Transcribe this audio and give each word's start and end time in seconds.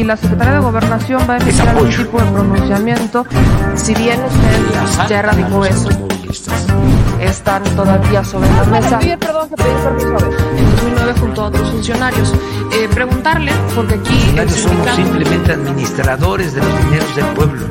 si 0.00 0.04
la 0.04 0.16
Secretaría 0.16 0.54
de 0.54 0.60
Gobernación 0.60 1.20
va 1.28 1.34
a 1.34 1.36
emitir 1.36 1.60
algún 1.60 1.90
tipo 1.90 2.18
de 2.18 2.30
pronunciamiento, 2.30 3.26
si 3.76 3.94
bien 3.94 4.18
usted 4.24 5.08
ya 5.10 5.18
erradicó 5.18 5.62
eso, 5.66 5.90
están 7.20 7.62
todavía 7.76 8.24
sobre 8.24 8.48
la 8.48 8.64
mesa. 8.64 8.98
perdón, 8.98 9.50
que 9.50 9.56
pedí 9.56 9.74
permiso 9.84 10.16
En 10.56 10.70
2009 10.70 11.14
junto 11.20 11.42
a 11.42 11.46
otros 11.48 11.70
funcionarios. 11.70 12.34
Eh, 12.72 12.88
preguntarle, 12.94 13.52
porque 13.74 13.96
aquí... 13.96 14.48
Somos 14.48 14.88
simplemente 14.96 15.52
administradores 15.52 16.54
de 16.54 16.62
los 16.62 16.84
dineros 16.84 17.16
del 17.16 17.26
pueblo. 17.26 17.66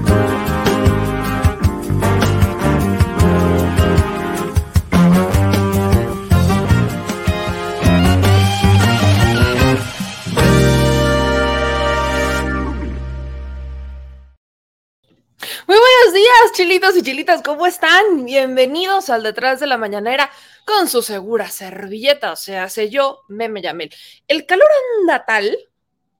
Chilitas, 17.04 17.42
¿cómo 17.44 17.66
están? 17.66 18.26
Bienvenidos 18.26 19.10
al 19.10 19.24
Detrás 19.24 19.62
de 19.62 19.68
la 19.68 19.78
Mañanera 19.78 20.30
con 20.66 20.90
su 20.90 21.02
segura 21.02 21.50
servilleta, 21.50 22.34
o 22.34 22.36
sea, 22.36 22.68
sé 22.68 22.90
yo, 22.90 23.22
Meme 23.30 23.62
Yamel. 23.62 23.90
El 24.28 24.46
calor 24.46 24.68
anda 25.00 25.24
tal, 25.26 25.58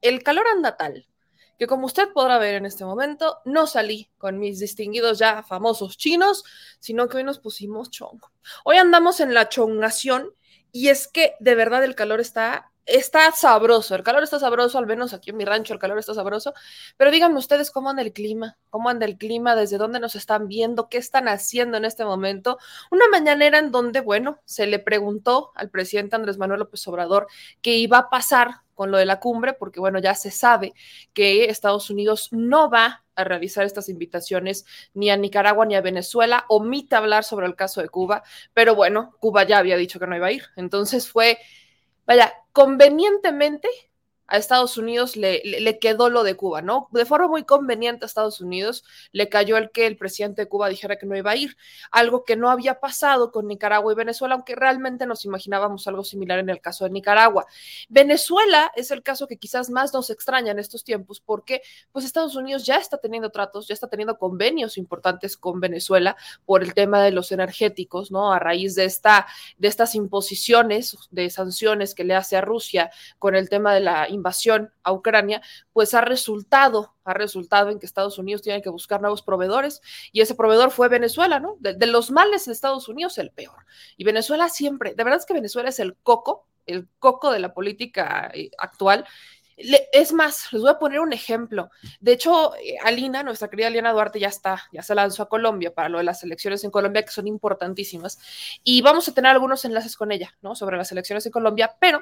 el 0.00 0.22
calor 0.22 0.46
anda 0.48 0.78
tal, 0.78 1.06
que 1.58 1.66
como 1.66 1.84
usted 1.84 2.08
podrá 2.14 2.38
ver 2.38 2.54
en 2.54 2.64
este 2.64 2.86
momento, 2.86 3.40
no 3.44 3.66
salí 3.66 4.10
con 4.16 4.38
mis 4.38 4.58
distinguidos 4.58 5.18
ya 5.18 5.42
famosos 5.42 5.98
chinos, 5.98 6.44
sino 6.78 7.08
que 7.08 7.18
hoy 7.18 7.24
nos 7.24 7.40
pusimos 7.40 7.90
chongo. 7.90 8.32
Hoy 8.64 8.78
andamos 8.78 9.20
en 9.20 9.34
la 9.34 9.50
chongación 9.50 10.32
y 10.72 10.88
es 10.88 11.08
que 11.08 11.34
de 11.40 11.56
verdad 11.56 11.84
el 11.84 11.94
calor 11.94 12.20
está 12.20 12.69
está 12.86 13.30
sabroso, 13.32 13.94
el 13.94 14.02
calor 14.02 14.22
está 14.22 14.38
sabroso, 14.38 14.78
al 14.78 14.86
menos 14.86 15.12
aquí 15.12 15.30
en 15.30 15.36
mi 15.36 15.44
rancho 15.44 15.72
el 15.72 15.78
calor 15.78 15.98
está 15.98 16.14
sabroso, 16.14 16.54
pero 16.96 17.10
díganme 17.10 17.38
ustedes 17.38 17.70
cómo 17.70 17.90
anda 17.90 18.02
el 18.02 18.12
clima, 18.12 18.58
cómo 18.68 18.88
anda 18.88 19.06
el 19.06 19.16
clima, 19.16 19.54
desde 19.54 19.78
dónde 19.78 20.00
nos 20.00 20.14
están 20.14 20.48
viendo, 20.48 20.88
qué 20.88 20.98
están 20.98 21.28
haciendo 21.28 21.76
en 21.76 21.84
este 21.84 22.04
momento. 22.04 22.58
Una 22.90 23.06
mañanera 23.08 23.58
en 23.58 23.70
donde, 23.70 24.00
bueno, 24.00 24.40
se 24.44 24.66
le 24.66 24.78
preguntó 24.78 25.52
al 25.54 25.70
presidente 25.70 26.16
Andrés 26.16 26.38
Manuel 26.38 26.60
López 26.60 26.86
Obrador 26.88 27.26
qué 27.62 27.76
iba 27.76 27.98
a 27.98 28.10
pasar 28.10 28.62
con 28.74 28.90
lo 28.90 28.98
de 28.98 29.04
la 29.04 29.20
cumbre, 29.20 29.52
porque 29.52 29.78
bueno, 29.78 29.98
ya 29.98 30.14
se 30.14 30.30
sabe 30.30 30.72
que 31.12 31.44
Estados 31.44 31.90
Unidos 31.90 32.28
no 32.32 32.70
va 32.70 33.04
a 33.14 33.24
realizar 33.24 33.66
estas 33.66 33.90
invitaciones 33.90 34.64
ni 34.94 35.10
a 35.10 35.18
Nicaragua 35.18 35.66
ni 35.66 35.74
a 35.74 35.82
Venezuela, 35.82 36.46
omite 36.48 36.96
hablar 36.96 37.24
sobre 37.24 37.46
el 37.46 37.56
caso 37.56 37.82
de 37.82 37.90
Cuba, 37.90 38.22
pero 38.54 38.74
bueno, 38.74 39.14
Cuba 39.20 39.44
ya 39.44 39.58
había 39.58 39.76
dicho 39.76 40.00
que 40.00 40.06
no 40.06 40.16
iba 40.16 40.28
a 40.28 40.32
ir, 40.32 40.44
entonces 40.56 41.10
fue 41.10 41.38
vaya, 42.10 42.32
convenientemente 42.52 43.68
a 44.30 44.36
Estados 44.36 44.78
Unidos 44.78 45.16
le, 45.16 45.42
le, 45.44 45.78
quedó 45.80 46.08
lo 46.08 46.22
de 46.22 46.36
Cuba, 46.36 46.62
¿no? 46.62 46.88
De 46.92 47.04
forma 47.04 47.26
muy 47.26 47.42
conveniente 47.42 48.04
a 48.04 48.06
Estados 48.06 48.40
Unidos 48.40 48.84
le 49.10 49.28
cayó 49.28 49.56
el 49.56 49.70
que 49.72 49.86
el 49.86 49.96
presidente 49.96 50.42
de 50.42 50.48
Cuba 50.48 50.68
dijera 50.68 50.96
que 50.96 51.04
no 51.04 51.16
iba 51.16 51.32
a 51.32 51.36
ir, 51.36 51.56
algo 51.90 52.24
que 52.24 52.36
no 52.36 52.48
había 52.48 52.78
pasado 52.78 53.32
con 53.32 53.48
Nicaragua 53.48 53.92
y 53.92 53.96
Venezuela, 53.96 54.36
aunque 54.36 54.54
realmente 54.54 55.04
nos 55.04 55.24
imaginábamos 55.24 55.86
algo 55.88 56.04
similar 56.04 56.38
en 56.38 56.48
el 56.48 56.60
caso 56.60 56.84
de 56.84 56.90
Nicaragua. 56.90 57.46
Venezuela 57.88 58.70
es 58.76 58.92
el 58.92 59.02
caso 59.02 59.26
que 59.26 59.36
quizás 59.36 59.68
más 59.68 59.92
nos 59.92 60.10
extraña 60.10 60.52
en 60.52 60.60
estos 60.60 60.84
tiempos 60.84 61.20
porque 61.20 61.62
pues 61.90 62.04
Estados 62.04 62.36
Unidos 62.36 62.64
ya 62.64 62.76
está 62.76 62.98
teniendo 62.98 63.30
tratos, 63.30 63.66
ya 63.66 63.74
está 63.74 63.88
teniendo 63.88 64.16
convenios 64.16 64.78
importantes 64.78 65.36
con 65.36 65.58
Venezuela 65.58 66.16
por 66.46 66.62
el 66.62 66.72
tema 66.72 67.02
de 67.02 67.10
los 67.10 67.32
energéticos, 67.32 68.12
¿no? 68.12 68.32
A 68.32 68.38
raíz 68.38 68.76
de, 68.76 68.84
esta, 68.84 69.26
de 69.58 69.66
estas 69.66 69.96
imposiciones 69.96 70.96
de 71.10 71.30
sanciones 71.30 71.96
que 71.96 72.04
le 72.04 72.14
hace 72.14 72.36
a 72.36 72.40
Rusia 72.40 72.90
con 73.18 73.34
el 73.34 73.48
tema 73.48 73.74
de 73.74 73.80
la 73.80 74.08
invasión 74.20 74.72
a 74.82 74.92
Ucrania, 74.92 75.42
pues 75.72 75.94
ha 75.94 76.02
resultado, 76.02 76.94
ha 77.04 77.14
resultado 77.14 77.70
en 77.70 77.78
que 77.78 77.86
Estados 77.86 78.18
Unidos 78.18 78.42
tiene 78.42 78.62
que 78.62 78.68
buscar 78.68 79.00
nuevos 79.00 79.22
proveedores 79.22 79.80
y 80.12 80.20
ese 80.20 80.34
proveedor 80.34 80.70
fue 80.70 80.88
Venezuela, 80.88 81.40
¿no? 81.40 81.56
De, 81.58 81.86
los 81.86 82.10
males 82.10 82.44
de 82.44 82.52
Estados 82.52 82.88
Unidos, 82.88 83.18
el 83.18 83.30
peor. 83.30 83.66
Y 83.96 84.04
Venezuela 84.04 84.48
siempre, 84.48 84.94
de 84.94 85.04
verdad 85.04 85.18
es 85.18 85.26
que 85.26 85.34
Venezuela 85.34 85.70
es 85.70 85.80
el 85.80 85.96
coco, 85.96 86.46
el 86.66 86.86
coco 86.98 87.32
de 87.32 87.40
la 87.40 87.54
política 87.54 88.30
eh, 88.34 88.50
es 89.92 90.12
más, 90.12 90.52
les 90.52 90.62
voy 90.62 90.70
a 90.70 90.78
poner 90.78 91.00
un 91.00 91.12
ejemplo. 91.12 91.70
De 92.00 92.12
hecho, 92.12 92.54
eh, 92.56 92.76
Alina, 92.84 93.22
nuestra 93.22 93.48
querida 93.48 93.66
Alina 93.66 93.92
Duarte, 93.92 94.18
ya 94.18 94.28
está, 94.28 94.62
ya 94.72 94.82
se 94.82 94.94
lanzó 94.94 95.22
a 95.22 95.28
Colombia 95.28 95.74
para 95.74 95.88
lo 95.88 95.98
de 95.98 96.04
las 96.04 96.22
elecciones 96.22 96.64
en 96.64 96.70
Colombia, 96.70 97.04
que 97.04 97.10
son 97.10 97.26
importantísimas. 97.26 98.18
Y 98.64 98.82
vamos 98.82 99.08
a 99.08 99.14
tener 99.14 99.30
algunos 99.30 99.64
enlaces 99.64 99.96
con 99.96 100.12
ella, 100.12 100.36
¿no? 100.42 100.54
Sobre 100.54 100.76
las 100.76 100.90
elecciones 100.92 101.26
en 101.26 101.32
Colombia, 101.32 101.76
pero 101.80 102.00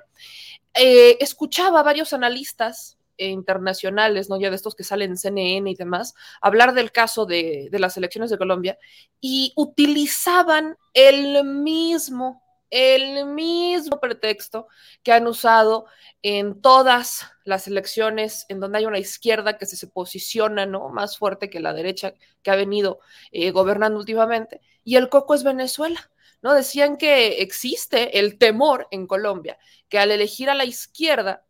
eh, 0.74 1.16
escuchaba 1.20 1.80
a 1.80 1.84
varios 1.84 2.12
analistas 2.12 2.96
internacionales, 3.16 4.30
¿no? 4.30 4.38
Ya 4.38 4.50
de 4.50 4.56
estos 4.56 4.76
que 4.76 4.84
salen 4.84 5.10
en 5.10 5.16
CNN 5.18 5.68
y 5.68 5.74
demás, 5.74 6.14
hablar 6.40 6.72
del 6.72 6.92
caso 6.92 7.26
de 7.26 7.68
las 7.72 7.96
elecciones 7.96 8.30
de 8.30 8.38
Colombia 8.38 8.78
y 9.20 9.52
utilizaban 9.56 10.76
el 10.94 11.44
mismo 11.44 12.47
el 12.70 13.26
mismo 13.26 14.00
pretexto 14.00 14.68
que 15.02 15.12
han 15.12 15.26
usado 15.26 15.86
en 16.22 16.60
todas 16.60 17.30
las 17.44 17.66
elecciones 17.66 18.46
en 18.48 18.60
donde 18.60 18.78
hay 18.78 18.86
una 18.86 18.98
izquierda 18.98 19.58
que 19.58 19.66
se, 19.66 19.86
posiciona 19.86 20.66
¿no? 20.66 20.88
más 20.88 21.18
fuerte 21.18 21.50
que 21.50 21.60
la 21.60 21.72
derecha 21.72 22.14
que 22.42 22.50
ha 22.50 22.56
venido 22.56 23.00
eh, 23.32 23.50
gobernando 23.50 23.98
últimamente, 23.98 24.60
y 24.84 24.96
el 24.96 25.08
coco 25.08 25.34
es 25.34 25.44
Venezuela. 25.44 26.10
¿no? 26.42 26.54
Decían 26.54 26.96
que 26.96 27.42
existe 27.42 28.18
el 28.18 28.38
temor 28.38 28.86
en 28.90 29.06
Colombia, 29.06 29.58
que 29.88 29.98
al 29.98 30.10
elegir 30.10 30.50
a 30.50 30.54
la 30.54 30.64
izquierda, 30.64 31.44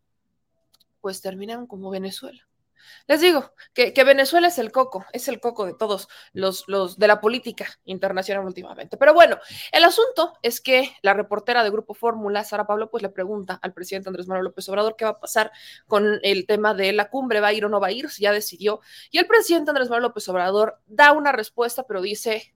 pues 1.01 1.21
terminan 1.21 1.67
como 1.67 1.91
Venezuela. 1.91 2.48
Les 3.09 3.23
digo 3.23 3.55
que, 3.73 3.93
Venezuela 4.05 4.49
es 4.49 4.59
el 4.59 4.71
coco, 4.71 5.07
es 5.15 5.29
el 5.29 5.41
coco 5.41 5.65
de 5.65 5.73
todos 5.73 6.09
los, 6.35 6.65
los 6.69 6.99
de 6.99 7.09
la 7.09 7.23
política 7.23 7.67
internacional 7.87 8.45
últimamente. 8.45 8.99
Pero 8.99 9.15
bueno, 9.15 9.39
el 9.73 9.85
asunto 9.85 10.35
es 10.43 10.61
que 10.61 10.93
la 11.01 11.15
reportera 11.15 11.65
de 11.65 11.71
Grupo 11.71 11.95
Fórmula, 11.95 12.45
Sara 12.45 12.67
Pablo, 12.67 12.91
pues 12.91 13.03
le 13.03 13.09
pregunta 13.09 13.59
al 13.63 13.73
presidente 13.73 14.11
Andrés 14.11 14.29
Manuel 14.29 14.45
López 14.45 14.69
Obrador 14.69 14.95
qué 14.97 15.07
va 15.07 15.13
a 15.13 15.21
pasar 15.21 15.51
con 15.87 16.21
el 16.23 16.47
tema 16.47 16.75
de 16.75 16.93
la 16.93 17.09
cumbre, 17.09 17.41
va 17.41 17.49
a 17.49 17.53
ir 17.55 17.65
o 17.65 17.71
no 17.71 17.81
va 17.81 17.87
a 17.87 17.93
ir, 17.93 18.11
si 18.11 18.25
ya 18.25 18.33
decidió. 18.33 18.81
Y 19.11 19.17
el 19.19 19.27
presidente 19.27 19.71
Andrés 19.71 19.89
Manuel 19.89 20.03
López 20.03 20.29
Obrador 20.29 20.79
da 20.87 21.13
una 21.13 21.33
respuesta, 21.33 21.85
pero 21.85 22.03
dice, 22.03 22.55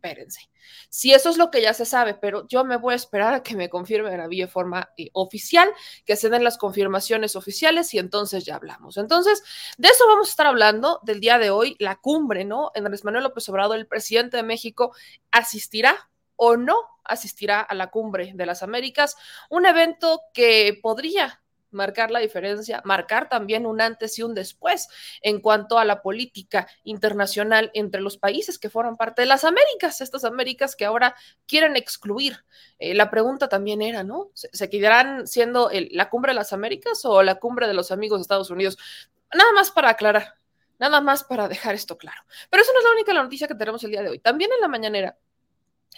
espérense. 0.00 0.48
Si 0.88 1.12
eso 1.12 1.28
es 1.28 1.36
lo 1.36 1.50
que 1.50 1.60
ya 1.60 1.74
se 1.74 1.84
sabe, 1.84 2.14
pero 2.14 2.46
yo 2.48 2.64
me 2.64 2.76
voy 2.76 2.94
a 2.94 2.96
esperar 2.96 3.34
a 3.34 3.42
que 3.42 3.54
me 3.54 3.68
confirmen 3.68 4.16
la 4.16 4.28
vía 4.28 4.48
forma 4.48 4.90
eh, 4.96 5.10
oficial, 5.12 5.68
que 6.06 6.16
se 6.16 6.30
den 6.30 6.42
las 6.42 6.56
confirmaciones 6.56 7.36
oficiales 7.36 7.92
y 7.92 7.98
entonces 7.98 8.44
ya 8.44 8.56
hablamos. 8.56 8.96
Entonces, 8.96 9.42
de 9.76 9.88
eso 9.88 10.06
vamos 10.08 10.28
a 10.28 10.30
estar 10.30 10.46
hablando 10.46 11.00
del 11.02 11.20
día 11.20 11.38
de 11.38 11.50
hoy, 11.50 11.76
la 11.78 11.96
cumbre, 11.96 12.44
¿no? 12.44 12.72
Andrés 12.74 13.04
Manuel 13.04 13.24
López 13.24 13.48
Obrador, 13.48 13.76
el 13.76 13.86
presidente 13.86 14.38
de 14.38 14.42
México, 14.42 14.94
asistirá 15.30 16.10
o 16.36 16.56
no 16.56 16.76
asistirá 17.04 17.60
a 17.60 17.74
la 17.74 17.90
cumbre 17.90 18.32
de 18.34 18.46
las 18.46 18.62
Américas, 18.62 19.16
un 19.50 19.66
evento 19.66 20.20
que 20.32 20.78
podría 20.80 21.42
marcar 21.70 22.10
la 22.10 22.18
diferencia, 22.18 22.82
marcar 22.84 23.28
también 23.28 23.66
un 23.66 23.80
antes 23.80 24.18
y 24.18 24.22
un 24.22 24.34
después 24.34 24.88
en 25.22 25.40
cuanto 25.40 25.78
a 25.78 25.84
la 25.84 26.02
política 26.02 26.66
internacional 26.84 27.70
entre 27.74 28.00
los 28.00 28.16
países 28.16 28.58
que 28.58 28.70
forman 28.70 28.96
parte 28.96 29.22
de 29.22 29.26
las 29.26 29.44
Américas, 29.44 30.00
estas 30.00 30.24
Américas 30.24 30.76
que 30.76 30.84
ahora 30.84 31.14
quieren 31.46 31.76
excluir. 31.76 32.44
Eh, 32.78 32.94
la 32.94 33.10
pregunta 33.10 33.48
también 33.48 33.82
era, 33.82 34.02
¿no? 34.02 34.30
¿Se, 34.34 34.70
quedarán 34.70 35.26
siendo 35.26 35.70
la 35.90 36.08
cumbre 36.10 36.32
de 36.32 36.36
las 36.36 36.52
Américas 36.52 37.04
o 37.04 37.22
la 37.22 37.36
cumbre 37.36 37.66
de 37.66 37.74
los 37.74 37.90
amigos 37.90 38.18
de 38.18 38.22
Estados 38.22 38.50
Unidos? 38.50 38.78
Nada 39.34 39.52
más 39.52 39.70
para 39.70 39.90
aclarar, 39.90 40.34
nada 40.78 41.00
más 41.00 41.24
para 41.24 41.48
dejar 41.48 41.74
esto 41.74 41.96
claro. 41.98 42.22
Pero 42.50 42.62
eso 42.62 42.72
no 42.72 42.80
es 42.80 42.84
la 42.84 42.92
única 42.92 43.12
noticia 43.12 43.48
que 43.48 43.54
tenemos 43.54 43.82
el 43.84 43.90
día 43.90 44.02
de 44.02 44.10
hoy. 44.10 44.18
También 44.18 44.50
en 44.52 44.60
la 44.60 44.68
mañanera 44.68 45.16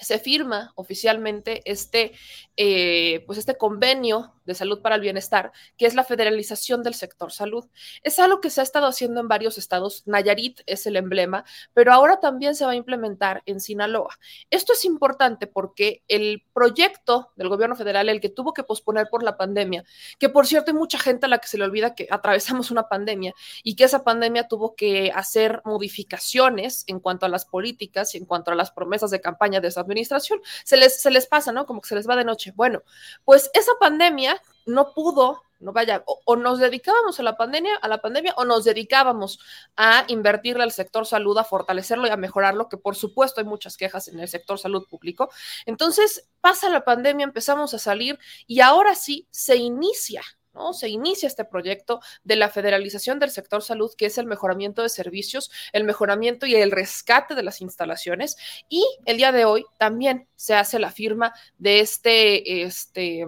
se 0.00 0.18
firma 0.18 0.72
oficialmente 0.74 1.62
este, 1.64 2.12
eh, 2.56 3.22
pues 3.26 3.38
este 3.38 3.56
convenio 3.56 4.34
de 4.44 4.54
salud 4.54 4.80
para 4.82 4.96
el 4.96 5.00
bienestar, 5.00 5.52
que 5.76 5.86
es 5.86 5.94
la 5.94 6.04
federalización 6.04 6.82
del 6.82 6.94
sector 6.94 7.30
salud. 7.30 7.66
Es 8.02 8.18
algo 8.18 8.40
que 8.40 8.50
se 8.50 8.60
ha 8.60 8.64
estado 8.64 8.86
haciendo 8.86 9.20
en 9.20 9.28
varios 9.28 9.58
estados. 9.58 10.02
Nayarit 10.06 10.60
es 10.66 10.86
el 10.86 10.96
emblema, 10.96 11.44
pero 11.74 11.92
ahora 11.92 12.18
también 12.18 12.54
se 12.54 12.64
va 12.64 12.72
a 12.72 12.76
implementar 12.76 13.42
en 13.46 13.60
Sinaloa. 13.60 14.18
Esto 14.50 14.72
es 14.72 14.84
importante 14.84 15.46
porque 15.46 16.02
el 16.08 16.42
proyecto 16.52 17.30
del 17.36 17.48
gobierno 17.48 17.76
federal, 17.76 18.08
el 18.08 18.20
que 18.20 18.28
tuvo 18.28 18.52
que 18.52 18.64
posponer 18.64 19.08
por 19.10 19.22
la 19.22 19.36
pandemia, 19.36 19.84
que 20.18 20.28
por 20.28 20.46
cierto 20.46 20.72
hay 20.72 20.76
mucha 20.76 20.98
gente 20.98 21.26
a 21.26 21.28
la 21.28 21.38
que 21.38 21.48
se 21.48 21.58
le 21.58 21.64
olvida 21.64 21.94
que 21.94 22.08
atravesamos 22.10 22.70
una 22.70 22.88
pandemia 22.88 23.34
y 23.62 23.76
que 23.76 23.84
esa 23.84 24.02
pandemia 24.02 24.48
tuvo 24.48 24.74
que 24.74 25.12
hacer 25.14 25.62
modificaciones 25.64 26.84
en 26.88 26.98
cuanto 26.98 27.26
a 27.26 27.28
las 27.28 27.44
políticas 27.44 28.14
y 28.14 28.18
en 28.18 28.24
cuanto 28.24 28.50
a 28.50 28.54
las 28.54 28.72
promesas 28.72 29.10
de 29.10 29.20
campaña 29.20 29.60
de 29.60 29.68
esa 29.68 29.81
administración. 29.82 30.40
Se 30.64 30.76
les, 30.76 31.00
se 31.00 31.10
les 31.10 31.26
pasa, 31.26 31.52
¿no? 31.52 31.66
Como 31.66 31.80
que 31.80 31.88
se 31.88 31.94
les 31.94 32.08
va 32.08 32.16
de 32.16 32.24
noche. 32.24 32.52
Bueno, 32.54 32.82
pues 33.24 33.50
esa 33.54 33.72
pandemia 33.80 34.40
no 34.66 34.92
pudo, 34.94 35.42
no 35.60 35.72
vaya, 35.72 36.02
o, 36.06 36.36
nos 36.36 36.58
dedicábamos 36.58 37.18
a 37.20 37.22
la 37.22 37.36
pandemia, 37.36 37.76
a 37.76 37.88
la 37.88 38.00
pandemia, 38.00 38.34
o 38.36 38.44
nos 38.44 38.64
dedicábamos 38.64 39.38
a 39.76 40.04
invertirle 40.08 40.62
al 40.62 40.72
sector 40.72 41.06
salud, 41.06 41.36
a 41.38 41.44
fortalecerlo 41.44 42.06
y 42.06 42.10
a 42.10 42.16
mejorarlo, 42.16 42.68
que 42.68 42.76
por 42.76 42.96
supuesto 42.96 43.40
hay 43.40 43.46
muchas 43.46 43.76
quejas 43.76 44.08
en 44.08 44.18
el 44.20 44.28
sector 44.28 44.58
salud 44.58 44.86
público. 44.88 45.30
Entonces, 45.66 46.28
pasa 46.40 46.68
la 46.68 46.84
pandemia, 46.84 47.24
empezamos 47.24 47.74
a 47.74 47.78
salir 47.78 48.18
y 48.46 48.60
ahora 48.60 48.94
sí 48.94 49.26
se 49.30 49.56
inicia 49.56 50.22
¿no? 50.54 50.72
Se 50.72 50.88
inicia 50.88 51.26
este 51.26 51.44
proyecto 51.44 52.00
de 52.24 52.36
la 52.36 52.48
federalización 52.48 53.18
del 53.18 53.30
sector 53.30 53.62
salud, 53.62 53.92
que 53.96 54.06
es 54.06 54.18
el 54.18 54.26
mejoramiento 54.26 54.82
de 54.82 54.88
servicios, 54.88 55.50
el 55.72 55.84
mejoramiento 55.84 56.46
y 56.46 56.54
el 56.54 56.70
rescate 56.70 57.34
de 57.34 57.42
las 57.42 57.60
instalaciones. 57.60 58.36
Y 58.68 58.84
el 59.04 59.16
día 59.16 59.32
de 59.32 59.44
hoy 59.44 59.64
también 59.78 60.28
se 60.36 60.54
hace 60.54 60.78
la 60.78 60.90
firma 60.90 61.32
de 61.58 61.80
este, 61.80 62.62
este 62.62 63.26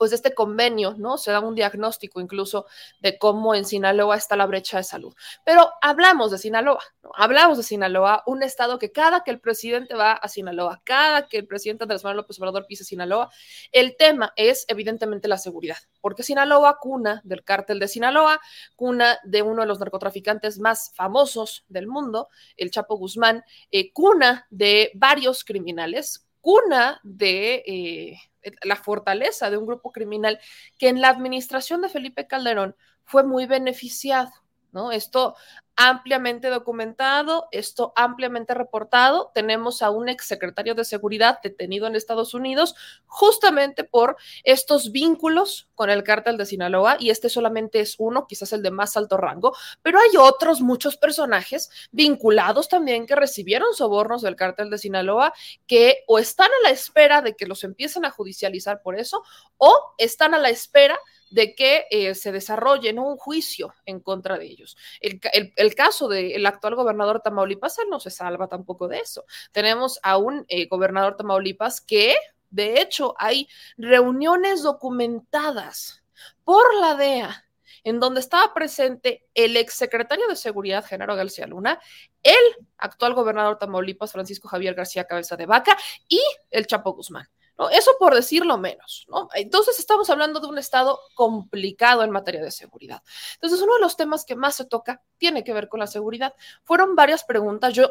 pues 0.00 0.12
de 0.12 0.16
este 0.16 0.32
convenio, 0.32 0.94
¿no? 0.96 1.18
Se 1.18 1.30
da 1.30 1.40
un 1.40 1.54
diagnóstico 1.54 2.22
incluso 2.22 2.64
de 3.02 3.18
cómo 3.18 3.54
en 3.54 3.66
Sinaloa 3.66 4.16
está 4.16 4.34
la 4.34 4.46
brecha 4.46 4.78
de 4.78 4.82
salud. 4.82 5.14
Pero 5.44 5.70
hablamos 5.82 6.30
de 6.30 6.38
Sinaloa, 6.38 6.82
¿no? 7.02 7.10
Hablamos 7.14 7.58
de 7.58 7.64
Sinaloa, 7.64 8.22
un 8.24 8.42
estado 8.42 8.78
que 8.78 8.92
cada 8.92 9.22
que 9.24 9.30
el 9.30 9.40
presidente 9.40 9.94
va 9.94 10.12
a 10.12 10.26
Sinaloa, 10.26 10.80
cada 10.84 11.28
que 11.28 11.36
el 11.36 11.46
presidente 11.46 11.84
Andrés 11.84 12.02
Manuel 12.02 12.16
López 12.16 12.38
Obrador 12.38 12.64
pisa 12.66 12.82
Sinaloa, 12.82 13.28
el 13.72 13.98
tema 13.98 14.32
es 14.36 14.64
evidentemente 14.68 15.28
la 15.28 15.36
seguridad, 15.36 15.76
porque 16.00 16.22
Sinaloa, 16.22 16.78
cuna 16.80 17.20
del 17.22 17.44
cártel 17.44 17.78
de 17.78 17.86
Sinaloa, 17.86 18.40
cuna 18.76 19.18
de 19.24 19.42
uno 19.42 19.60
de 19.60 19.68
los 19.68 19.80
narcotraficantes 19.80 20.60
más 20.60 20.92
famosos 20.94 21.66
del 21.68 21.86
mundo, 21.86 22.30
el 22.56 22.70
Chapo 22.70 22.96
Guzmán, 22.96 23.44
eh, 23.70 23.92
cuna 23.92 24.46
de 24.48 24.92
varios 24.94 25.44
criminales, 25.44 26.26
cuna 26.40 27.00
de... 27.02 27.62
Eh, 27.66 28.29
la 28.62 28.76
fortaleza 28.76 29.50
de 29.50 29.56
un 29.56 29.66
grupo 29.66 29.92
criminal 29.92 30.38
que 30.78 30.88
en 30.88 31.00
la 31.00 31.08
administración 31.08 31.82
de 31.82 31.88
Felipe 31.88 32.26
Calderón 32.26 32.76
fue 33.04 33.24
muy 33.24 33.46
beneficiado. 33.46 34.30
¿no? 34.72 34.92
Esto 34.92 35.36
ampliamente 35.82 36.50
documentado, 36.50 37.48
esto 37.52 37.94
ampliamente 37.96 38.52
reportado. 38.52 39.30
Tenemos 39.32 39.80
a 39.80 39.88
un 39.88 40.10
exsecretario 40.10 40.74
de 40.74 40.84
Seguridad 40.84 41.38
detenido 41.42 41.86
en 41.86 41.96
Estados 41.96 42.34
Unidos 42.34 42.74
justamente 43.06 43.82
por 43.82 44.18
estos 44.44 44.92
vínculos 44.92 45.70
con 45.74 45.88
el 45.88 46.04
cártel 46.04 46.36
de 46.36 46.44
Sinaloa 46.44 46.98
y 47.00 47.08
este 47.08 47.30
solamente 47.30 47.80
es 47.80 47.94
uno, 47.96 48.26
quizás 48.26 48.52
el 48.52 48.62
de 48.62 48.70
más 48.70 48.94
alto 48.98 49.16
rango, 49.16 49.56
pero 49.80 49.98
hay 49.98 50.18
otros 50.18 50.60
muchos 50.60 50.98
personajes 50.98 51.70
vinculados 51.92 52.68
también 52.68 53.06
que 53.06 53.16
recibieron 53.16 53.72
sobornos 53.72 54.20
del 54.20 54.36
cártel 54.36 54.68
de 54.68 54.76
Sinaloa 54.76 55.32
que 55.66 56.04
o 56.06 56.18
están 56.18 56.50
a 56.60 56.68
la 56.68 56.74
espera 56.74 57.22
de 57.22 57.36
que 57.36 57.46
los 57.46 57.64
empiecen 57.64 58.04
a 58.04 58.10
judicializar 58.10 58.82
por 58.82 58.98
eso 58.98 59.22
o 59.56 59.94
están 59.96 60.34
a 60.34 60.38
la 60.38 60.50
espera 60.50 61.00
de 61.30 61.54
que 61.54 61.86
eh, 61.90 62.14
se 62.14 62.32
desarrolle 62.32 62.92
un 62.98 63.16
juicio 63.16 63.72
en 63.86 64.00
contra 64.00 64.38
de 64.38 64.46
ellos. 64.46 64.76
El, 65.00 65.74
caso 65.74 66.08
del 66.08 66.44
actual 66.44 66.74
gobernador 66.74 67.20
Tamaulipas, 67.20 67.78
él 67.78 67.88
no 67.88 68.00
se 68.00 68.10
salva 68.10 68.48
tampoco 68.48 68.88
de 68.88 68.98
eso. 68.98 69.24
Tenemos 69.52 70.00
a 70.02 70.16
un 70.16 70.44
eh, 70.48 70.66
gobernador 70.66 71.16
Tamaulipas 71.16 71.80
que, 71.80 72.16
de 72.50 72.80
hecho, 72.80 73.14
hay 73.18 73.48
reuniones 73.76 74.62
documentadas 74.62 76.02
por 76.44 76.74
la 76.74 76.96
DEA 76.96 77.44
en 77.84 78.00
donde 78.00 78.20
estaba 78.20 78.52
presente 78.52 79.26
el 79.34 79.56
exsecretario 79.56 80.28
de 80.28 80.36
Seguridad, 80.36 80.84
Genaro 80.84 81.16
García 81.16 81.46
Luna, 81.46 81.80
el 82.22 82.66
actual 82.76 83.14
gobernador 83.14 83.58
Tamaulipas, 83.58 84.12
Francisco 84.12 84.48
Javier 84.48 84.74
García 84.74 85.04
Cabeza 85.04 85.36
de 85.36 85.46
Vaca, 85.46 85.76
y 86.06 86.20
el 86.50 86.66
Chapo 86.66 86.92
Guzmán. 86.92 87.26
Eso 87.68 87.90
por 87.98 88.14
decirlo 88.14 88.56
menos, 88.56 89.04
¿no? 89.08 89.28
Entonces 89.34 89.78
estamos 89.78 90.08
hablando 90.08 90.40
de 90.40 90.46
un 90.46 90.56
estado 90.56 90.98
complicado 91.14 92.02
en 92.02 92.10
materia 92.10 92.42
de 92.42 92.50
seguridad. 92.50 93.02
Entonces, 93.34 93.60
uno 93.60 93.74
de 93.74 93.80
los 93.80 93.96
temas 93.96 94.24
que 94.24 94.36
más 94.36 94.54
se 94.54 94.64
toca 94.64 95.02
tiene 95.18 95.44
que 95.44 95.52
ver 95.52 95.68
con 95.68 95.80
la 95.80 95.86
seguridad. 95.86 96.34
Fueron 96.64 96.96
varias 96.96 97.24
preguntas. 97.24 97.74
Yo, 97.74 97.90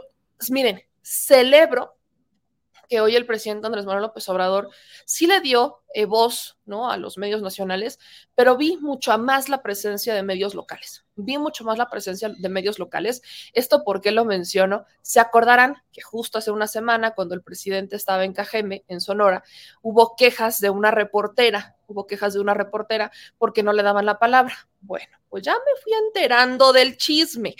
miren, 0.49 0.81
celebro 1.03 1.98
que 2.89 2.99
hoy 3.01 3.15
el 3.15 3.25
presidente 3.25 3.67
Andrés 3.67 3.85
Manuel 3.85 4.01
López 4.01 4.27
Obrador 4.27 4.69
sí 5.05 5.27
le 5.27 5.39
dio 5.41 5.83
eh, 5.93 6.05
voz 6.05 6.57
¿no? 6.65 6.91
a 6.91 6.97
los 6.97 7.17
medios 7.17 7.41
nacionales, 7.41 7.99
pero 8.35 8.57
vi 8.57 8.77
mucho 8.77 9.15
más 9.17 9.47
la 9.47 9.61
presencia 9.61 10.13
de 10.13 10.23
medios 10.23 10.55
locales. 10.55 11.05
Vi 11.15 11.37
mucho 11.37 11.63
más 11.63 11.77
la 11.77 11.89
presencia 11.89 12.29
de 12.29 12.49
medios 12.49 12.79
locales. 12.79 13.21
Esto, 13.53 13.83
¿por 13.83 14.01
qué 14.01 14.11
lo 14.11 14.25
menciono? 14.25 14.85
Se 15.03 15.19
acordarán 15.19 15.77
que 15.91 16.01
justo 16.01 16.39
hace 16.39 16.51
una 16.51 16.67
semana, 16.67 17.11
cuando 17.11 17.35
el 17.35 17.43
presidente 17.43 17.95
estaba 17.95 18.25
en 18.25 18.33
Cajeme, 18.33 18.83
en 18.87 19.01
Sonora, 19.01 19.43
hubo 19.81 20.15
quejas 20.15 20.59
de 20.59 20.71
una 20.71 20.89
reportera, 20.89 21.75
hubo 21.87 22.07
quejas 22.07 22.33
de 22.33 22.39
una 22.39 22.55
reportera 22.55 23.11
porque 23.37 23.61
no 23.61 23.71
le 23.71 23.83
daban 23.83 24.05
la 24.05 24.17
palabra. 24.17 24.67
Bueno, 24.81 25.17
pues 25.29 25.43
ya 25.43 25.53
me 25.53 25.81
fui 25.81 25.93
enterando 25.93 26.73
del 26.73 26.97
chisme. 26.97 27.55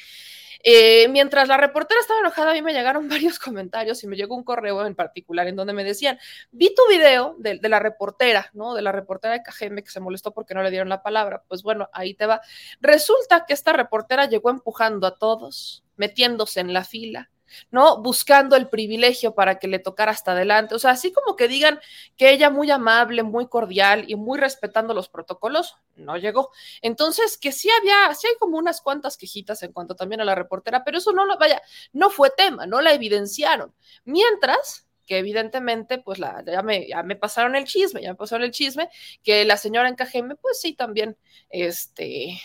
Eh, 0.62 1.08
mientras 1.08 1.48
la 1.48 1.58
reportera 1.58 2.02
estaba 2.02 2.20
enojada, 2.20 2.52
a 2.52 2.54
mí 2.54 2.62
me 2.62 2.74
llegaron 2.74 3.08
varios 3.10 3.40
comentarios 3.40 4.04
y 4.04 4.08
me 4.08 4.16
llegó 4.16 4.36
un 4.36 4.44
correo 4.44 4.86
en 4.86 4.96
particular 4.96 5.48
en 5.48 5.56
donde 5.56 5.74
me 5.74 5.84
decían, 5.84 6.20
vi 6.52 6.74
tu 6.76 6.82
video 6.90 7.36
de, 7.40 7.60
la 7.70 7.80
reportera, 7.80 8.50
¿no? 8.54 8.74
De 8.74 8.82
la 8.82 8.92
reportera 8.92 9.34
de 9.34 9.44
Cajeme 9.44 9.84
que 9.84 9.92
se 9.92 10.00
molestó 10.00 10.34
porque 10.34 10.54
no 10.54 10.64
le 10.64 10.72
dieron 10.72 10.90
la 10.90 11.02
palabra. 11.02 11.44
Pues 11.48 11.64
bueno, 11.64 11.90
ahí 11.94 12.14
te 12.14 12.26
va. 12.26 12.42
Resulta 12.82 13.46
que 13.46 13.54
esta 13.54 13.74
reportera 13.74 14.26
llegó 14.26 14.50
empujando 14.50 15.08
a 15.08 15.16
todos, 15.16 15.84
metiéndose 15.96 16.60
en 16.60 16.74
la 16.74 16.84
fila, 16.84 17.30
¿no? 17.72 18.02
Buscando 18.02 18.56
el 18.56 18.70
privilegio 18.70 19.34
para 19.36 19.60
que 19.60 19.68
le 19.68 19.80
tocara 19.80 20.12
hasta 20.12 20.32
adelante. 20.32 20.76
O 20.76 20.80
sea, 20.80 20.92
así 20.92 21.12
como 21.12 21.36
que 21.36 21.48
digan 21.48 21.80
que 22.18 22.32
ella 22.32 22.50
muy 22.50 22.72
amable, 22.72 23.24
muy 23.24 23.48
cordial 23.48 24.06
y 24.08 24.16
muy 24.16 24.40
respetando 24.40 24.94
los 24.94 25.10
protocolos, 25.10 25.76
no 25.96 26.18
llegó. 26.18 26.52
Entonces, 26.82 27.38
que 27.38 27.52
sí 27.52 27.70
había, 27.70 28.14
sí 28.16 28.28
hay 28.28 28.36
como 28.40 28.58
unas 28.58 28.82
cuantas 28.82 29.18
quejitas 29.18 29.64
en 29.64 29.74
cuanto 29.74 29.96
también 29.96 30.22
a 30.22 30.26
la 30.26 30.36
reportera, 30.36 30.84
pero 30.84 30.98
eso 30.98 31.12
no 31.12 31.26
lo, 31.26 31.38
vaya, 31.38 31.62
no 31.94 32.10
fue 32.10 32.32
tema, 32.36 32.66
no 32.66 32.82
la 32.82 32.94
evidenciaron. 32.94 33.74
Mientras, 34.06 34.88
que 35.06 35.18
evidentemente, 35.18 35.98
pues 35.98 36.20
la, 36.20 36.44
ya, 36.46 36.62
me, 36.62 36.88
ya 36.88 37.04
me 37.04 37.16
pasaron 37.16 37.56
el 37.56 37.66
chisme, 37.66 38.02
ya 38.02 38.10
me 38.10 38.16
pasaron 38.16 38.44
el 38.44 38.52
chisme, 38.52 38.90
que 39.24 39.44
la 39.46 39.58
señora 39.58 39.90
en 39.90 39.96
Cajeme, 39.96 40.36
pues 40.36 40.60
sí, 40.62 40.74
también, 40.74 41.18
este, 41.50 42.40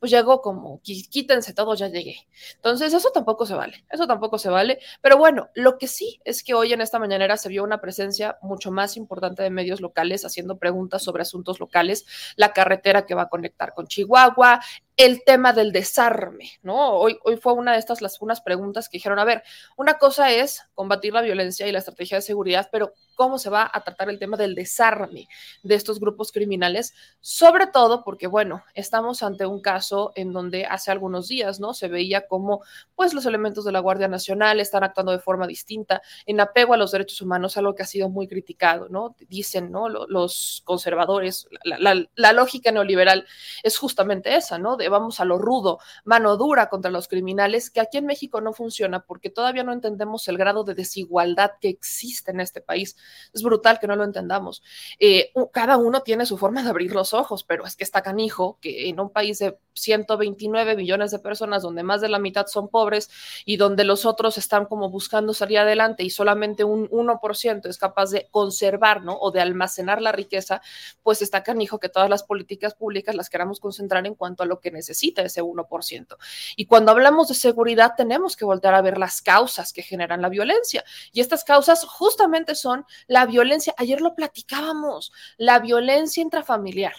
pues 0.00 0.10
llegó 0.10 0.40
como, 0.40 0.80
quítense 0.82 1.52
todo, 1.52 1.74
ya 1.74 1.88
llegué. 1.88 2.26
Entonces, 2.56 2.94
eso 2.94 3.10
tampoco 3.10 3.44
se 3.44 3.54
vale, 3.54 3.84
eso 3.90 4.06
tampoco 4.06 4.38
se 4.38 4.48
vale. 4.48 4.80
Pero 5.02 5.18
bueno, 5.18 5.50
lo 5.54 5.76
que 5.76 5.86
sí 5.86 6.20
es 6.24 6.42
que 6.42 6.54
hoy 6.54 6.72
en 6.72 6.80
esta 6.80 6.98
mañanera 6.98 7.36
se 7.36 7.50
vio 7.50 7.62
una 7.62 7.82
presencia 7.82 8.38
mucho 8.40 8.70
más 8.70 8.96
importante 8.96 9.42
de 9.42 9.50
medios 9.50 9.82
locales 9.82 10.24
haciendo 10.24 10.58
preguntas 10.58 11.02
sobre 11.02 11.22
asuntos 11.22 11.60
locales, 11.60 12.06
la 12.36 12.52
carretera 12.54 13.04
que 13.04 13.14
va 13.14 13.22
a 13.22 13.28
conectar 13.28 13.74
con 13.74 13.86
Chihuahua, 13.86 14.60
el 15.00 15.24
tema 15.24 15.54
del 15.54 15.72
desarme, 15.72 16.50
¿no? 16.62 16.90
Hoy, 16.90 17.18
hoy 17.24 17.38
fue 17.38 17.54
una 17.54 17.72
de 17.72 17.78
estas 17.78 18.02
las 18.02 18.20
unas 18.20 18.42
preguntas 18.42 18.86
que 18.86 18.98
dijeron, 18.98 19.18
a 19.18 19.24
ver, 19.24 19.42
una 19.78 19.94
cosa 19.94 20.30
es 20.30 20.62
combatir 20.74 21.14
la 21.14 21.22
violencia 21.22 21.66
y 21.66 21.72
la 21.72 21.78
estrategia 21.78 22.18
de 22.18 22.22
seguridad, 22.22 22.68
pero 22.70 22.92
¿cómo 23.14 23.38
se 23.38 23.48
va 23.48 23.70
a 23.72 23.82
tratar 23.82 24.10
el 24.10 24.18
tema 24.18 24.36
del 24.36 24.54
desarme 24.54 25.26
de 25.62 25.74
estos 25.74 26.00
grupos 26.00 26.32
criminales? 26.32 26.92
Sobre 27.20 27.66
todo 27.66 28.04
porque, 28.04 28.26
bueno, 28.26 28.62
estamos 28.74 29.22
ante 29.22 29.46
un 29.46 29.62
caso 29.62 30.12
en 30.16 30.34
donde 30.34 30.66
hace 30.66 30.90
algunos 30.90 31.28
días, 31.28 31.60
¿no? 31.60 31.72
Se 31.72 31.88
veía 31.88 32.26
como, 32.26 32.62
pues, 32.94 33.14
los 33.14 33.24
elementos 33.24 33.64
de 33.64 33.72
la 33.72 33.80
Guardia 33.80 34.08
Nacional 34.08 34.60
están 34.60 34.84
actuando 34.84 35.12
de 35.12 35.18
forma 35.18 35.46
distinta 35.46 36.02
en 36.26 36.40
apego 36.40 36.74
a 36.74 36.76
los 36.76 36.92
derechos 36.92 37.22
humanos, 37.22 37.56
algo 37.56 37.74
que 37.74 37.84
ha 37.84 37.86
sido 37.86 38.10
muy 38.10 38.28
criticado, 38.28 38.88
¿no? 38.90 39.16
Dicen, 39.28 39.70
¿no? 39.70 39.88
Los 39.88 40.60
conservadores, 40.64 41.48
la, 41.64 42.32
lógica 42.32 42.70
neoliberal 42.70 43.26
es 43.62 43.78
justamente 43.78 44.36
esa, 44.36 44.58
¿no? 44.58 44.76
Vamos 44.90 45.20
a 45.20 45.24
lo 45.24 45.38
rudo, 45.38 45.78
mano 46.04 46.36
dura 46.36 46.68
contra 46.68 46.90
los 46.90 47.08
criminales, 47.08 47.70
que 47.70 47.80
aquí 47.80 47.98
en 47.98 48.06
México 48.06 48.40
no 48.40 48.52
funciona 48.52 49.00
porque 49.00 49.30
todavía 49.30 49.64
no 49.64 49.72
entendemos 49.72 50.26
el 50.28 50.38
grado 50.38 50.64
de 50.64 50.74
desigualdad 50.74 51.52
que 51.60 51.68
existe 51.68 52.30
en 52.30 52.40
este 52.40 52.60
país. 52.60 52.96
Es 53.32 53.42
brutal 53.42 53.78
que 53.78 53.86
no 53.86 53.96
lo 53.96 54.04
entendamos. 54.04 54.62
Eh, 54.98 55.32
cada 55.52 55.76
uno 55.76 56.02
tiene 56.02 56.26
su 56.26 56.36
forma 56.38 56.62
de 56.62 56.70
abrir 56.70 56.92
los 56.92 57.14
ojos, 57.14 57.44
pero 57.44 57.64
es 57.64 57.76
que 57.76 57.84
está 57.84 58.02
canijo 58.02 58.58
que 58.60 58.88
en 58.88 59.00
un 59.00 59.10
país 59.10 59.38
de 59.38 59.58
129 59.74 60.76
millones 60.76 61.10
de 61.10 61.18
personas, 61.18 61.62
donde 61.62 61.82
más 61.82 62.00
de 62.00 62.08
la 62.08 62.18
mitad 62.18 62.46
son 62.46 62.68
pobres 62.68 63.10
y 63.44 63.56
donde 63.56 63.84
los 63.84 64.04
otros 64.04 64.38
están 64.38 64.66
como 64.66 64.90
buscando 64.90 65.32
salir 65.34 65.58
adelante 65.58 66.02
y 66.02 66.10
solamente 66.10 66.64
un 66.64 66.88
1% 66.88 67.68
es 67.68 67.78
capaz 67.78 68.10
de 68.10 68.28
conservar, 68.30 69.02
¿no? 69.02 69.16
O 69.18 69.30
de 69.30 69.40
almacenar 69.40 70.02
la 70.02 70.12
riqueza, 70.12 70.60
pues 71.02 71.22
está 71.22 71.42
canijo 71.42 71.78
que 71.78 71.88
todas 71.88 72.10
las 72.10 72.22
políticas 72.22 72.74
públicas 72.74 73.14
las 73.14 73.30
queramos 73.30 73.60
concentrar 73.60 74.06
en 74.06 74.14
cuanto 74.14 74.42
a 74.42 74.46
lo 74.46 74.60
que 74.60 74.70
necesita 74.80 75.22
ese 75.22 75.42
1%. 75.42 76.16
Y 76.56 76.66
cuando 76.66 76.92
hablamos 76.92 77.28
de 77.28 77.34
seguridad, 77.34 77.92
tenemos 77.96 78.36
que 78.36 78.44
volver 78.44 78.74
a 78.74 78.82
ver 78.82 78.98
las 78.98 79.20
causas 79.20 79.72
que 79.72 79.82
generan 79.82 80.22
la 80.22 80.28
violencia. 80.28 80.84
Y 81.12 81.20
estas 81.20 81.44
causas 81.44 81.84
justamente 81.84 82.54
son 82.54 82.86
la 83.06 83.26
violencia, 83.26 83.74
ayer 83.76 84.00
lo 84.00 84.14
platicábamos, 84.14 85.12
la 85.36 85.58
violencia 85.58 86.22
intrafamiliar, 86.22 86.94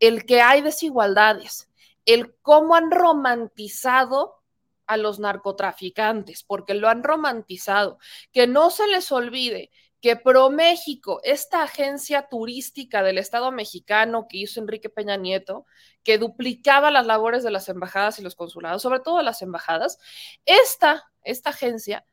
el 0.00 0.24
que 0.24 0.40
hay 0.40 0.62
desigualdades, 0.62 1.68
el 2.06 2.34
cómo 2.42 2.74
han 2.74 2.90
romantizado 2.90 4.42
a 4.86 4.96
los 4.96 5.18
narcotraficantes, 5.18 6.44
porque 6.44 6.74
lo 6.74 6.88
han 6.88 7.02
romantizado. 7.02 7.98
Que 8.32 8.46
no 8.46 8.70
se 8.70 8.86
les 8.86 9.10
olvide 9.12 9.70
que 10.06 10.14
ProMéxico, 10.14 11.20
esta 11.24 11.64
agencia 11.64 12.28
turística 12.28 13.02
del 13.02 13.18
Estado 13.18 13.50
mexicano 13.50 14.28
que 14.28 14.36
hizo 14.36 14.60
Enrique 14.60 14.88
Peña 14.88 15.16
Nieto, 15.16 15.66
que 16.04 16.16
duplicaba 16.16 16.92
las 16.92 17.06
labores 17.06 17.42
de 17.42 17.50
las 17.50 17.68
embajadas 17.68 18.20
y 18.20 18.22
los 18.22 18.36
consulados, 18.36 18.82
sobre 18.82 19.00
todo 19.00 19.20
las 19.22 19.42
embajadas, 19.42 19.98
esta, 20.44 21.10
esta 21.24 21.50
agencia 21.50 22.06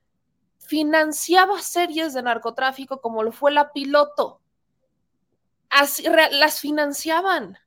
financiaba 0.57 1.62
series 1.62 2.15
de 2.15 2.23
narcotráfico 2.23 3.00
como 3.00 3.21
lo 3.21 3.31
fue 3.31 3.51
La 3.51 3.71
Piloto. 3.71 4.41
así, 5.69 6.03
las 6.31 6.59
financiaban. 6.59 7.59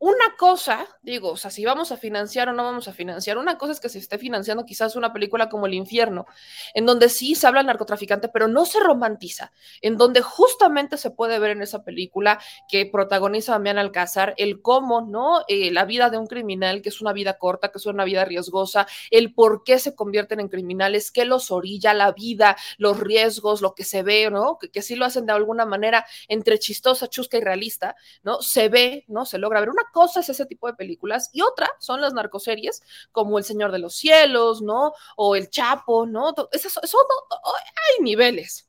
Una 0.00 0.36
cosa, 0.38 0.86
digo, 1.02 1.32
o 1.32 1.36
sea, 1.36 1.50
si 1.50 1.64
vamos 1.64 1.90
a 1.90 1.96
financiar 1.96 2.48
o 2.48 2.52
no 2.52 2.62
vamos 2.62 2.86
a 2.86 2.92
financiar, 2.92 3.36
una 3.36 3.58
cosa 3.58 3.72
es 3.72 3.80
que 3.80 3.88
se 3.88 3.98
esté 3.98 4.16
financiando 4.16 4.64
quizás 4.64 4.94
una 4.94 5.12
película 5.12 5.48
como 5.48 5.66
El 5.66 5.74
Infierno, 5.74 6.26
en 6.72 6.86
donde 6.86 7.08
sí 7.08 7.34
se 7.34 7.48
habla 7.48 7.60
del 7.60 7.66
narcotraficante, 7.66 8.28
pero 8.28 8.46
no 8.46 8.64
se 8.64 8.78
romantiza, 8.78 9.50
en 9.80 9.96
donde 9.96 10.20
justamente 10.22 10.98
se 10.98 11.10
puede 11.10 11.40
ver 11.40 11.50
en 11.50 11.62
esa 11.62 11.82
película 11.82 12.38
que 12.68 12.86
protagoniza 12.86 13.52
Damián 13.52 13.76
Alcázar 13.76 14.34
el 14.36 14.62
cómo, 14.62 15.00
¿no? 15.00 15.40
Eh, 15.48 15.72
la 15.72 15.84
vida 15.84 16.10
de 16.10 16.18
un 16.18 16.28
criminal, 16.28 16.80
que 16.80 16.90
es 16.90 17.00
una 17.00 17.12
vida 17.12 17.36
corta, 17.36 17.70
que 17.72 17.78
es 17.78 17.86
una 17.86 18.04
vida 18.04 18.24
riesgosa, 18.24 18.86
el 19.10 19.34
por 19.34 19.64
qué 19.64 19.80
se 19.80 19.96
convierten 19.96 20.38
en 20.38 20.48
criminales, 20.48 21.10
qué 21.10 21.24
los 21.24 21.50
orilla 21.50 21.92
la 21.92 22.12
vida, 22.12 22.56
los 22.76 23.00
riesgos, 23.00 23.62
lo 23.62 23.74
que 23.74 23.82
se 23.82 24.04
ve, 24.04 24.30
¿no? 24.30 24.58
Que, 24.58 24.70
que 24.70 24.80
sí 24.80 24.94
lo 24.94 25.06
hacen 25.06 25.26
de 25.26 25.32
alguna 25.32 25.66
manera 25.66 26.06
entre 26.28 26.60
chistosa, 26.60 27.08
chusca 27.08 27.36
y 27.36 27.40
realista, 27.40 27.96
¿no? 28.22 28.40
Se 28.42 28.68
ve, 28.68 29.04
¿no? 29.08 29.26
Se 29.26 29.38
logra 29.38 29.58
ver 29.58 29.70
una 29.70 29.87
cosa 29.92 30.20
es 30.20 30.28
ese 30.28 30.46
tipo 30.46 30.66
de 30.66 30.74
películas 30.74 31.30
y 31.32 31.42
otra 31.42 31.68
son 31.78 32.00
las 32.00 32.14
narcoseries 32.14 32.82
como 33.12 33.38
El 33.38 33.44
Señor 33.44 33.72
de 33.72 33.78
los 33.78 33.94
Cielos, 33.96 34.62
¿no? 34.62 34.92
O 35.16 35.36
El 35.36 35.50
Chapo, 35.50 36.06
¿no? 36.06 36.34
Esas 36.52 36.78
hay 36.78 38.04
niveles. 38.04 38.64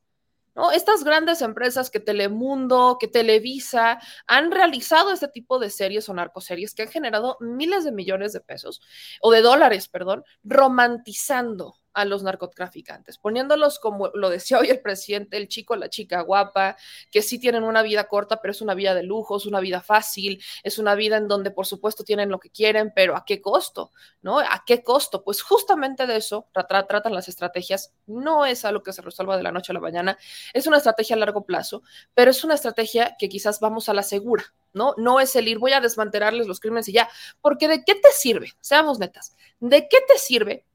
¿No? 0.55 0.71
Estas 0.71 1.05
grandes 1.05 1.41
empresas 1.41 1.89
que 1.89 2.01
Telemundo, 2.01 2.97
que 2.99 3.07
Televisa 3.07 3.99
han 4.27 4.51
realizado 4.51 5.11
este 5.11 5.29
tipo 5.29 5.57
de 5.57 5.69
series 5.69 6.09
o 6.09 6.13
narcoseries 6.13 6.73
que 6.73 6.81
han 6.81 6.89
generado 6.89 7.37
miles 7.39 7.85
de 7.85 7.93
millones 7.93 8.33
de 8.33 8.41
pesos 8.41 8.81
o 9.21 9.31
de 9.31 9.41
dólares, 9.41 9.87
perdón, 9.87 10.25
romantizando 10.43 11.78
a 11.93 12.05
los 12.05 12.23
narcotraficantes, 12.23 13.17
poniéndolos 13.17 13.79
como 13.79 14.09
lo 14.13 14.29
decía 14.29 14.59
hoy 14.59 14.69
el 14.69 14.81
presidente, 14.81 15.37
el 15.37 15.47
chico, 15.47 15.75
la 15.75 15.89
chica 15.89 16.21
guapa, 16.21 16.77
que 17.11 17.21
sí 17.21 17.39
tienen 17.39 17.63
una 17.63 17.81
vida 17.81 18.05
corta, 18.07 18.41
pero 18.41 18.51
es 18.51 18.61
una 18.61 18.73
vida 18.73 18.93
de 18.93 19.03
lujo, 19.03 19.37
es 19.37 19.45
una 19.45 19.59
vida 19.59 19.81
fácil, 19.81 20.43
es 20.63 20.77
una 20.77 20.95
vida 20.95 21.17
en 21.17 21.27
donde 21.27 21.51
por 21.51 21.65
supuesto 21.65 22.03
tienen 22.03 22.29
lo 22.29 22.39
que 22.39 22.49
quieren, 22.49 22.91
pero 22.95 23.15
¿a 23.15 23.25
qué 23.25 23.41
costo? 23.41 23.91
¿No? 24.21 24.39
¿A 24.39 24.63
qué 24.65 24.83
costo? 24.83 25.23
Pues 25.23 25.41
justamente 25.41 26.07
de 26.07 26.17
eso 26.17 26.47
tratan 26.53 27.13
las 27.13 27.27
estrategias, 27.27 27.93
no 28.05 28.45
es 28.45 28.65
algo 28.65 28.83
que 28.83 28.93
se 28.93 29.01
resuelva 29.01 29.37
de 29.37 29.43
la 29.43 29.51
noche 29.51 29.71
a 29.71 29.75
la 29.75 29.79
mañana, 29.79 30.17
es 30.53 30.67
una 30.67 30.77
estrategia 30.77 31.15
a 31.15 31.19
largo 31.19 31.45
plazo, 31.45 31.83
pero 32.13 32.31
es 32.31 32.43
una 32.43 32.55
estrategia 32.55 33.15
que 33.17 33.29
quizás 33.29 33.59
vamos 33.59 33.89
a 33.89 33.93
la 33.93 34.03
segura, 34.03 34.43
¿no? 34.73 34.93
No 34.97 35.19
es 35.19 35.35
el 35.35 35.47
ir, 35.47 35.59
voy 35.59 35.73
a 35.73 35.81
desmantelarles 35.81 36.47
los 36.47 36.59
crímenes 36.59 36.87
y 36.89 36.93
ya, 36.93 37.09
porque 37.41 37.67
¿de 37.67 37.83
qué 37.83 37.95
te 37.95 38.11
sirve? 38.11 38.53
Seamos 38.61 38.99
netas, 38.99 39.35
¿de 39.59 39.87
qué 39.89 39.97
te 40.07 40.17
sirve 40.17 40.65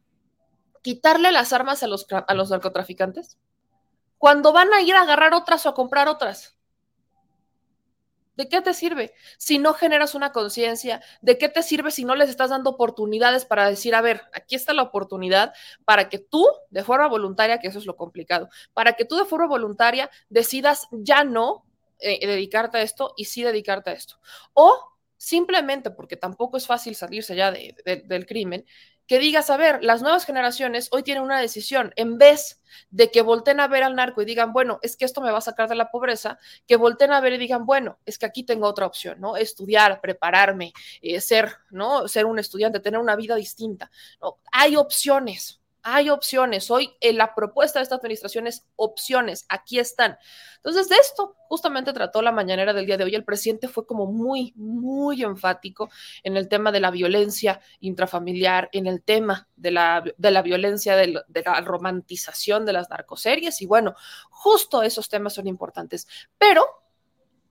quitarle 0.84 1.32
las 1.32 1.54
armas 1.54 1.82
a 1.82 1.86
los, 1.86 2.06
narcotraficantes 2.50 3.38
cuando 4.18 4.52
van 4.52 4.72
a 4.74 4.82
ir 4.82 4.94
a 4.94 5.00
agarrar 5.00 5.32
otras 5.32 5.64
o 5.64 5.70
a 5.70 5.74
comprar 5.74 6.08
otras. 6.08 6.56
¿De 8.36 8.48
qué 8.50 8.60
te 8.60 8.74
sirve 8.74 9.14
si 9.38 9.58
no 9.58 9.72
generas 9.72 10.14
una 10.14 10.32
conciencia? 10.32 11.00
¿De 11.22 11.38
qué 11.38 11.48
te 11.48 11.62
sirve 11.62 11.90
si 11.90 12.04
no 12.04 12.14
les 12.14 12.28
estás 12.28 12.50
dando 12.50 12.70
oportunidades 12.70 13.46
para 13.46 13.66
decir, 13.66 13.94
a 13.94 14.02
ver, 14.02 14.22
aquí 14.34 14.56
está 14.56 14.74
la 14.74 14.82
oportunidad 14.82 15.54
para 15.86 16.10
que 16.10 16.18
tú, 16.18 16.46
de 16.68 16.84
forma 16.84 17.08
voluntaria, 17.08 17.58
que 17.60 17.68
eso 17.68 17.78
es 17.78 17.86
lo 17.86 17.96
complicado, 17.96 18.50
para 18.74 18.92
que 18.92 19.06
tú 19.06 19.16
de 19.16 19.24
forma 19.24 19.46
voluntaria 19.46 20.10
decidas 20.28 20.86
ya 20.90 21.24
no 21.24 21.64
eh, 21.98 22.26
dedicarte 22.26 22.78
a 22.78 22.82
esto 22.82 23.14
y 23.16 23.24
sí 23.24 23.42
dedicarte 23.42 23.90
a 23.90 23.94
esto? 23.94 24.16
O 24.52 24.94
simplemente 25.16 25.90
porque 25.90 26.16
tampoco 26.16 26.58
es 26.58 26.66
fácil 26.66 26.94
salirse 26.94 27.34
ya 27.34 27.50
del 27.50 28.26
crimen, 28.26 28.66
que 29.06 29.18
digas, 29.18 29.50
a 29.50 29.56
ver, 29.56 29.82
las 29.82 30.02
nuevas 30.02 30.24
generaciones 30.24 30.88
hoy 30.92 31.02
tienen 31.02 31.22
una 31.22 31.40
decisión, 31.40 31.92
en 31.96 32.18
vez 32.18 32.60
de 32.90 33.10
que 33.10 33.22
volten 33.22 33.60
a 33.60 33.68
ver 33.68 33.82
al 33.82 33.94
narco 33.94 34.22
y 34.22 34.24
digan, 34.24 34.52
bueno, 34.52 34.78
es 34.82 34.96
que 34.96 35.04
esto 35.04 35.20
me 35.20 35.30
va 35.30 35.38
a 35.38 35.42
sacar 35.42 35.68
de 35.68 35.74
la 35.74 35.90
pobreza, 35.90 36.38
que 36.66 36.76
volten 36.76 37.12
a 37.12 37.20
ver 37.20 37.34
y 37.34 37.38
digan, 37.38 37.66
bueno, 37.66 37.98
es 38.04 38.18
que 38.18 38.26
aquí 38.26 38.44
tengo 38.44 38.66
otra 38.66 38.86
opción, 38.86 39.20
¿no? 39.20 39.36
Estudiar, 39.36 40.00
prepararme, 40.00 40.72
eh, 41.02 41.20
ser, 41.20 41.56
¿no? 41.70 42.08
Ser 42.08 42.26
un 42.26 42.38
estudiante, 42.38 42.80
tener 42.80 43.00
una 43.00 43.16
vida 43.16 43.36
distinta. 43.36 43.90
¿no? 44.20 44.38
Hay 44.52 44.76
opciones, 44.76 45.60
hay 45.84 46.08
opciones. 46.08 46.70
Hoy 46.70 46.96
en 47.00 47.18
la 47.18 47.34
propuesta 47.34 47.78
de 47.78 47.84
esta 47.84 47.96
administración 47.96 48.46
es 48.46 48.66
opciones. 48.74 49.44
Aquí 49.50 49.78
están. 49.78 50.16
Entonces, 50.56 50.88
de 50.88 50.96
esto 50.96 51.36
justamente 51.48 51.92
trató 51.92 52.22
la 52.22 52.32
mañanera 52.32 52.72
del 52.72 52.86
día 52.86 52.96
de 52.96 53.04
hoy. 53.04 53.14
El 53.14 53.24
presidente 53.24 53.68
fue 53.68 53.86
como 53.86 54.06
muy, 54.06 54.54
muy 54.56 55.22
enfático 55.22 55.90
en 56.22 56.38
el 56.38 56.48
tema 56.48 56.72
de 56.72 56.80
la 56.80 56.90
violencia 56.90 57.60
intrafamiliar, 57.80 58.70
en 58.72 58.86
el 58.86 59.02
tema 59.02 59.46
de 59.56 59.70
la, 59.70 60.02
de 60.16 60.30
la 60.30 60.40
violencia, 60.42 60.96
de, 60.96 61.22
de 61.28 61.42
la 61.42 61.60
romantización 61.60 62.64
de 62.64 62.72
las 62.72 62.88
narcoseries. 62.88 63.60
Y 63.60 63.66
bueno, 63.66 63.94
justo 64.30 64.82
esos 64.82 65.08
temas 65.10 65.34
son 65.34 65.46
importantes. 65.46 66.08
Pero 66.38 66.66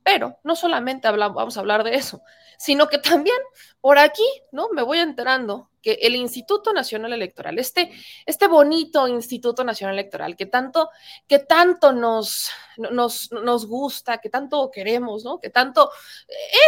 pero 0.04 0.38
no 0.44 0.56
solamente 0.56 1.08
hablamos, 1.08 1.36
vamos 1.36 1.58
a 1.58 1.62
hablar 1.62 1.84
de 1.84 1.96
eso, 1.96 2.22
sino 2.58 2.88
que 2.88 2.98
también 2.98 3.38
por 3.82 3.98
aquí, 4.00 4.26
¿no? 4.52 4.70
Me 4.70 4.82
voy 4.82 5.00
enterando 5.00 5.70
que 5.82 6.00
el 6.02 6.16
Instituto 6.16 6.72
Nacional 6.72 7.12
Electoral, 7.12 7.60
este, 7.60 7.92
este 8.26 8.48
bonito 8.48 9.08
Instituto 9.08 9.66
Nacional 9.66 9.96
Electoral 10.00 10.38
que 10.38 10.46
tanto, 10.46 10.90
que 11.28 11.40
tanto 11.40 11.92
nos, 11.92 12.50
nos, 12.78 13.30
nos 13.32 13.68
gusta, 13.68 14.20
que 14.20 14.30
tanto 14.30 14.72
queremos, 14.72 15.26
¿no? 15.26 15.40
Que 15.40 15.50
tanto, 15.50 15.92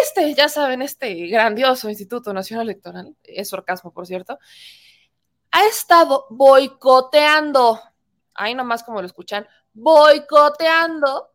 este, 0.01 0.33
ya 0.33 0.49
saben, 0.49 0.81
este 0.81 1.27
grandioso 1.27 1.89
Instituto 1.89 2.33
Nacional 2.33 2.67
Electoral, 2.67 3.15
es 3.23 3.49
sarcasmo, 3.49 3.93
por 3.93 4.05
cierto, 4.05 4.37
ha 5.51 5.65
estado 5.67 6.25
boicoteando, 6.29 7.79
ahí 8.33 8.53
nomás 8.53 8.83
como 8.83 8.99
lo 8.99 9.07
escuchan, 9.07 9.47
boicoteando 9.71 11.34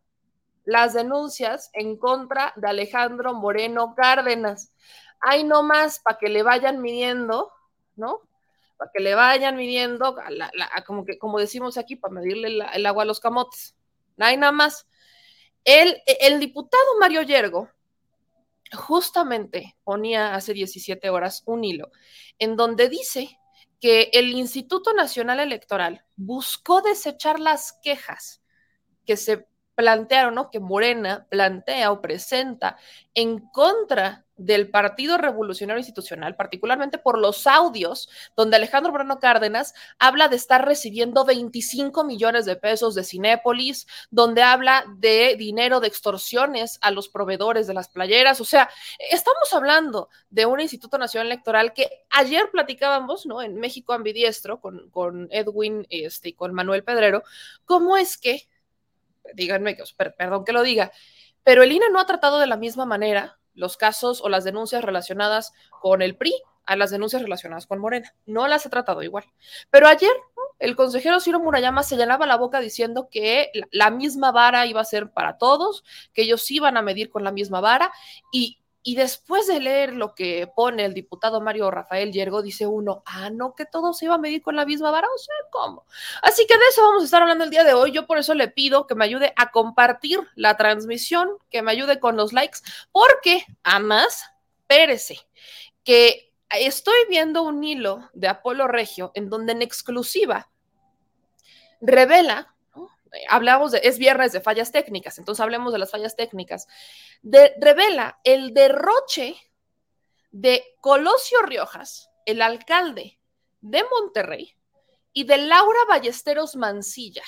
las 0.63 0.93
denuncias 0.93 1.69
en 1.73 1.97
contra 1.97 2.53
de 2.55 2.69
Alejandro 2.69 3.33
Moreno 3.33 3.95
Cárdenas. 3.95 4.73
Hay 5.19 5.43
no 5.43 5.63
más 5.63 5.99
para 5.99 6.17
que 6.17 6.29
le 6.29 6.43
vayan 6.43 6.81
midiendo, 6.81 7.51
¿no? 7.95 8.21
Para 8.77 8.91
que 8.93 9.01
le 9.01 9.15
vayan 9.15 9.55
midiendo, 9.55 10.15
como, 10.85 11.05
que, 11.05 11.17
como 11.17 11.39
decimos 11.39 11.77
aquí, 11.77 11.95
para 11.95 12.13
medirle 12.13 12.65
el 12.73 12.85
agua 12.85 13.03
a 13.03 13.05
los 13.05 13.19
camotes. 13.19 13.75
No 14.17 14.25
hay 14.25 14.37
nada 14.37 14.51
más. 14.51 14.87
El, 15.63 16.01
el 16.19 16.39
diputado 16.39 16.97
Mario 16.99 17.21
Yergo 17.21 17.69
justamente 18.73 19.75
ponía 19.83 20.33
hace 20.33 20.53
17 20.53 21.09
horas 21.09 21.43
un 21.45 21.63
hilo 21.63 21.91
en 22.39 22.55
donde 22.55 22.89
dice 22.89 23.37
que 23.79 24.09
el 24.13 24.31
Instituto 24.31 24.93
Nacional 24.93 25.39
Electoral 25.39 26.05
buscó 26.15 26.81
desechar 26.81 27.39
las 27.39 27.73
quejas 27.83 28.41
que 29.05 29.17
se 29.17 29.47
plantearon, 29.81 30.35
¿no? 30.35 30.51
Que 30.51 30.59
Morena 30.59 31.25
plantea 31.27 31.91
o 31.91 32.01
presenta 32.01 32.77
en 33.15 33.39
contra 33.39 34.25
del 34.37 34.69
Partido 34.69 35.17
Revolucionario 35.17 35.79
Institucional, 35.79 36.35
particularmente 36.35 36.99
por 36.99 37.17
los 37.17 37.47
audios 37.47 38.09
donde 38.35 38.57
Alejandro 38.57 38.91
Moreno 38.91 39.19
Cárdenas 39.19 39.73
habla 39.97 40.27
de 40.27 40.35
estar 40.35 40.63
recibiendo 40.65 41.25
25 41.25 42.03
millones 42.03 42.45
de 42.45 42.55
pesos 42.55 42.93
de 42.93 43.03
Cinépolis, 43.03 43.87
donde 44.11 44.43
habla 44.43 44.85
de 44.97 45.35
dinero 45.35 45.79
de 45.79 45.87
extorsiones 45.87 46.77
a 46.81 46.91
los 46.91 47.09
proveedores 47.09 47.65
de 47.65 47.73
las 47.73 47.89
playeras. 47.89 48.39
O 48.39 48.45
sea, 48.45 48.69
estamos 49.11 49.51
hablando 49.51 50.09
de 50.29 50.45
un 50.45 50.59
Instituto 50.59 50.99
Nacional 50.99 51.27
Electoral 51.27 51.73
que 51.73 51.89
ayer 52.11 52.49
platicábamos, 52.51 53.25
¿no? 53.25 53.41
En 53.41 53.55
México 53.55 53.93
Ambidiestro 53.93 54.61
con, 54.61 54.91
con 54.91 55.27
Edwin 55.31 55.87
este, 55.89 56.29
y 56.29 56.33
con 56.33 56.53
Manuel 56.53 56.83
Pedrero, 56.83 57.23
cómo 57.65 57.97
es 57.97 58.17
que 58.17 58.47
díganme, 59.33 59.77
perdón 60.17 60.45
que 60.45 60.53
lo 60.53 60.63
diga, 60.63 60.91
pero 61.43 61.63
el 61.63 61.71
INE 61.71 61.89
no 61.91 61.99
ha 61.99 62.05
tratado 62.05 62.39
de 62.39 62.47
la 62.47 62.57
misma 62.57 62.85
manera 62.85 63.39
los 63.53 63.77
casos 63.77 64.21
o 64.21 64.29
las 64.29 64.43
denuncias 64.43 64.83
relacionadas 64.83 65.53
con 65.81 66.01
el 66.01 66.15
PRI 66.15 66.33
a 66.65 66.75
las 66.75 66.91
denuncias 66.91 67.21
relacionadas 67.21 67.67
con 67.67 67.79
Morena. 67.79 68.13
No 68.25 68.47
las 68.47 68.65
ha 68.65 68.69
tratado 68.69 69.03
igual. 69.03 69.25
Pero 69.69 69.87
ayer 69.87 70.11
el 70.59 70.75
consejero 70.75 71.19
Ciro 71.19 71.39
Murayama 71.39 71.83
se 71.83 71.97
llenaba 71.97 72.27
la 72.27 72.37
boca 72.37 72.59
diciendo 72.59 73.09
que 73.11 73.51
la 73.71 73.89
misma 73.89 74.31
vara 74.31 74.67
iba 74.67 74.79
a 74.79 74.85
ser 74.85 75.11
para 75.11 75.37
todos, 75.37 75.83
que 76.13 76.21
ellos 76.21 76.49
iban 76.51 76.77
a 76.77 76.81
medir 76.81 77.09
con 77.09 77.23
la 77.23 77.31
misma 77.31 77.61
vara 77.61 77.91
y 78.31 78.60
y 78.83 78.95
después 78.95 79.45
de 79.47 79.59
leer 79.59 79.93
lo 79.93 80.15
que 80.15 80.51
pone 80.55 80.85
el 80.85 80.93
diputado 80.93 81.39
Mario 81.39 81.69
Rafael 81.69 82.11
Yergo, 82.11 82.41
dice 82.41 82.65
uno, 82.65 83.03
ah, 83.05 83.29
no, 83.29 83.53
que 83.53 83.65
todo 83.65 83.93
se 83.93 84.05
iba 84.05 84.15
a 84.15 84.19
medir 84.19 84.41
con 84.41 84.55
la 84.55 84.65
misma 84.65 84.89
vara, 84.89 85.07
o 85.13 85.17
sea, 85.17 85.35
¿cómo? 85.51 85.85
Así 86.23 86.47
que 86.47 86.57
de 86.57 86.65
eso 86.69 86.81
vamos 86.81 87.03
a 87.03 87.05
estar 87.05 87.21
hablando 87.21 87.43
el 87.43 87.51
día 87.51 87.63
de 87.63 87.73
hoy. 87.73 87.91
Yo 87.91 88.07
por 88.07 88.17
eso 88.17 88.33
le 88.33 88.47
pido 88.47 88.87
que 88.87 88.95
me 88.95 89.05
ayude 89.05 89.33
a 89.35 89.51
compartir 89.51 90.19
la 90.35 90.57
transmisión, 90.57 91.29
que 91.51 91.61
me 91.61 91.71
ayude 91.71 91.99
con 91.99 92.17
los 92.17 92.33
likes, 92.33 92.59
porque 92.91 93.45
además, 93.63 94.25
pérese, 94.65 95.19
que 95.83 96.33
estoy 96.49 96.97
viendo 97.07 97.43
un 97.43 97.63
hilo 97.63 98.09
de 98.13 98.29
Apolo 98.29 98.67
Regio 98.67 99.11
en 99.13 99.29
donde 99.29 99.51
en 99.51 99.61
exclusiva 99.61 100.49
revela 101.81 102.50
hablamos 103.29 103.71
de, 103.71 103.81
es 103.83 103.97
viernes 103.97 104.31
de 104.31 104.41
fallas 104.41 104.71
técnicas, 104.71 105.17
entonces 105.17 105.41
hablemos 105.41 105.73
de 105.73 105.79
las 105.79 105.91
fallas 105.91 106.15
técnicas. 106.15 106.67
Revela 107.23 108.19
el 108.23 108.53
derroche 108.53 109.35
de 110.31 110.63
Colosio 110.79 111.41
Riojas, 111.41 112.09
el 112.25 112.41
alcalde 112.41 113.19
de 113.61 113.83
Monterrey, 113.91 114.55
y 115.13 115.25
de 115.25 115.37
Laura 115.37 115.79
Ballesteros 115.87 116.55
Mancilla, 116.55 117.23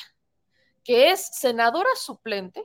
que 0.83 1.11
es 1.11 1.25
senadora 1.37 1.89
suplente 1.95 2.63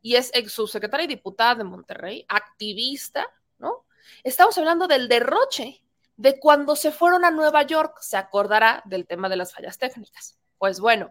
y 0.00 0.16
es 0.16 0.30
ex 0.34 0.52
subsecretaria 0.52 1.04
y 1.04 1.08
diputada 1.08 1.56
de 1.56 1.64
Monterrey, 1.64 2.26
activista, 2.28 3.26
¿no? 3.58 3.86
Estamos 4.24 4.58
hablando 4.58 4.86
del 4.86 5.08
derroche 5.08 5.82
de 6.16 6.38
cuando 6.38 6.76
se 6.76 6.92
fueron 6.92 7.24
a 7.24 7.30
Nueva 7.30 7.62
York, 7.62 7.98
se 8.00 8.16
acordará 8.16 8.82
del 8.84 9.06
tema 9.06 9.28
de 9.28 9.36
las 9.36 9.52
fallas 9.54 9.78
técnicas. 9.78 10.38
Pues 10.62 10.78
bueno, 10.78 11.10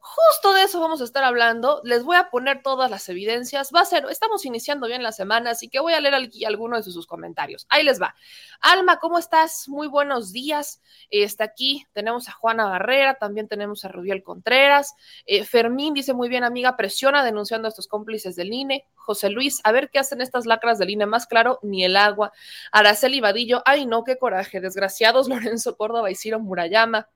justo 0.00 0.54
de 0.54 0.64
eso 0.64 0.80
vamos 0.80 1.00
a 1.00 1.04
estar 1.04 1.22
hablando. 1.22 1.80
Les 1.84 2.02
voy 2.02 2.16
a 2.16 2.30
poner 2.30 2.62
todas 2.64 2.90
las 2.90 3.08
evidencias. 3.08 3.70
Va 3.72 3.82
a 3.82 3.84
ser, 3.84 4.04
estamos 4.10 4.44
iniciando 4.44 4.88
bien 4.88 5.04
la 5.04 5.12
semana, 5.12 5.50
así 5.50 5.68
que 5.68 5.78
voy 5.78 5.92
a 5.92 6.00
leer 6.00 6.16
aquí 6.16 6.44
algunos 6.44 6.84
de 6.84 6.90
sus 6.90 7.06
comentarios. 7.06 7.64
Ahí 7.68 7.84
les 7.84 8.02
va. 8.02 8.16
Alma, 8.60 8.98
¿cómo 8.98 9.20
estás? 9.20 9.68
Muy 9.68 9.86
buenos 9.86 10.32
días. 10.32 10.82
Está 11.10 11.44
aquí, 11.44 11.86
tenemos 11.92 12.28
a 12.28 12.32
Juana 12.32 12.64
Barrera, 12.66 13.14
también 13.14 13.46
tenemos 13.46 13.84
a 13.84 13.88
Rubiel 13.88 14.24
Contreras. 14.24 14.96
Eh, 15.26 15.44
Fermín 15.44 15.94
dice 15.94 16.12
muy 16.12 16.28
bien, 16.28 16.42
amiga, 16.42 16.76
presiona 16.76 17.24
denunciando 17.24 17.68
a 17.68 17.70
estos 17.70 17.86
cómplices 17.86 18.34
del 18.34 18.52
INE. 18.52 18.84
José 18.96 19.30
Luis, 19.30 19.60
a 19.62 19.70
ver 19.70 19.90
qué 19.90 20.00
hacen 20.00 20.22
estas 20.22 20.44
lacras 20.44 20.80
del 20.80 20.90
INE 20.90 21.06
más 21.06 21.28
claro, 21.28 21.60
ni 21.62 21.84
el 21.84 21.96
agua. 21.96 22.32
Araceli 22.72 23.20
Vadillo, 23.20 23.62
ay 23.64 23.86
no, 23.86 24.02
qué 24.02 24.18
coraje. 24.18 24.60
Desgraciados 24.60 25.28
Lorenzo 25.28 25.76
Córdoba 25.76 26.10
y 26.10 26.16
Ciro 26.16 26.40
Murayama. 26.40 27.08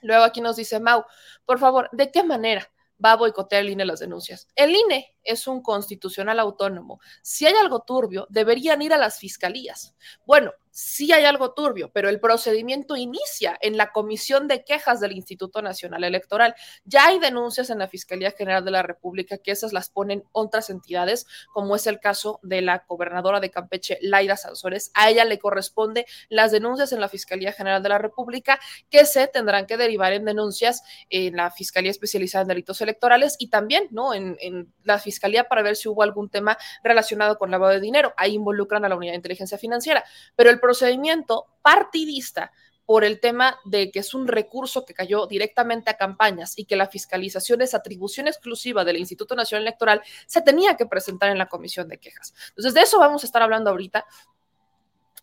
Luego 0.00 0.24
aquí 0.24 0.40
nos 0.40 0.56
dice 0.56 0.80
Mau, 0.80 1.04
por 1.44 1.58
favor, 1.58 1.88
¿de 1.92 2.10
qué 2.10 2.22
manera 2.22 2.70
va 3.04 3.12
a 3.12 3.16
boicotear 3.16 3.62
el 3.62 3.70
INE 3.70 3.84
las 3.84 4.00
denuncias? 4.00 4.48
El 4.54 4.74
INE 4.74 5.14
es 5.22 5.46
un 5.46 5.62
constitucional 5.62 6.38
autónomo. 6.40 7.00
Si 7.22 7.46
hay 7.46 7.54
algo 7.54 7.80
turbio, 7.80 8.26
deberían 8.30 8.82
ir 8.82 8.92
a 8.92 8.98
las 8.98 9.18
fiscalías. 9.18 9.94
Bueno, 10.26 10.52
sí 10.78 11.12
hay 11.12 11.24
algo 11.24 11.54
turbio, 11.54 11.90
pero 11.92 12.08
el 12.08 12.20
procedimiento 12.20 12.96
inicia 12.96 13.58
en 13.62 13.76
la 13.76 13.90
Comisión 13.90 14.46
de 14.46 14.62
Quejas 14.62 15.00
del 15.00 15.10
Instituto 15.10 15.60
Nacional 15.60 16.04
Electoral. 16.04 16.54
Ya 16.84 17.08
hay 17.08 17.18
denuncias 17.18 17.70
en 17.70 17.80
la 17.80 17.88
Fiscalía 17.88 18.30
General 18.30 18.64
de 18.64 18.70
la 18.70 18.84
República 18.84 19.38
que 19.38 19.50
esas 19.50 19.72
las 19.72 19.90
ponen 19.90 20.22
otras 20.30 20.70
entidades, 20.70 21.26
como 21.52 21.74
es 21.74 21.88
el 21.88 21.98
caso 21.98 22.38
de 22.44 22.62
la 22.62 22.84
gobernadora 22.86 23.40
de 23.40 23.50
Campeche, 23.50 23.98
Laida 24.02 24.36
Sansores. 24.36 24.92
A 24.94 25.10
ella 25.10 25.24
le 25.24 25.40
corresponde 25.40 26.06
las 26.28 26.52
denuncias 26.52 26.92
en 26.92 27.00
la 27.00 27.08
Fiscalía 27.08 27.52
General 27.52 27.82
de 27.82 27.88
la 27.88 27.98
República 27.98 28.60
que 28.88 29.04
se 29.04 29.26
tendrán 29.26 29.66
que 29.66 29.78
derivar 29.78 30.12
en 30.12 30.26
denuncias 30.26 30.84
en 31.10 31.34
la 31.34 31.50
Fiscalía 31.50 31.90
Especializada 31.90 32.42
en 32.42 32.48
Delitos 32.48 32.80
Electorales 32.80 33.34
y 33.40 33.48
también 33.50 33.88
¿no? 33.90 34.14
en, 34.14 34.36
en 34.40 34.72
la 34.84 35.00
Fiscalía 35.00 35.48
para 35.48 35.62
ver 35.62 35.74
si 35.74 35.88
hubo 35.88 36.04
algún 36.04 36.28
tema 36.30 36.56
relacionado 36.84 37.36
con 37.36 37.50
lavado 37.50 37.72
de 37.72 37.80
dinero. 37.80 38.14
Ahí 38.16 38.34
involucran 38.34 38.84
a 38.84 38.88
la 38.88 38.94
Unidad 38.94 39.14
de 39.14 39.16
Inteligencia 39.16 39.58
Financiera. 39.58 40.04
Pero 40.36 40.50
el 40.50 40.60
procedimiento 40.68 41.46
partidista 41.62 42.52
por 42.84 43.02
el 43.02 43.20
tema 43.20 43.58
de 43.64 43.90
que 43.90 44.00
es 44.00 44.12
un 44.12 44.28
recurso 44.28 44.84
que 44.84 44.92
cayó 44.92 45.26
directamente 45.26 45.88
a 45.88 45.96
campañas 45.96 46.58
y 46.58 46.66
que 46.66 46.76
la 46.76 46.86
fiscalización 46.86 47.62
es 47.62 47.72
atribución 47.72 48.28
exclusiva 48.28 48.84
del 48.84 48.98
Instituto 48.98 49.34
Nacional 49.34 49.62
Electoral, 49.62 50.02
se 50.26 50.42
tenía 50.42 50.76
que 50.76 50.84
presentar 50.84 51.30
en 51.30 51.38
la 51.38 51.46
comisión 51.46 51.88
de 51.88 51.96
quejas. 51.96 52.34
Entonces, 52.50 52.74
de 52.74 52.82
eso 52.82 52.98
vamos 52.98 53.22
a 53.22 53.26
estar 53.26 53.40
hablando 53.40 53.70
ahorita. 53.70 54.04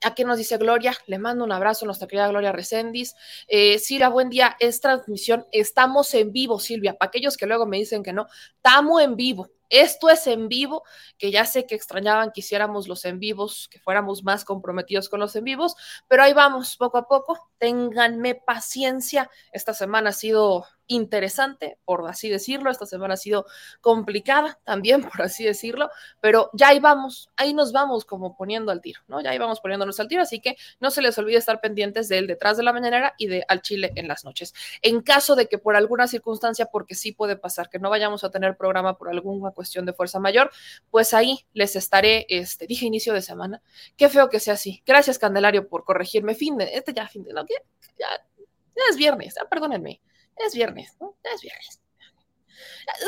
Aquí 0.05 0.23
nos 0.23 0.37
dice 0.37 0.57
Gloria, 0.57 0.95
le 1.07 1.17
mando 1.17 1.43
un 1.43 1.51
abrazo 1.51 1.83
a 1.83 1.87
nuestra 1.87 2.07
querida 2.07 2.27
Gloria 2.27 2.51
Recendis. 2.51 3.15
Eh, 3.47 3.79
Silvia, 3.79 4.07
buen 4.09 4.29
día, 4.29 4.55
es 4.59 4.79
transmisión, 4.79 5.47
estamos 5.51 6.13
en 6.13 6.31
vivo, 6.31 6.59
Silvia, 6.59 6.93
para 6.95 7.07
aquellos 7.07 7.37
que 7.37 7.47
luego 7.47 7.65
me 7.65 7.77
dicen 7.77 8.03
que 8.03 8.13
no, 8.13 8.27
estamos 8.55 9.01
en 9.01 9.15
vivo, 9.15 9.49
esto 9.69 10.11
es 10.11 10.27
en 10.27 10.47
vivo, 10.47 10.83
que 11.17 11.31
ya 11.31 11.45
sé 11.45 11.65
que 11.65 11.73
extrañaban 11.73 12.31
que 12.31 12.41
hiciéramos 12.41 12.87
los 12.87 13.03
en 13.05 13.17
vivos, 13.17 13.67
que 13.67 13.79
fuéramos 13.79 14.23
más 14.23 14.45
comprometidos 14.45 15.09
con 15.09 15.19
los 15.19 15.35
en 15.35 15.43
vivos, 15.43 15.75
pero 16.07 16.21
ahí 16.21 16.33
vamos, 16.33 16.77
poco 16.77 16.99
a 16.99 17.07
poco. 17.07 17.49
Ténganme 17.57 18.35
paciencia. 18.35 19.29
Esta 19.51 19.73
semana 19.73 20.11
ha 20.11 20.13
sido 20.13 20.65
interesante, 20.87 21.77
por 21.85 22.07
así 22.07 22.29
decirlo. 22.29 22.69
Esta 22.69 22.85
semana 22.85 23.15
ha 23.15 23.17
sido 23.17 23.45
complicada 23.81 24.59
también, 24.63 25.01
por 25.09 25.21
así 25.21 25.43
decirlo, 25.43 25.89
pero 26.21 26.49
ya 26.53 26.69
ahí 26.69 26.79
vamos, 26.79 27.29
ahí 27.35 27.53
nos 27.53 27.71
vamos 27.71 28.05
como 28.05 28.35
poniendo 28.35 28.71
al 28.71 28.81
tiro, 28.81 29.01
¿no? 29.07 29.21
Ya 29.21 29.31
ahí 29.31 29.37
vamos 29.37 29.59
poniéndonos 29.59 29.99
al 29.99 30.07
tiro, 30.07 30.21
así 30.21 30.39
que 30.39 30.57
no 30.79 30.91
se 30.91 31.01
les 31.01 31.17
olvide 31.17 31.37
estar 31.37 31.61
pendientes 31.61 32.07
del 32.07 32.27
detrás 32.27 32.57
de 32.57 32.63
la 32.63 32.73
mañanera 32.73 33.13
y 33.17 33.27
de 33.27 33.45
al 33.47 33.61
chile 33.61 33.91
en 33.95 34.07
las 34.07 34.25
noches. 34.25 34.53
En 34.81 35.01
caso 35.01 35.35
de 35.35 35.47
que 35.47 35.57
por 35.57 35.75
alguna 35.75 36.07
circunstancia, 36.07 36.67
porque 36.67 36.95
sí 36.95 37.11
puede 37.11 37.35
pasar 37.35 37.69
que 37.69 37.79
no 37.79 37.89
vayamos 37.89 38.23
a 38.23 38.31
tener 38.31 38.57
programa 38.57 38.97
por 38.97 39.09
alguna 39.09 39.51
cuestión 39.51 39.85
de 39.85 39.93
fuerza 39.93 40.19
mayor, 40.19 40.51
pues 40.91 41.13
ahí 41.13 41.45
les 41.53 41.75
estaré, 41.75 42.25
este, 42.29 42.67
dije 42.67 42.85
inicio 42.85 43.13
de 43.13 43.21
semana, 43.21 43.61
qué 43.97 44.09
feo 44.09 44.29
que 44.29 44.39
sea 44.39 44.53
así. 44.53 44.81
Gracias, 44.85 45.19
Candelario, 45.19 45.67
por 45.67 45.83
corregirme. 45.83 46.35
Fin 46.35 46.57
de, 46.57 46.75
este 46.75 46.93
ya, 46.93 47.07
fin 47.07 47.23
de, 47.23 47.33
¿no? 47.33 47.45
Ya, 47.45 48.07
ya 48.75 48.83
es 48.89 48.97
viernes, 48.97 49.35
perdónenme 49.49 50.01
es 50.37 50.53
viernes, 50.53 50.95
¿no? 50.99 51.17
Es 51.23 51.41
viernes. 51.41 51.81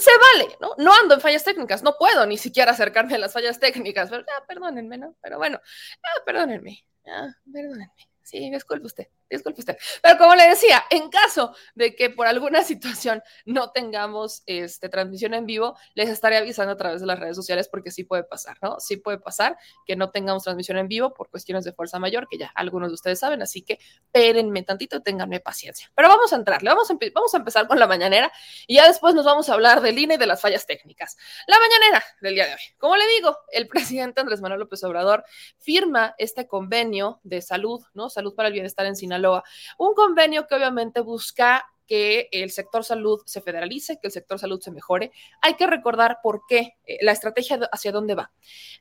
Se 0.01 0.11
vale, 0.17 0.57
¿no? 0.59 0.73
No 0.77 0.93
ando 0.93 1.15
en 1.15 1.21
fallas 1.21 1.43
técnicas, 1.43 1.83
no 1.83 1.97
puedo 1.97 2.25
ni 2.25 2.37
siquiera 2.37 2.71
acercarme 2.71 3.15
a 3.15 3.19
las 3.19 3.33
fallas 3.33 3.59
técnicas, 3.59 4.09
pero 4.09 4.23
ya, 4.25 4.45
perdónenme, 4.45 4.97
¿no? 4.97 5.15
Pero 5.21 5.37
bueno, 5.37 5.59
ya, 5.63 6.25
perdónenme, 6.25 6.83
ya, 7.05 7.35
perdónenme. 7.51 7.93
Sí, 8.27 8.49
disculpe 8.51 8.87
usted 8.87 9.07
disculpe 9.29 9.59
usted. 9.59 9.77
Pero 10.01 10.17
como 10.17 10.35
le 10.35 10.49
decía, 10.49 10.83
en 10.89 11.09
caso 11.09 11.53
de 11.75 11.95
que 11.95 12.09
por 12.09 12.27
alguna 12.27 12.63
situación 12.63 13.21
no 13.45 13.71
tengamos 13.71 14.43
este, 14.45 14.89
transmisión 14.89 15.33
en 15.33 15.45
vivo, 15.45 15.77
les 15.93 16.09
estaré 16.09 16.37
avisando 16.37 16.73
a 16.73 16.77
través 16.77 17.01
de 17.01 17.07
las 17.07 17.19
redes 17.19 17.35
sociales 17.35 17.67
porque 17.69 17.91
sí 17.91 18.03
puede 18.03 18.23
pasar, 18.23 18.57
¿no? 18.61 18.79
Sí 18.79 18.97
puede 18.97 19.19
pasar 19.19 19.57
que 19.85 19.95
no 19.95 20.09
tengamos 20.11 20.43
transmisión 20.43 20.77
en 20.77 20.87
vivo 20.87 21.13
por 21.13 21.29
cuestiones 21.29 21.65
de 21.65 21.73
fuerza 21.73 21.99
mayor, 21.99 22.27
que 22.29 22.37
ya 22.37 22.51
algunos 22.55 22.89
de 22.89 22.95
ustedes 22.95 23.19
saben, 23.19 23.41
así 23.41 23.61
que 23.61 23.79
espérenme 24.13 24.63
tantito 24.63 25.01
ténganme 25.01 25.39
paciencia. 25.39 25.91
Pero 25.95 26.07
vamos 26.07 26.31
a 26.33 26.35
entrarle, 26.35 26.69
vamos 26.69 26.89
a, 26.89 26.97
vamos 27.13 27.33
a 27.33 27.37
empezar 27.37 27.67
con 27.67 27.79
la 27.79 27.87
mañanera 27.87 28.31
y 28.65 28.75
ya 28.75 28.87
después 28.87 29.15
nos 29.15 29.25
vamos 29.25 29.49
a 29.49 29.53
hablar 29.53 29.81
del 29.81 29.97
INE 29.97 30.15
y 30.15 30.17
de 30.17 30.27
las 30.27 30.41
fallas 30.41 30.65
técnicas. 30.65 31.17
La 31.47 31.57
mañanera 31.59 32.03
del 32.21 32.35
día 32.35 32.45
de 32.45 32.53
hoy. 32.53 32.59
Como 32.77 32.95
le 32.95 33.07
digo, 33.07 33.37
el 33.51 33.67
presidente 33.97 34.21
Andrés 34.21 34.41
Manuel 34.41 34.59
López 34.59 34.83
Obrador 34.83 35.25
firma 35.57 36.15
este 36.17 36.47
convenio 36.47 37.19
de 37.23 37.41
salud, 37.41 37.83
¿no? 37.93 38.09
Salud 38.17 38.33
para 38.33 38.47
el 38.47 38.53
bienestar 38.53 38.87
en 38.87 38.95
Sinaloa 38.95 39.43
un 39.77 39.93
convenio 39.93 40.47
que 40.47 40.55
obviamente 40.55 41.01
busca 41.01 41.67
que 41.85 42.29
el 42.31 42.49
sector 42.49 42.83
salud 42.83 43.21
se 43.25 43.41
federalice, 43.41 43.99
que 43.99 44.07
el 44.07 44.11
sector 44.11 44.39
salud 44.39 44.59
se 44.59 44.71
mejore. 44.71 45.11
Hay 45.39 45.53
que 45.53 45.67
recordar 45.67 46.17
por 46.23 46.41
qué, 46.49 46.77
eh, 46.85 46.97
la 47.01 47.11
estrategia 47.11 47.59
hacia 47.71 47.91
dónde 47.91 48.15
va. 48.15 48.31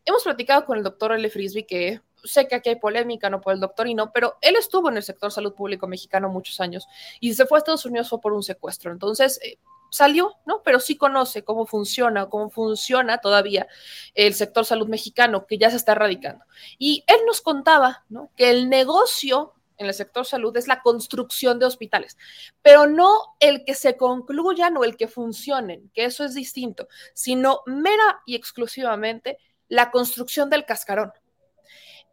Hemos 0.07 0.25
platicado 0.25 0.64
con 0.64 0.79
el 0.79 0.85
doctor 0.85 1.12
L. 1.12 1.29
Frisby, 1.29 1.64
que 1.64 2.01
sé 2.25 2.49
que 2.49 2.55
aquí 2.55 2.70
hay 2.70 2.77
polémica, 2.77 3.29
no 3.29 3.42
por 3.42 3.53
el 3.53 3.61
doctor 3.61 3.87
y 3.87 3.94
no, 3.94 4.11
pero 4.11 4.38
él 4.40 4.57
estuvo 4.57 4.88
en 4.88 4.96
el 4.96 5.03
sector 5.03 5.31
salud 5.31 5.55
público 5.55 5.87
mexicano 5.87 6.31
muchos 6.31 6.61
años 6.61 6.88
y 7.20 7.35
se 7.35 7.44
fue 7.44 7.59
a 7.59 7.61
Estados 7.61 7.85
Unidos 7.85 8.09
fue 8.09 8.20
por 8.20 8.33
un 8.33 8.42
secuestro. 8.42 8.90
Entonces, 8.90 9.38
eh, 9.44 9.59
salió, 9.90 10.35
¿no? 10.46 10.62
Pero 10.62 10.81
sí 10.81 10.96
conoce 10.96 11.44
cómo 11.44 11.66
funciona, 11.66 12.29
cómo 12.29 12.51
funciona 12.51 13.18
todavía 13.18 13.66
el 14.14 14.35
sector 14.35 14.64
salud 14.64 14.88
mexicano, 14.88 15.46
que 15.46 15.59
ya 15.59 15.70
se 15.70 15.77
está 15.77 15.92
erradicando. 15.92 16.44
Y 16.79 17.05
él 17.07 17.18
nos 17.27 17.40
contaba, 17.40 18.05
¿no? 18.09 18.31
Que 18.37 18.51
el 18.51 18.68
negocio 18.68 19.55
en 19.79 19.87
el 19.87 19.94
sector 19.94 20.25
salud 20.25 20.57
es 20.57 20.68
la 20.68 20.81
construcción 20.83 21.59
de 21.59 21.66
hospitales, 21.66 22.16
pero 22.62 22.87
no 22.87 23.37
el 23.40 23.64
que 23.64 23.75
se 23.75 23.96
concluyan 23.96 24.77
o 24.77 24.85
el 24.85 24.96
que 24.96 25.09
funcionen, 25.09 25.90
que 25.92 26.05
eso 26.05 26.25
es 26.25 26.35
distinto, 26.35 26.88
sino 27.14 27.61
mera 27.66 28.22
y 28.27 28.37
exclusivamente 28.37 29.38
la 29.68 29.90
construcción 29.90 30.51
del 30.51 30.64
cascarón. 30.64 31.12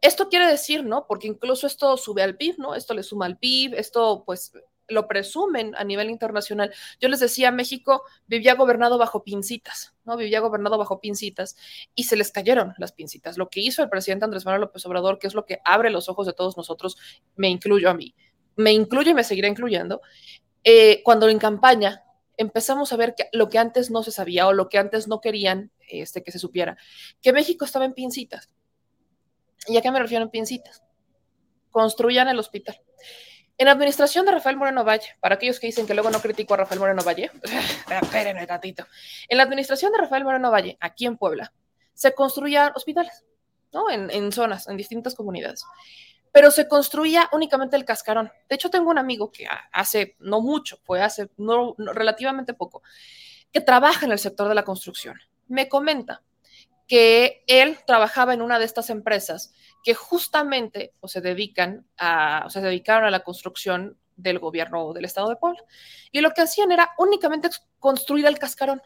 Esto 0.00 0.28
quiere 0.28 0.46
decir, 0.46 0.84
¿no? 0.84 1.06
Porque 1.06 1.28
incluso 1.28 1.66
esto 1.66 1.96
sube 1.96 2.22
al 2.22 2.36
PIB, 2.36 2.58
¿no? 2.58 2.74
Esto 2.74 2.92
le 2.92 3.02
suma 3.02 3.24
al 3.26 3.38
PIB, 3.38 3.74
esto 3.74 4.24
pues 4.26 4.52
lo 4.88 5.08
presumen 5.08 5.74
a 5.76 5.84
nivel 5.84 6.10
internacional. 6.10 6.72
Yo 7.00 7.08
les 7.08 7.20
decía, 7.20 7.50
México 7.50 8.02
vivía 8.26 8.54
gobernado 8.54 8.98
bajo 8.98 9.24
pincitas, 9.24 9.94
¿no? 10.04 10.16
Vivía 10.16 10.40
gobernado 10.40 10.78
bajo 10.78 11.00
pincitas 11.00 11.56
y 11.94 12.04
se 12.04 12.16
les 12.16 12.30
cayeron 12.30 12.74
las 12.78 12.92
pincitas. 12.92 13.38
Lo 13.38 13.48
que 13.48 13.60
hizo 13.60 13.82
el 13.82 13.88
presidente 13.88 14.24
Andrés 14.24 14.44
Manuel 14.44 14.62
López 14.62 14.84
Obrador, 14.86 15.18
que 15.18 15.26
es 15.26 15.34
lo 15.34 15.46
que 15.46 15.60
abre 15.64 15.90
los 15.90 16.08
ojos 16.08 16.26
de 16.26 16.32
todos 16.32 16.56
nosotros, 16.56 16.96
me 17.36 17.48
incluyo 17.48 17.90
a 17.90 17.94
mí, 17.94 18.14
me 18.56 18.72
incluye 18.72 19.10
y 19.10 19.14
me 19.14 19.24
seguirá 19.24 19.48
incluyendo, 19.48 20.00
eh, 20.62 21.02
cuando 21.02 21.28
en 21.28 21.38
campaña 21.38 22.02
empezamos 22.36 22.92
a 22.92 22.96
ver 22.96 23.14
que 23.14 23.28
lo 23.32 23.48
que 23.48 23.58
antes 23.58 23.90
no 23.90 24.02
se 24.02 24.10
sabía 24.10 24.46
o 24.48 24.52
lo 24.52 24.68
que 24.68 24.78
antes 24.78 25.08
no 25.08 25.20
querían 25.20 25.70
este, 25.88 26.22
que 26.22 26.32
se 26.32 26.38
supiera, 26.38 26.76
que 27.22 27.32
México 27.32 27.64
estaba 27.64 27.84
en 27.84 27.94
pincitas. 27.94 28.50
¿Y 29.66 29.76
a 29.76 29.82
qué 29.82 29.90
me 29.90 30.00
refiero 30.00 30.24
en 30.24 30.30
pincitas? 30.30 30.82
Construyan 31.70 32.28
el 32.28 32.38
hospital 32.38 32.83
en 33.56 33.66
la 33.66 33.72
administración 33.72 34.26
de 34.26 34.32
Rafael 34.32 34.56
Moreno 34.56 34.84
Valle, 34.84 35.16
para 35.20 35.36
aquellos 35.36 35.60
que 35.60 35.68
dicen 35.68 35.86
que 35.86 35.94
luego 35.94 36.10
no 36.10 36.20
critico 36.20 36.54
a 36.54 36.58
Rafael 36.58 36.80
Moreno 36.80 37.02
Valle, 37.04 37.30
espérenme 38.02 38.46
tantito. 38.46 38.86
En 39.28 39.38
la 39.38 39.44
administración 39.44 39.92
de 39.92 39.98
Rafael 39.98 40.24
Moreno 40.24 40.50
Valle, 40.50 40.76
aquí 40.80 41.06
en 41.06 41.16
Puebla, 41.16 41.52
se 41.92 42.14
construían 42.14 42.72
hospitales, 42.74 43.24
¿no? 43.72 43.90
En, 43.90 44.32
zonas, 44.32 44.68
en 44.68 44.76
distintas 44.76 45.14
comunidades. 45.14 45.64
Pero 46.32 46.50
se 46.50 46.66
construía 46.66 47.28
únicamente 47.32 47.76
el 47.76 47.84
cascarón. 47.84 48.32
De 48.48 48.56
hecho, 48.56 48.70
tengo 48.70 48.90
un 48.90 48.98
amigo 48.98 49.30
que 49.30 49.46
hace 49.72 50.16
no 50.18 50.40
mucho, 50.40 50.78
fue 50.82 51.00
hace 51.00 51.28
no, 51.36 51.76
relativamente 51.78 52.54
poco, 52.54 52.82
que 53.52 53.60
trabaja 53.60 54.04
en 54.04 54.10
el 54.10 54.18
sector 54.18 54.48
de 54.48 54.56
la 54.56 54.64
construcción. 54.64 55.20
Me 55.46 55.68
comenta 55.68 56.22
que 56.86 57.44
él 57.46 57.78
trabajaba 57.86 58.34
en 58.34 58.42
una 58.42 58.58
de 58.58 58.64
estas 58.64 58.90
empresas 58.90 59.54
que 59.82 59.94
justamente 59.94 60.92
o 61.00 61.08
se 61.08 61.20
dedican 61.20 61.86
a, 61.98 62.44
o 62.46 62.50
se 62.50 62.60
dedicaron 62.60 63.04
a 63.04 63.10
la 63.10 63.20
construcción 63.20 63.98
del 64.16 64.38
gobierno 64.38 64.92
del 64.92 65.04
estado 65.04 65.28
de 65.28 65.36
Puebla. 65.36 65.62
Y 66.12 66.20
lo 66.20 66.30
que 66.30 66.42
hacían 66.42 66.72
era 66.72 66.90
únicamente 66.98 67.48
construir 67.78 68.26
el 68.26 68.38
cascarón, 68.38 68.82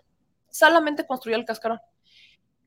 solamente 0.50 1.06
construir 1.06 1.38
el 1.38 1.44
cascarón. 1.44 1.80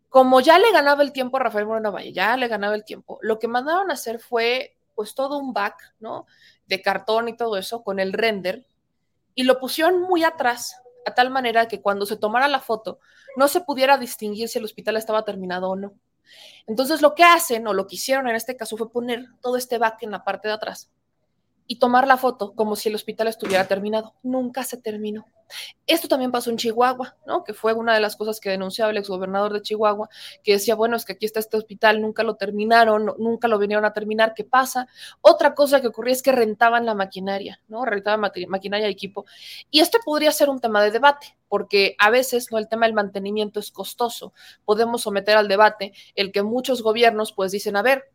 como 0.09 0.41
ya 0.41 0.59
le 0.59 0.71
ganaba 0.71 1.03
el 1.03 1.13
tiempo 1.13 1.37
a 1.37 1.41
Rafael 1.41 1.65
Moreno 1.65 1.91
Valle, 1.91 2.13
ya 2.13 2.35
le 2.37 2.47
ganaba 2.47 2.75
el 2.75 2.83
tiempo, 2.83 3.17
lo 3.21 3.39
que 3.39 3.47
mandaron 3.47 3.91
a 3.91 3.93
hacer 3.93 4.19
fue 4.19 4.77
pues 4.93 5.15
todo 5.15 5.37
un 5.37 5.53
back, 5.53 5.95
¿no? 5.99 6.25
De 6.67 6.81
cartón 6.81 7.29
y 7.29 7.37
todo 7.37 7.57
eso 7.57 7.81
con 7.83 7.99
el 7.99 8.13
render 8.13 8.65
y 9.35 9.43
lo 9.43 9.59
pusieron 9.59 10.01
muy 10.01 10.23
atrás, 10.23 10.80
a 11.05 11.13
tal 11.13 11.29
manera 11.29 11.67
que 11.67 11.81
cuando 11.81 12.05
se 12.05 12.17
tomara 12.17 12.47
la 12.47 12.59
foto 12.59 12.99
no 13.35 13.47
se 13.47 13.61
pudiera 13.61 13.97
distinguir 13.97 14.49
si 14.49 14.59
el 14.59 14.65
hospital 14.65 14.97
estaba 14.97 15.23
terminado 15.23 15.69
o 15.69 15.75
no. 15.75 15.93
Entonces 16.67 17.01
lo 17.01 17.15
que 17.15 17.23
hacen 17.23 17.67
o 17.67 17.73
lo 17.73 17.87
que 17.87 17.95
hicieron 17.95 18.27
en 18.27 18.35
este 18.35 18.55
caso 18.55 18.77
fue 18.77 18.91
poner 18.91 19.25
todo 19.41 19.57
este 19.57 19.77
back 19.77 20.03
en 20.03 20.11
la 20.11 20.23
parte 20.23 20.47
de 20.47 20.53
atrás 20.53 20.91
y 21.71 21.77
tomar 21.77 22.05
la 22.05 22.17
foto 22.17 22.51
como 22.53 22.75
si 22.75 22.89
el 22.89 22.95
hospital 22.95 23.29
estuviera 23.29 23.65
terminado. 23.65 24.13
Nunca 24.23 24.65
se 24.65 24.75
terminó. 24.75 25.25
Esto 25.87 26.09
también 26.09 26.29
pasó 26.29 26.49
en 26.49 26.57
Chihuahua, 26.57 27.15
¿no? 27.25 27.45
Que 27.45 27.53
fue 27.53 27.71
una 27.71 27.93
de 27.93 28.01
las 28.01 28.17
cosas 28.17 28.41
que 28.41 28.49
denunciaba 28.49 28.91
el 28.91 28.97
exgobernador 28.97 29.53
de 29.53 29.61
Chihuahua, 29.61 30.09
que 30.43 30.51
decía, 30.51 30.75
bueno, 30.75 30.97
es 30.97 31.05
que 31.05 31.13
aquí 31.13 31.25
está 31.25 31.39
este 31.39 31.55
hospital, 31.55 32.01
nunca 32.01 32.23
lo 32.23 32.35
terminaron, 32.35 33.13
nunca 33.17 33.47
lo 33.47 33.57
vinieron 33.57 33.85
a 33.85 33.93
terminar, 33.93 34.33
¿qué 34.33 34.43
pasa? 34.43 34.89
Otra 35.21 35.55
cosa 35.55 35.79
que 35.79 35.87
ocurría 35.87 36.11
es 36.11 36.21
que 36.21 36.33
rentaban 36.33 36.85
la 36.85 36.93
maquinaria, 36.93 37.61
¿no? 37.69 37.85
Rentaban 37.85 38.19
maquinaria 38.19 38.89
y 38.89 38.91
equipo. 38.91 39.23
Y 39.69 39.79
esto 39.79 39.99
podría 40.03 40.33
ser 40.33 40.49
un 40.49 40.59
tema 40.59 40.83
de 40.83 40.91
debate, 40.91 41.37
porque 41.47 41.95
a 41.99 42.09
veces, 42.09 42.51
¿no? 42.51 42.57
El 42.57 42.67
tema 42.67 42.85
del 42.85 42.95
mantenimiento 42.95 43.61
es 43.61 43.71
costoso. 43.71 44.33
Podemos 44.65 45.03
someter 45.03 45.37
al 45.37 45.47
debate 45.47 45.93
el 46.15 46.33
que 46.33 46.43
muchos 46.43 46.83
gobiernos, 46.83 47.31
pues, 47.31 47.53
dicen, 47.53 47.77
a 47.77 47.81
ver, 47.81 48.11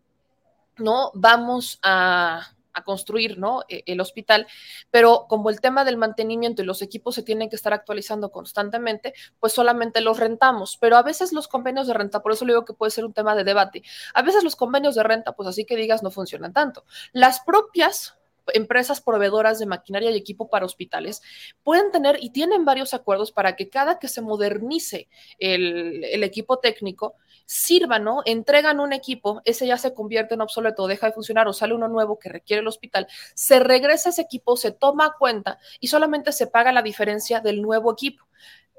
¿no? 0.76 1.10
Vamos 1.14 1.78
a 1.82 2.52
a 2.76 2.84
construir 2.84 3.38
¿no? 3.38 3.64
E, 3.68 3.82
el 3.86 4.00
hospital, 4.00 4.46
pero 4.90 5.26
como 5.28 5.50
el 5.50 5.60
tema 5.60 5.84
del 5.84 5.96
mantenimiento 5.96 6.62
y 6.62 6.66
los 6.66 6.82
equipos 6.82 7.14
se 7.14 7.22
tienen 7.22 7.48
que 7.48 7.56
estar 7.56 7.72
actualizando 7.72 8.30
constantemente, 8.30 9.14
pues 9.40 9.52
solamente 9.52 10.00
los 10.00 10.20
rentamos, 10.20 10.76
pero 10.80 10.96
a 10.96 11.02
veces 11.02 11.32
los 11.32 11.48
convenios 11.48 11.86
de 11.88 11.94
renta, 11.94 12.20
por 12.20 12.32
eso 12.32 12.44
le 12.44 12.52
digo 12.52 12.64
que 12.64 12.74
puede 12.74 12.90
ser 12.90 13.04
un 13.04 13.14
tema 13.14 13.34
de 13.34 13.44
debate, 13.44 13.82
a 14.14 14.22
veces 14.22 14.44
los 14.44 14.54
convenios 14.54 14.94
de 14.94 15.02
renta, 15.02 15.32
pues 15.32 15.48
así 15.48 15.64
que 15.64 15.74
digas, 15.74 16.02
no 16.02 16.10
funcionan 16.10 16.52
tanto. 16.52 16.84
Las 17.12 17.40
propias 17.40 18.16
empresas 18.54 19.00
proveedoras 19.00 19.58
de 19.58 19.66
maquinaria 19.66 20.10
y 20.10 20.16
equipo 20.16 20.48
para 20.48 20.66
hospitales 20.66 21.20
pueden 21.64 21.90
tener 21.90 22.18
y 22.20 22.30
tienen 22.30 22.64
varios 22.64 22.94
acuerdos 22.94 23.32
para 23.32 23.56
que 23.56 23.68
cada 23.68 23.98
que 23.98 24.06
se 24.06 24.20
modernice 24.20 25.08
el, 25.38 26.04
el 26.04 26.22
equipo 26.22 26.58
técnico, 26.58 27.16
sirva, 27.46 27.98
¿no? 27.98 28.22
Entregan 28.24 28.80
un 28.80 28.92
equipo, 28.92 29.40
ese 29.44 29.66
ya 29.66 29.78
se 29.78 29.94
convierte 29.94 30.34
en 30.34 30.42
obsoleto, 30.42 30.86
deja 30.86 31.06
de 31.06 31.12
funcionar 31.12 31.48
o 31.48 31.52
sale 31.52 31.74
uno 31.74 31.88
nuevo 31.88 32.18
que 32.18 32.28
requiere 32.28 32.60
el 32.60 32.68
hospital, 32.68 33.06
se 33.34 33.60
regresa 33.60 34.10
ese 34.10 34.22
equipo, 34.22 34.56
se 34.56 34.72
toma 34.72 35.14
cuenta 35.18 35.58
y 35.80 35.86
solamente 35.86 36.32
se 36.32 36.48
paga 36.48 36.72
la 36.72 36.82
diferencia 36.82 37.40
del 37.40 37.62
nuevo 37.62 37.92
equipo. 37.92 38.26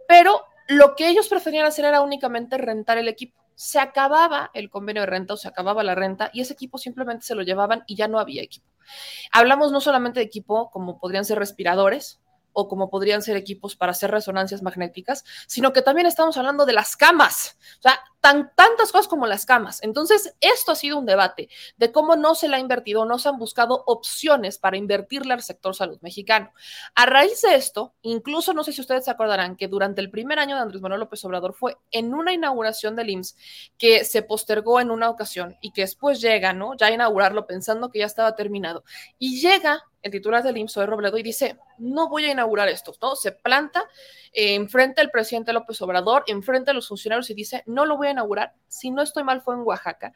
Pero 0.07 0.43
lo 0.67 0.95
que 0.95 1.07
ellos 1.07 1.27
preferían 1.27 1.65
hacer 1.65 1.85
era 1.85 2.01
únicamente 2.01 2.57
rentar 2.57 2.97
el 2.97 3.07
equipo. 3.07 3.41
Se 3.55 3.79
acababa 3.79 4.51
el 4.53 4.69
convenio 4.69 5.01
de 5.01 5.07
renta 5.07 5.33
o 5.33 5.37
se 5.37 5.47
acababa 5.47 5.83
la 5.83 5.95
renta 5.95 6.29
y 6.33 6.41
ese 6.41 6.53
equipo 6.53 6.77
simplemente 6.77 7.25
se 7.25 7.35
lo 7.35 7.41
llevaban 7.41 7.83
y 7.87 7.95
ya 7.95 8.07
no 8.07 8.19
había 8.19 8.43
equipo. 8.43 8.67
Hablamos 9.31 9.71
no 9.71 9.81
solamente 9.81 10.19
de 10.19 10.25
equipo 10.25 10.69
como 10.69 10.99
podrían 10.99 11.25
ser 11.25 11.39
respiradores, 11.39 12.19
o 12.59 12.67
como 12.67 12.89
podrían 12.89 13.21
ser 13.21 13.37
equipos 13.37 13.75
para 13.75 13.91
hacer 13.91 14.09
resonancias 14.09 14.63
magnéticas, 14.63 15.23
sino 15.45 15.73
que 15.73 15.83
también 15.83 16.07
estamos 16.07 16.37
hablando 16.37 16.65
de 16.65 16.73
las 16.73 16.97
camas, 16.97 17.55
o 17.77 17.81
sea, 17.83 17.99
tan, 18.27 18.51
tantas 18.55 18.91
cosas 18.91 19.07
como 19.07 19.25
las 19.25 19.45
camas. 19.45 19.81
Entonces, 19.83 20.35
esto 20.41 20.73
ha 20.73 20.75
sido 20.75 20.97
un 20.97 21.05
debate 21.05 21.47
de 21.77 21.93
cómo 21.93 22.17
no 22.17 22.35
se 22.35 22.49
le 22.49 22.57
ha 22.57 22.59
invertido, 22.59 23.05
no 23.05 23.19
se 23.19 23.29
han 23.29 23.37
buscado 23.37 23.85
opciones 23.87 24.57
para 24.57 24.75
invertirle 24.75 25.33
al 25.33 25.41
sector 25.41 25.73
salud 25.73 25.97
mexicano. 26.01 26.51
A 26.93 27.05
raíz 27.05 27.41
de 27.43 27.55
esto, 27.55 27.93
incluso 28.01 28.53
no 28.53 28.65
sé 28.65 28.73
si 28.73 28.81
ustedes 28.81 29.05
se 29.05 29.11
acordarán 29.11 29.55
que 29.55 29.69
durante 29.69 30.01
el 30.01 30.11
primer 30.11 30.39
año 30.39 30.57
de 30.57 30.61
Andrés 30.61 30.81
Manuel 30.81 30.99
López 30.99 31.23
Obrador 31.23 31.53
fue 31.53 31.77
en 31.89 32.13
una 32.13 32.33
inauguración 32.33 32.97
del 32.97 33.11
IMSS 33.11 33.37
que 33.77 34.03
se 34.03 34.21
postergó 34.23 34.81
en 34.81 34.91
una 34.91 35.09
ocasión 35.09 35.55
y 35.61 35.71
que 35.71 35.83
después 35.83 36.19
llega, 36.19 36.51
¿no? 36.51 36.75
Ya 36.75 36.87
a 36.87 36.91
inaugurarlo 36.91 37.47
pensando 37.47 37.91
que 37.91 37.99
ya 37.99 38.07
estaba 38.07 38.35
terminado. 38.35 38.83
Y 39.19 39.39
llega 39.39 39.85
el 40.01 40.11
titular 40.11 40.43
del 40.43 40.57
IMSS, 40.57 40.85
Robledo, 40.85 41.17
y 41.17 41.23
dice, 41.23 41.57
no 41.77 42.09
voy 42.09 42.25
a 42.25 42.31
inaugurar 42.31 42.67
esto, 42.69 42.93
¿no? 43.01 43.15
Se 43.15 43.31
planta 43.31 43.83
eh, 44.33 44.55
enfrente 44.55 45.01
al 45.01 45.11
presidente 45.11 45.53
López 45.53 45.81
Obrador, 45.81 46.23
enfrente 46.27 46.71
a 46.71 46.73
los 46.73 46.87
funcionarios 46.87 47.29
y 47.29 47.33
dice, 47.33 47.63
no 47.65 47.85
lo 47.85 47.97
voy 47.97 48.07
a 48.07 48.11
inaugurar, 48.17 48.53
si 48.67 48.91
no 48.91 49.01
estoy 49.01 49.23
mal 49.23 49.41
fue 49.41 49.55
en 49.55 49.61
Oaxaca, 49.61 50.13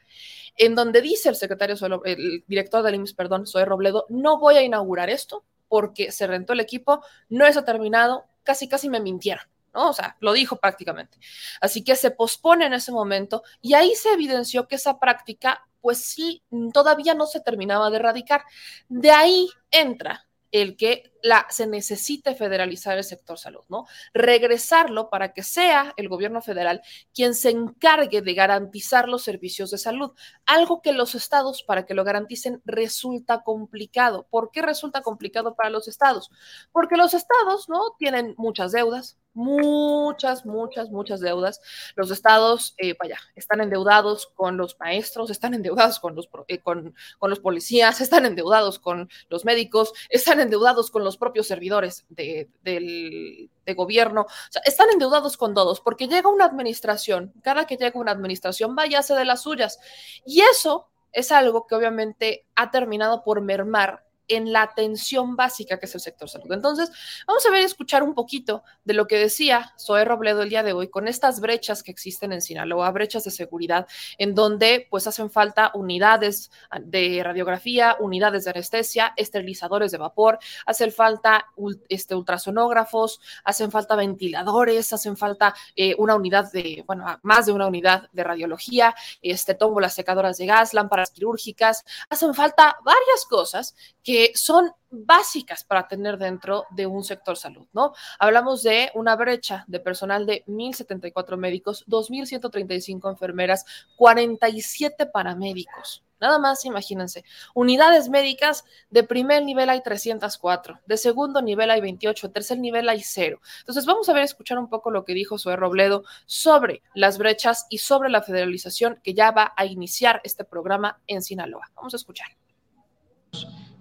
en 0.57 0.75
donde 0.75 1.01
dice 1.01 1.29
el 1.29 1.35
secretario, 1.35 1.75
el 2.05 2.43
director 2.47 2.83
del 2.83 2.95
IMSS, 2.95 3.13
perdón, 3.13 3.47
Zoe 3.47 3.65
Robledo, 3.65 4.05
no 4.09 4.39
voy 4.39 4.55
a 4.55 4.61
inaugurar 4.61 5.09
esto 5.09 5.45
porque 5.67 6.11
se 6.11 6.27
rentó 6.27 6.53
el 6.53 6.59
equipo, 6.59 7.03
no 7.29 7.45
está 7.45 7.63
terminado, 7.63 8.25
casi 8.43 8.67
casi 8.67 8.89
me 8.89 8.99
mintieron. 8.99 9.45
¿no? 9.73 9.89
O 9.89 9.93
sea, 9.93 10.17
lo 10.19 10.33
dijo 10.33 10.57
prácticamente. 10.57 11.17
Así 11.61 11.81
que 11.81 11.95
se 11.95 12.11
pospone 12.11 12.65
en 12.65 12.73
ese 12.73 12.91
momento 12.91 13.43
y 13.61 13.73
ahí 13.73 13.95
se 13.95 14.09
evidenció 14.09 14.67
que 14.67 14.75
esa 14.75 14.99
práctica 14.99 15.65
pues 15.81 15.97
sí, 15.97 16.43
todavía 16.73 17.13
no 17.15 17.25
se 17.25 17.41
terminaba 17.41 17.89
de 17.89 17.97
erradicar. 17.97 18.43
De 18.87 19.11
ahí 19.11 19.49
entra 19.71 20.27
el 20.51 20.77
que 20.77 21.10
la, 21.21 21.47
se 21.49 21.67
necesite 21.67 22.35
federalizar 22.35 22.97
el 22.97 23.03
sector 23.03 23.37
salud, 23.37 23.63
¿no? 23.69 23.85
Regresarlo 24.13 25.09
para 25.09 25.33
que 25.33 25.43
sea 25.43 25.93
el 25.97 26.09
gobierno 26.09 26.41
federal 26.41 26.81
quien 27.13 27.33
se 27.35 27.49
encargue 27.49 28.21
de 28.21 28.33
garantizar 28.33 29.07
los 29.07 29.23
servicios 29.23 29.71
de 29.71 29.77
salud, 29.77 30.11
algo 30.45 30.81
que 30.81 30.93
los 30.93 31.15
estados, 31.15 31.63
para 31.63 31.85
que 31.85 31.93
lo 31.93 32.03
garanticen, 32.03 32.61
resulta 32.65 33.43
complicado. 33.43 34.27
¿Por 34.29 34.51
qué 34.51 34.61
resulta 34.61 35.01
complicado 35.01 35.55
para 35.55 35.69
los 35.69 35.87
estados? 35.87 36.31
Porque 36.71 36.97
los 36.97 37.13
estados, 37.13 37.69
¿no? 37.69 37.95
Tienen 37.97 38.33
muchas 38.37 38.71
deudas, 38.71 39.17
muchas, 39.33 40.45
muchas, 40.45 40.89
muchas 40.89 41.19
deudas. 41.19 41.61
Los 41.95 42.11
estados, 42.11 42.73
eh, 42.77 42.95
vaya, 42.99 43.17
están 43.35 43.61
endeudados 43.61 44.27
con 44.35 44.57
los 44.57 44.77
maestros, 44.79 45.29
están 45.29 45.53
endeudados 45.53 45.99
con 45.99 46.15
los, 46.15 46.29
eh, 46.47 46.59
con, 46.59 46.95
con, 47.17 47.29
los 47.29 47.39
policías, 47.39 48.01
están 48.01 48.25
endeudados 48.25 48.79
con 48.79 49.09
los 49.29 49.45
médicos, 49.45 49.93
están 50.09 50.39
endeudados 50.39 50.91
con 50.91 51.03
los 51.03 51.10
propios 51.17 51.47
servidores 51.47 52.05
de, 52.09 52.49
del, 52.63 53.49
de 53.65 53.73
gobierno, 53.73 54.25
están 54.65 54.89
endeudados 54.89 55.37
con 55.37 55.53
todos, 55.53 55.81
porque 55.81 56.07
llega 56.07 56.29
una 56.29 56.45
administración, 56.45 57.33
cada 57.41 57.65
que 57.65 57.77
llega 57.77 57.99
una 57.99 58.11
administración, 58.11 58.75
váyase 58.75 59.13
de 59.15 59.25
las 59.25 59.43
suyas. 59.43 59.79
Y 60.25 60.41
eso 60.41 60.87
es 61.11 61.31
algo 61.31 61.67
que 61.67 61.75
obviamente 61.75 62.45
ha 62.55 62.71
terminado 62.71 63.23
por 63.23 63.41
mermar 63.41 64.03
en 64.27 64.51
la 64.51 64.61
atención 64.61 65.35
básica 65.35 65.79
que 65.79 65.85
es 65.85 65.95
el 65.95 66.01
sector 66.01 66.29
salud. 66.29 66.51
Entonces, 66.51 66.91
vamos 67.27 67.45
a 67.45 67.51
ver 67.51 67.61
y 67.61 67.65
escuchar 67.65 68.03
un 68.03 68.13
poquito 68.13 68.63
de 68.83 68.93
lo 68.93 69.07
que 69.07 69.17
decía 69.17 69.73
Zoe 69.79 70.05
Robledo 70.05 70.41
el 70.41 70.49
día 70.49 70.63
de 70.63 70.73
hoy 70.73 70.89
con 70.89 71.07
estas 71.07 71.39
brechas 71.39 71.83
que 71.83 71.91
existen 71.91 72.33
en 72.33 72.41
Sinaloa, 72.41 72.91
brechas 72.91 73.23
de 73.23 73.31
seguridad, 73.31 73.87
en 74.17 74.35
donde 74.35 74.87
pues 74.89 75.07
hacen 75.07 75.29
falta 75.29 75.71
unidades 75.73 76.51
de 76.81 77.21
radiografía, 77.23 77.97
unidades 77.99 78.45
de 78.45 78.51
anestesia, 78.51 79.13
esterilizadores 79.15 79.91
de 79.91 79.97
vapor, 79.97 80.39
hacen 80.65 80.91
falta 80.91 81.47
este, 81.89 82.15
ultrasonógrafos, 82.15 83.21
hacen 83.43 83.71
falta 83.71 83.95
ventiladores, 83.95 84.93
hacen 84.93 85.17
falta 85.17 85.53
eh, 85.75 85.95
una 85.97 86.15
unidad 86.15 86.51
de, 86.51 86.83
bueno, 86.87 87.05
más 87.23 87.45
de 87.45 87.51
una 87.51 87.67
unidad 87.67 88.09
de 88.11 88.23
radiología, 88.23 88.95
este, 89.21 89.55
tómbolas 89.55 89.93
secadoras 89.93 90.37
de 90.37 90.45
gas, 90.45 90.73
lámparas 90.73 91.11
quirúrgicas, 91.11 91.83
hacen 92.09 92.33
falta 92.33 92.77
varias 92.83 93.25
cosas 93.29 93.75
que 94.03 94.10
son 94.35 94.71
básicas 94.89 95.63
para 95.63 95.87
tener 95.87 96.17
dentro 96.17 96.65
de 96.71 96.85
un 96.85 97.03
sector 97.03 97.37
salud, 97.37 97.67
¿no? 97.73 97.93
Hablamos 98.19 98.61
de 98.63 98.91
una 98.93 99.15
brecha 99.15 99.63
de 99.67 99.79
personal 99.79 100.25
de 100.25 100.43
1.074 100.47 101.37
médicos, 101.37 101.85
2.135 101.87 103.09
enfermeras, 103.09 103.65
47 103.97 105.05
paramédicos. 105.07 106.03
Nada 106.19 106.37
más, 106.37 106.65
imagínense. 106.65 107.23
Unidades 107.55 108.07
médicas 108.07 108.63
de 108.91 109.03
primer 109.03 109.43
nivel 109.43 109.69
hay 109.71 109.81
304, 109.81 110.81
de 110.85 110.97
segundo 110.97 111.41
nivel 111.41 111.71
hay 111.71 111.81
28, 111.81 112.27
de 112.27 112.33
tercer 112.33 112.59
nivel 112.59 112.87
hay 112.89 113.01
0. 113.01 113.41
Entonces 113.59 113.87
vamos 113.87 114.07
a 114.07 114.13
ver, 114.13 114.23
escuchar 114.23 114.59
un 114.59 114.69
poco 114.69 114.91
lo 114.91 115.03
que 115.03 115.15
dijo 115.15 115.39
Zoe 115.39 115.55
Robledo 115.55 116.03
sobre 116.27 116.83
las 116.93 117.17
brechas 117.17 117.65
y 117.69 117.79
sobre 117.79 118.09
la 118.09 118.21
federalización 118.21 118.99
que 119.03 119.15
ya 119.15 119.31
va 119.31 119.53
a 119.57 119.65
iniciar 119.65 120.21
este 120.23 120.45
programa 120.45 121.01
en 121.07 121.23
Sinaloa. 121.23 121.71
Vamos 121.75 121.95
a 121.95 121.97
escuchar. 121.97 122.40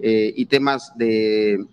Eh, 0.02 0.32
y 0.34 0.46
temas 0.46 0.92
de, 0.96 1.66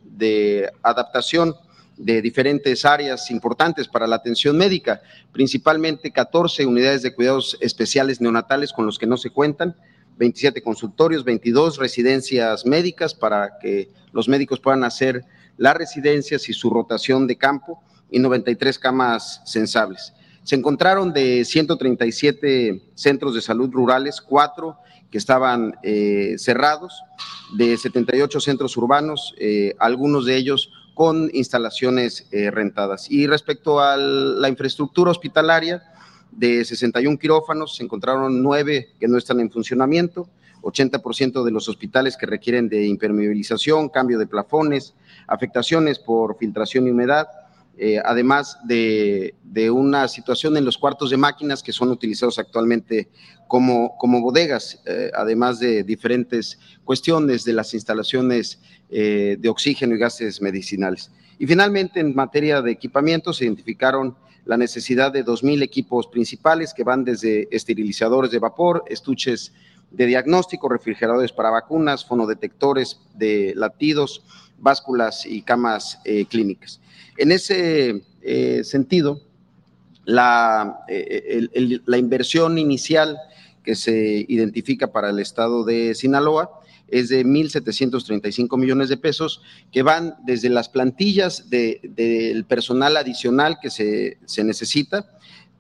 adaptación 0.84 1.56
de 1.96 2.22
diferentes 2.22 2.84
áreas 2.84 3.32
importantes 3.32 3.88
para 3.88 4.06
la 4.06 4.18
atención 4.18 4.58
médica, 4.58 5.02
principalmente 5.32 6.12
14 6.12 6.66
unidades 6.66 7.04
de 7.04 7.14
cuidados 7.14 7.58
especiales 7.62 8.20
neonatales 8.20 8.74
con 8.74 8.86
los 8.86 9.00
que 9.00 9.08
no 9.08 9.16
se 9.16 9.30
cuentan, 9.30 9.76
27 10.18 10.62
consultorios, 10.62 11.24
22 11.24 11.78
residencias 11.78 12.66
médicas 12.66 13.14
para 13.14 13.58
que 13.60 13.90
los 14.12 14.28
médicos 14.28 14.60
puedan 14.60 14.84
hacer 14.84 15.24
las 15.56 15.78
residencias 15.78 16.50
y 16.50 16.54
su 16.54 16.70
rotación 16.70 17.28
de 17.28 17.38
campo 17.38 17.82
y 18.12 18.20
93 18.20 18.78
camas 18.78 19.42
sensables. 19.46 20.14
Se 20.44 20.56
encontraron 20.56 21.14
de 21.14 21.46
137 21.46 22.82
centros 22.96 23.36
de 23.36 23.42
salud 23.42 23.70
rurales, 23.72 24.22
cuatro 24.22 24.78
que 25.12 25.18
estaban 25.18 25.76
eh, 25.84 26.36
cerrados, 26.38 27.02
de 27.56 27.78
78 27.78 28.40
centros 28.40 28.76
urbanos, 28.78 29.34
eh, 29.38 29.74
algunos 29.80 30.26
de 30.26 30.36
ellos 30.36 30.72
con 30.94 31.30
instalaciones 31.34 32.28
eh, 32.32 32.52
rentadas. 32.52 33.10
Y 33.10 33.28
respecto 33.28 33.80
a 33.80 33.96
la 33.98 34.50
infraestructura 34.50 35.12
hospitalaria, 35.12 35.84
de 36.32 36.66
61 36.66 37.18
quirófanos 37.18 37.76
se 37.76 37.84
encontraron 37.84 38.44
nueve 38.44 38.90
que 39.00 39.08
no 39.08 39.18
están 39.18 39.40
en 39.40 39.50
funcionamiento, 39.50 40.28
80% 40.62 41.44
de 41.44 41.52
los 41.52 41.70
hospitales 41.70 42.18
que 42.18 42.26
requieren 42.26 42.68
de 42.68 42.86
impermeabilización, 42.86 43.90
cambio 43.90 44.20
de 44.20 44.28
plafones, 44.28 44.94
afectaciones 45.28 46.00
por 46.00 46.38
filtración 46.38 46.88
y 46.88 46.92
humedad, 46.92 47.28
eh, 47.80 48.02
además 48.04 48.58
de, 48.64 49.36
una 49.72 50.08
situación 50.08 50.58
en 50.58 50.66
los 50.66 50.78
cuartos 50.78 51.12
de 51.12 51.18
máquinas 51.18 51.62
que 51.62 51.72
son 51.72 51.90
utilizados 51.90 52.40
actualmente 52.40 53.10
como, 53.48 53.96
como 53.98 54.22
bodegas, 54.22 54.82
eh, 54.86 55.12
además 55.16 55.60
de 55.60 55.84
diferentes 55.84 56.60
cuestiones 56.84 57.44
de 57.44 57.54
las 57.54 57.74
instalaciones 57.74 58.60
eh, 58.90 59.38
de 59.40 59.50
oxígeno 59.50 59.96
y 59.96 60.00
gases 60.00 60.42
medicinales. 60.42 61.12
Y 61.38 61.46
finalmente, 61.46 62.00
en 62.00 62.16
materia 62.16 62.62
de 62.62 62.72
equipamiento, 62.72 63.32
se 63.32 63.46
identificaron 63.46 64.16
la 64.46 64.58
necesidad 64.58 65.12
de 65.12 65.24
2.000 65.24 65.62
equipos 65.62 66.08
principales 66.08 66.74
que 66.74 66.84
van 66.84 67.04
desde 67.04 67.48
esterilizadores 67.52 68.32
de 68.32 68.40
vapor, 68.40 68.86
estuches 68.88 69.54
de 69.92 70.06
diagnóstico, 70.06 70.70
refrigeradores 70.70 71.32
para 71.32 71.52
vacunas, 71.52 72.06
fonodetectores 72.06 73.02
de 73.14 73.54
latidos, 73.56 74.24
básculas 74.58 75.26
y 75.26 75.42
camas 75.42 76.00
clínicas. 76.30 76.80
En 77.18 77.32
ese 77.32 78.04
eh, 78.22 78.64
sentido, 78.64 79.22
la, 80.06 80.80
eh, 80.88 81.48
la 81.86 81.98
inversión 81.98 82.58
inicial 82.58 83.18
que 83.64 83.76
se 83.76 84.26
identifica 84.28 84.92
para 84.92 85.10
el 85.10 85.20
estado 85.20 85.66
de 85.66 85.94
Sinaloa 85.94 86.62
es 86.88 87.10
de 87.10 87.26
1.735 87.26 88.58
millones 88.58 88.88
de 88.88 88.98
pesos, 88.98 89.42
que 89.72 89.84
van 89.84 90.16
desde 90.26 90.50
las 90.50 90.70
plantillas 90.70 91.50
del 91.50 92.46
personal 92.46 92.96
adicional 92.96 93.58
que 93.62 93.70
se, 93.70 94.20
se 94.26 94.44
necesita, 94.44 95.06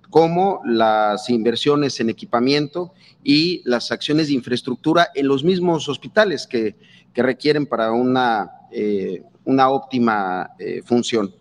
como 0.09 0.61
las 0.65 1.29
inversiones 1.29 1.99
en 1.99 2.09
equipamiento 2.09 2.93
y 3.23 3.61
las 3.65 3.91
acciones 3.91 4.27
de 4.27 4.33
infraestructura 4.33 5.09
en 5.13 5.27
los 5.27 5.43
mismos 5.43 5.89
hospitales 5.89 6.47
que, 6.47 6.75
requieren 7.13 7.65
para 7.65 7.93
una, 7.93 8.51
eh, 8.71 9.23
una 9.43 9.69
óptima 9.69 10.51
eh, 10.59 10.83
función. 10.85 11.33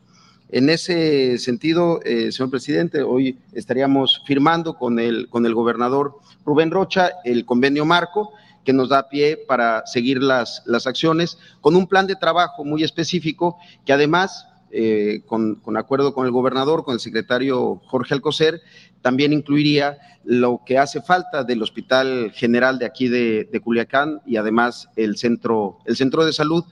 En 0.48 0.70
ese 0.70 1.38
sentido, 1.38 2.00
eh, 2.04 2.30
señor 2.30 2.50
presidente, 2.50 3.02
hoy 3.02 3.38
estaríamos 3.52 4.22
firmando 4.26 4.78
con 4.78 5.00
el, 5.00 5.28
con 5.28 5.44
el 5.44 5.54
gobernador 5.54 6.18
Rubén 6.44 6.70
Rocha 6.70 7.10
el 7.24 7.44
convenio 7.44 7.84
marco 7.84 8.32
que 8.64 8.72
nos 8.72 8.88
da 8.88 9.08
pie 9.08 9.36
para 9.36 9.84
seguir 9.86 10.22
las, 10.22 10.62
las 10.66 10.86
acciones 10.86 11.38
con 11.60 11.74
un 11.74 11.86
plan 11.88 12.06
de 12.06 12.16
trabajo 12.16 12.64
muy 12.64 12.84
específico 12.84 13.56
que 13.84 13.92
además 13.92 14.46
eh, 14.72 15.22
con, 15.26 15.60
acuerdo 15.76 16.12
con 16.12 16.26
el 16.26 16.32
gobernador, 16.32 16.84
con 16.84 16.94
el 16.94 17.00
secretario 17.00 17.80
Jorge 17.86 18.14
Alcocer, 18.14 18.60
también 19.00 19.32
incluiría 19.32 19.96
lo 20.24 20.62
que 20.66 20.76
hace 20.76 21.00
falta 21.00 21.44
del 21.44 21.62
Hospital 21.62 22.32
General 22.34 22.78
de 22.78 22.84
aquí 22.84 23.08
de, 23.08 23.48
Culiacán 23.62 24.20
y 24.26 24.36
además 24.36 24.88
el 24.96 25.16
centro, 25.16 25.78
el 25.86 25.96
centro 25.96 26.26
de 26.26 26.32
salud 26.32 26.64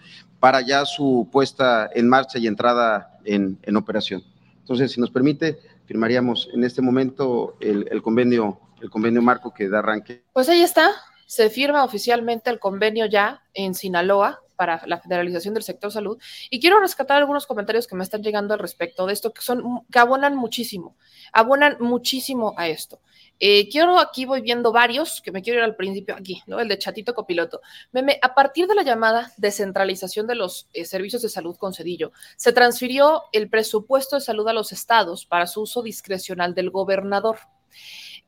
para 0.45 0.61
ya 0.61 0.85
su 0.85 1.27
puesta 1.33 1.89
en 1.95 2.07
marcha 2.07 2.39
y 2.39 2.47
entrada 2.47 3.19
en, 3.25 3.59
operación. 3.79 4.23
Entonces, 4.59 4.93
si 4.93 5.01
nos 5.01 5.11
permite, 5.11 5.59
firmaríamos 5.87 6.51
en 6.53 6.65
este 6.65 6.83
momento 6.83 7.57
el, 7.61 7.89
el, 7.91 8.03
convenio, 8.03 8.61
el 8.83 8.91
convenio 8.91 9.23
marco 9.23 9.55
que 9.55 9.71
da 9.71 9.79
arranque. 9.79 10.23
Pues 10.35 10.51
ahí 10.51 10.61
está, 10.61 10.91
se 11.25 11.49
firma 11.49 11.83
oficialmente 11.83 12.51
el 12.51 12.59
convenio 12.59 13.07
ya 13.07 13.41
en 13.55 13.75
Sinaloa 13.75 14.43
para 14.55 14.83
la 14.87 15.01
federalización 15.01 15.55
del 15.55 15.63
sector 15.63 15.91
salud. 15.91 16.19
Y 16.51 16.61
quiero 16.61 16.79
rescatar 16.79 17.17
algunos 17.17 17.47
comentarios 17.47 17.87
que 17.87 17.97
me 17.97 18.05
están 18.05 18.23
llegando 18.23 18.53
al 18.53 18.61
respecto 18.61 19.07
de 19.07 19.15
esto, 19.15 19.33
que 19.33 19.41
son 19.41 19.87
que 19.91 19.99
abonan 19.99 20.37
muchísimo, 20.37 20.95
abonan 21.33 21.79
muchísimo 21.81 22.53
a 22.59 22.69
esto. 22.69 23.01
Eh, 23.41 23.69
quiero, 23.69 23.99
aquí 23.99 24.25
voy 24.25 24.41
viendo 24.41 24.73
varios, 24.73 25.21
que 25.21 25.33
me 25.33 25.43
quiero 25.43 25.59
ir 25.59 25.65
al 25.65 25.77
principio 25.77 26.15
aquí, 26.15 26.43
¿no? 26.47 26.61
El 26.61 26.69
de 26.69 26.79
Chatito 26.79 27.15
Copiloto. 27.15 27.61
Meme, 27.93 28.19
a 28.23 28.35
partir 28.35 28.67
de 28.67 28.75
la 28.75 28.83
llamada 28.83 29.33
descentralización 29.37 30.27
de 30.27 30.37
los 30.37 30.69
eh, 30.73 30.85
servicios 30.85 31.23
de 31.23 31.29
salud 31.29 31.57
con 31.57 31.75
Cedillo, 31.75 32.13
se 32.37 32.53
transfirió 32.53 33.25
el 33.33 33.51
presupuesto 33.51 34.17
de 34.17 34.23
salud 34.23 34.47
a 34.49 34.53
los 34.53 34.73
estados 34.73 35.27
para 35.27 35.47
su 35.47 35.63
uso 35.63 35.83
discrecional 35.83 36.55
del 36.55 36.71
gobernador. 36.71 37.39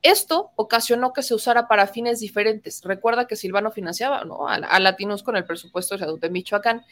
Esto 0.03 0.51
ocasionó 0.57 1.13
que 1.13 1.23
se 1.23 1.35
usara 1.35 1.69
para 1.69 1.87
fines 1.87 2.21
diferentes. 2.21 2.83
Recuerda 2.85 3.27
que 3.27 3.37
Silvano 3.37 3.71
financiaba 3.71 4.23
a, 4.49 4.81
Latinos 4.81 5.23
con 5.23 5.37
el 5.37 5.45
presupuesto 5.45 5.95
de 5.95 6.01
salud 6.01 6.21
de 6.21 6.31
Michoacán. 6.31 6.85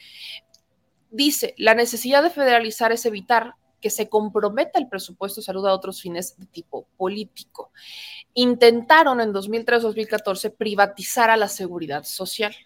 Dice, 1.11 1.55
la 1.59 1.75
necesidad 1.75 2.23
de 2.23 2.31
federalizar 2.31 2.91
es 2.93 3.07
evitar 3.07 3.55
que 3.85 3.91
se 3.91 4.09
comprometa 4.09 4.79
el 4.79 4.89
presupuesto 4.89 5.43
de 5.43 5.45
salud 5.45 5.67
a 5.67 5.75
otros 5.75 6.01
fines 6.01 6.39
de 6.39 6.47
tipo 6.47 6.87
político. 6.97 7.71
Intentaron 8.33 9.21
en 9.21 9.31
2003-2014 9.31 10.57
privatizar 10.57 11.29
a 11.29 11.37
la 11.37 11.49
seguridad 11.49 12.03
social 12.05 12.57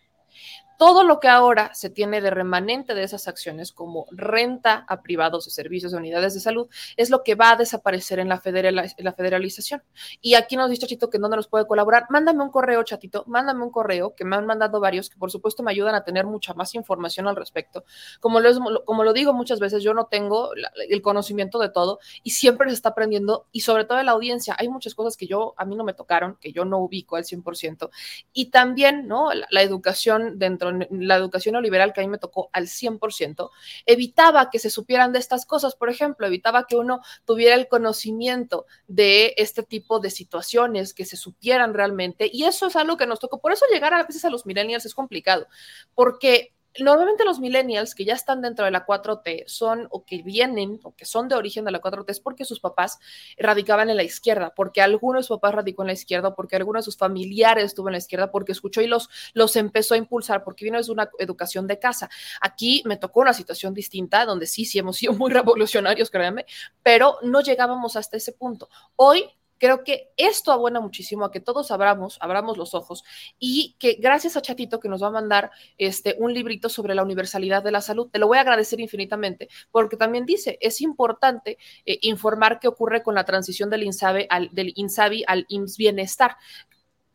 todo 0.78 1.02
lo 1.02 1.18
que 1.18 1.26
ahora 1.26 1.74
se 1.74 1.90
tiene 1.90 2.20
de 2.20 2.30
remanente 2.30 2.94
de 2.94 3.02
esas 3.02 3.26
acciones 3.26 3.72
como 3.72 4.06
renta 4.12 4.84
a 4.88 5.02
privados 5.02 5.44
de 5.44 5.50
servicios 5.50 5.90
de 5.90 5.98
unidades 5.98 6.34
de 6.34 6.40
salud 6.40 6.68
es 6.96 7.10
lo 7.10 7.24
que 7.24 7.34
va 7.34 7.50
a 7.50 7.56
desaparecer 7.56 8.20
en 8.20 8.28
la, 8.28 8.38
federalización. 8.38 9.82
Y 10.20 10.34
aquí 10.34 10.56
nos 10.56 10.70
dice 10.70 10.86
Chito 10.86 11.10
que 11.10 11.16
en 11.16 11.22
dónde 11.22 11.36
nos 11.36 11.48
puede 11.48 11.66
colaborar. 11.66 12.06
Mándame 12.10 12.44
un 12.44 12.50
correo, 12.50 12.84
Chatito, 12.84 13.24
mándame 13.26 13.64
un 13.64 13.72
correo, 13.72 14.14
que 14.14 14.24
me 14.24 14.36
han 14.36 14.46
mandado 14.46 14.78
varios 14.78 15.10
que 15.10 15.16
por 15.16 15.32
supuesto 15.32 15.64
me 15.64 15.72
ayudan 15.72 15.96
a 15.96 16.04
tener 16.04 16.26
mucha 16.26 16.54
más 16.54 16.72
información 16.76 17.26
al 17.26 17.34
respecto. 17.34 17.84
Como 18.20 18.38
lo, 18.38 18.84
como 18.84 19.02
lo 19.02 19.12
digo 19.12 19.32
muchas 19.32 19.58
veces, 19.58 19.82
yo 19.82 19.94
no 19.94 20.06
tengo 20.06 20.52
el 20.88 21.02
conocimiento 21.02 21.58
de 21.58 21.70
todo 21.70 21.98
y 22.22 22.30
siempre 22.30 22.70
se 22.70 22.76
está 22.76 22.90
aprendiendo 22.90 23.48
y 23.50 23.62
sobre 23.62 23.84
todo 23.84 23.98
en 23.98 24.06
la 24.06 24.12
audiencia. 24.12 24.54
Hay 24.56 24.68
muchas 24.68 24.94
cosas 24.94 25.16
que 25.16 25.26
yo, 25.26 25.54
a 25.56 25.64
mí 25.64 25.74
no 25.74 25.82
me 25.82 25.92
tocaron, 25.92 26.36
que 26.40 26.52
yo 26.52 26.64
no 26.64 26.78
ubico 26.78 27.16
al 27.16 27.24
100%. 27.24 27.90
Y 28.32 28.50
también, 28.50 29.08
¿no? 29.08 29.30
la 29.50 29.62
educación 29.62 30.38
dentro 30.38 30.67
la 30.70 31.16
educación 31.16 31.52
neoliberal 31.52 31.92
que 31.92 32.00
a 32.00 32.04
mí 32.04 32.08
me 32.08 32.18
tocó 32.18 32.50
al 32.52 32.66
100%, 32.66 33.50
evitaba 33.86 34.50
que 34.50 34.58
se 34.58 34.70
supieran 34.70 35.12
de 35.12 35.18
estas 35.18 35.46
cosas, 35.46 35.74
por 35.74 35.90
ejemplo, 35.90 36.26
evitaba 36.26 36.66
que 36.66 36.76
uno 36.76 37.00
tuviera 37.24 37.54
el 37.54 37.68
conocimiento 37.68 38.66
de 38.86 39.34
este 39.36 39.62
tipo 39.62 40.00
de 40.00 40.10
situaciones, 40.10 40.94
que 40.94 41.04
se 41.04 41.16
supieran 41.16 41.74
realmente, 41.74 42.28
y 42.32 42.44
eso 42.44 42.66
es 42.66 42.76
algo 42.76 42.96
que 42.96 43.06
nos 43.06 43.20
tocó. 43.20 43.40
Por 43.40 43.52
eso 43.52 43.66
llegar 43.72 43.94
a 43.94 44.04
veces 44.04 44.24
a 44.24 44.30
los 44.30 44.46
millennials 44.46 44.86
es 44.86 44.94
complicado, 44.94 45.46
porque 45.94 46.52
normalmente 46.80 47.24
los 47.24 47.40
millennials 47.40 47.94
que 47.94 48.04
ya 48.04 48.14
están 48.14 48.42
dentro 48.42 48.64
de 48.64 48.70
la 48.70 48.86
4T 48.86 49.44
son 49.46 49.88
o 49.90 50.04
que 50.04 50.22
vienen 50.22 50.80
o 50.82 50.94
que 50.94 51.04
son 51.04 51.28
de 51.28 51.34
origen 51.34 51.64
de 51.64 51.70
la 51.70 51.80
4T 51.80 52.04
es 52.08 52.20
porque 52.20 52.44
sus 52.44 52.60
papás 52.60 52.98
radicaban 53.36 53.90
en 53.90 53.96
la 53.96 54.02
izquierda, 54.02 54.52
porque 54.54 54.80
alguno 54.82 55.18
de 55.18 55.22
sus 55.22 55.36
papás 55.36 55.54
radicó 55.54 55.82
en 55.82 55.88
la 55.88 55.92
izquierda, 55.92 56.34
porque 56.34 56.56
alguno 56.56 56.78
de 56.78 56.82
sus 56.82 56.96
familiares 56.96 57.64
estuvo 57.64 57.88
en 57.88 57.92
la 57.92 57.98
izquierda, 57.98 58.30
porque 58.30 58.52
escuchó 58.52 58.80
y 58.80 58.86
los, 58.86 59.08
los 59.34 59.56
empezó 59.56 59.94
a 59.94 59.98
impulsar, 59.98 60.44
porque 60.44 60.64
vino 60.64 60.78
desde 60.78 60.92
una 60.92 61.10
educación 61.18 61.66
de 61.66 61.78
casa. 61.78 62.08
Aquí 62.40 62.82
me 62.86 62.96
tocó 62.96 63.20
una 63.20 63.32
situación 63.32 63.74
distinta, 63.74 64.24
donde 64.24 64.46
sí, 64.46 64.64
sí 64.64 64.78
hemos 64.78 64.96
sido 64.96 65.12
muy 65.12 65.30
revolucionarios, 65.32 66.10
créanme, 66.10 66.46
pero 66.82 67.18
no 67.22 67.40
llegábamos 67.40 67.96
hasta 67.96 68.16
ese 68.16 68.32
punto. 68.32 68.68
Hoy 68.96 69.24
Creo 69.58 69.84
que 69.84 70.10
esto 70.16 70.52
abona 70.52 70.80
muchísimo 70.80 71.24
a 71.24 71.30
que 71.30 71.40
todos 71.40 71.70
abramos, 71.70 72.16
abramos 72.20 72.56
los 72.56 72.74
ojos 72.74 73.04
y 73.38 73.76
que 73.78 73.94
gracias 73.94 74.36
a 74.36 74.42
Chatito 74.42 74.80
que 74.80 74.88
nos 74.88 75.02
va 75.02 75.08
a 75.08 75.12
mandar 75.12 75.50
este, 75.76 76.16
un 76.18 76.32
librito 76.32 76.68
sobre 76.68 76.94
la 76.94 77.02
universalidad 77.02 77.62
de 77.62 77.72
la 77.72 77.80
salud, 77.80 78.08
te 78.10 78.18
lo 78.18 78.28
voy 78.28 78.38
a 78.38 78.42
agradecer 78.42 78.80
infinitamente 78.80 79.48
porque 79.70 79.96
también 79.96 80.26
dice, 80.26 80.58
es 80.60 80.80
importante 80.80 81.58
eh, 81.84 81.98
informar 82.02 82.60
qué 82.60 82.68
ocurre 82.68 83.02
con 83.02 83.14
la 83.14 83.24
transición 83.24 83.70
del 83.70 83.82
INSABI 83.82 84.26
al, 84.30 84.48
del 84.52 84.72
INSABI 84.76 85.24
al 85.26 85.44
IMSS 85.48 85.76
Bienestar. 85.76 86.36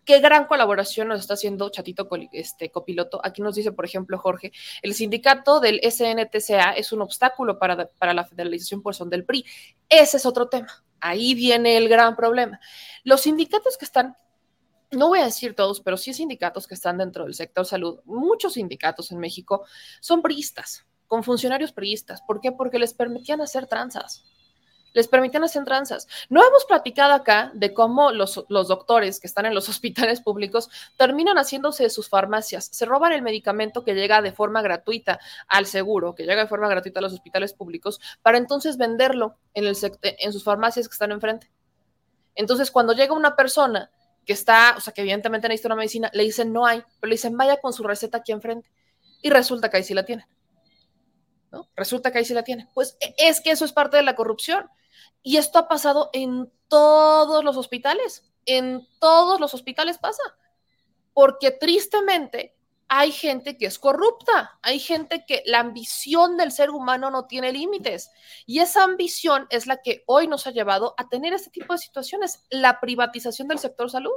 Qué 0.06 0.20
gran 0.20 0.48
colaboración 0.48 1.08
nos 1.08 1.22
está 1.22 1.36
haciendo 1.36 1.70
Chatito 1.70 2.10
este, 2.34 2.70
Copiloto. 2.70 3.22
Aquí 3.24 3.42
nos 3.42 3.56
dice, 3.56 3.72
por 3.72 3.86
ejemplo, 3.86 4.18
Jorge, 4.18 4.52
el 4.82 4.94
sindicato 4.94 5.62
del 5.62 5.80
SNTCA 5.82 6.72
es 6.74 6.92
un 6.92 7.02
obstáculo 7.02 7.58
para, 7.58 7.88
para 7.88 8.14
la 8.14 8.26
federalización 8.26 8.82
por 8.82 8.96
son 8.96 9.10
del 9.10 9.24
PRI. 9.24 9.46
Ese 9.88 10.18
es 10.18 10.26
otro 10.26 10.50
tema 10.50 10.84
Ahí 11.06 11.36
viene 11.36 11.76
el 11.76 11.90
gran 11.90 12.16
problema. 12.16 12.62
Los 13.04 13.22
sindicatos 13.22 13.78
que 13.78 13.84
están, 13.84 14.16
no 14.92 15.10
voy 15.10 15.20
a 15.20 15.26
decir 15.26 15.54
todos, 15.54 15.82
pero 15.82 15.98
sí 15.98 16.14
sindicatos 16.14 16.66
que 16.66 16.76
están 16.76 16.98
dentro 16.98 17.26
del 17.26 17.34
sector 17.34 17.66
salud, 17.66 18.00
muchos 18.06 18.54
sindicatos 18.54 19.12
en 19.12 19.20
México 19.20 19.66
son 20.00 20.22
priistas, 20.22 20.86
con 21.08 21.26
funcionarios 21.26 21.74
priistas. 21.74 22.22
¿Por 22.26 22.40
qué? 22.40 22.54
Porque 22.54 22.80
les 22.80 22.94
permitían 22.94 23.42
hacer 23.42 23.68
tranzas 23.68 24.24
les 24.94 25.08
permitían 25.08 25.44
hacer 25.44 25.64
tranzas. 25.66 26.08
No 26.30 26.46
hemos 26.46 26.66
platicado 26.66 27.14
acá 27.14 27.52
de 27.54 27.74
cómo 27.74 28.12
los, 28.12 28.46
los, 28.48 28.68
doctores 28.68 29.20
que 29.20 29.28
están 29.28 29.46
en 29.46 29.54
los 29.54 29.70
hospitales 29.74 30.22
públicos 30.22 30.70
terminan 30.98 31.38
haciéndose 31.38 31.84
de 31.84 31.90
sus 31.90 32.10
farmacias, 32.10 32.70
se 32.72 32.86
roban 32.86 33.12
el 33.12 33.22
medicamento 33.22 33.84
que 33.84 33.94
llega 33.94 34.22
de 34.22 34.32
forma 34.32 34.62
gratuita 34.62 35.20
al 35.48 35.66
seguro, 35.66 36.16
que 36.16 36.24
llega 36.24 36.44
de 36.44 36.48
forma 36.48 36.68
gratuita 36.68 37.00
a 37.00 37.04
los 37.04 37.14
hospitales 37.14 37.54
públicos, 37.54 38.00
para 38.22 38.38
entonces 38.38 38.78
venderlo 38.78 39.38
en, 39.54 39.66
el, 39.66 39.76
en 40.02 40.34
sus 40.34 40.44
farmacias 40.44 40.88
que 40.88 40.94
están 40.94 41.12
enfrente. 41.12 41.52
Entonces, 42.36 42.72
cuando 42.72 42.94
llega 42.94 43.14
una 43.14 43.36
persona 43.36 43.92
que 44.26 44.34
está, 44.34 44.76
o 44.78 44.82
sea, 44.82 44.94
que 44.94 45.02
evidentemente 45.02 45.48
necesita 45.48 45.70
una 45.70 45.76
medicina, 45.76 46.10
le 46.14 46.24
dicen 46.24 46.54
no 46.54 46.66
hay, 46.66 46.82
pero 47.00 47.10
le 47.10 47.16
dicen 47.16 47.36
vaya 47.38 47.58
con 47.58 47.74
su 47.74 47.84
receta 47.84 48.20
aquí 48.20 48.32
enfrente. 48.32 48.72
Y 49.22 49.30
resulta 49.30 49.70
que 49.70 49.78
ahí 49.78 49.84
sí 49.84 49.94
la 49.94 50.04
tienen. 50.04 50.26
¿no? 51.52 51.70
Resulta 51.76 52.12
que 52.12 52.20
ahí 52.20 52.26
sí 52.26 52.34
la 52.34 52.44
tienen. 52.44 52.70
Pues 52.74 52.98
e, 53.00 53.14
es 53.18 53.42
que 53.42 53.52
eso 53.52 53.66
es 53.66 53.74
parte 53.74 53.98
de 53.98 54.04
la 54.04 54.16
corrupción 54.16 54.70
Y 55.24 55.38
esto 55.38 55.58
ha 55.58 55.68
pasado 55.68 56.10
en 56.14 56.52
todos 56.68 57.44
los 57.44 57.58
hospitales, 57.58 58.30
en 58.46 58.88
todos 59.00 59.40
los 59.40 59.54
hospitales 59.54 59.98
pasa, 59.98 60.24
porque 61.14 61.52
tristemente 61.52 62.56
hay 62.96 63.12
gente 63.12 63.58
que 63.58 63.66
es 63.66 63.80
corrupta, 63.80 64.60
hay 64.62 64.80
gente 64.80 65.26
que 65.26 65.42
la 65.46 65.60
ambición 65.60 66.38
del 66.38 66.52
ser 66.52 66.70
humano 66.70 67.10
no 67.10 67.26
tiene 67.26 67.52
límites 67.52 68.12
y 68.46 68.60
esa 68.60 68.84
ambición 68.84 69.48
es 69.50 69.66
la 69.66 69.78
que 69.78 70.04
hoy 70.06 70.28
nos 70.28 70.46
ha 70.46 70.52
llevado 70.52 70.94
a 70.98 71.10
tener 71.10 71.34
este 71.34 71.50
tipo 71.50 71.74
de 71.74 71.80
situaciones, 71.80 72.44
la 72.50 72.80
privatización 72.80 73.48
del 73.48 73.58
sector 73.58 73.90
salud. 73.90 74.14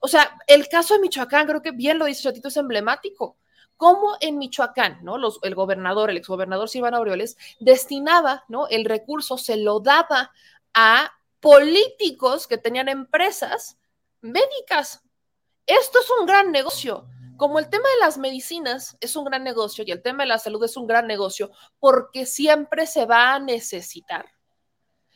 O 0.00 0.08
sea, 0.08 0.38
el 0.46 0.68
caso 0.68 0.94
de 0.94 1.00
Michoacán, 1.00 1.46
creo 1.46 1.62
que 1.62 1.72
bien 1.72 1.98
lo 1.98 2.04
dice 2.04 2.22
Chatito, 2.22 2.48
es 2.48 2.56
emblemático. 2.56 3.36
Cómo 3.80 4.18
en 4.20 4.36
Michoacán, 4.36 4.98
¿no? 5.02 5.16
El 5.42 5.54
gobernador, 5.54 6.10
el 6.10 6.18
exgobernador 6.18 6.68
Silvano 6.68 6.98
Aureoles, 6.98 7.38
destinaba, 7.60 8.44
¿no? 8.48 8.68
El 8.68 8.84
recurso, 8.84 9.38
se 9.38 9.56
lo 9.56 9.80
daba 9.80 10.32
a 10.74 11.10
políticos 11.40 12.46
que 12.46 12.58
tenían 12.58 12.90
empresas 12.90 13.78
médicas. 14.20 15.02
Esto 15.64 16.00
es 16.00 16.10
un 16.20 16.26
gran 16.26 16.52
negocio 16.52 17.08
como 17.38 17.58
el 17.58 17.70
tema 17.70 17.88
de 17.88 18.04
las 18.04 18.18
medicinas 18.18 18.98
es 19.00 19.16
un 19.16 19.24
gran 19.24 19.42
negocio 19.42 19.82
y 19.86 19.92
el 19.92 20.02
tema 20.02 20.24
de 20.24 20.28
la 20.28 20.38
salud 20.38 20.62
es 20.62 20.76
un 20.76 20.86
gran 20.86 21.06
negocio 21.06 21.50
porque 21.78 22.26
siempre 22.26 22.86
se 22.86 23.06
va 23.06 23.32
a 23.32 23.38
necesitar, 23.40 24.26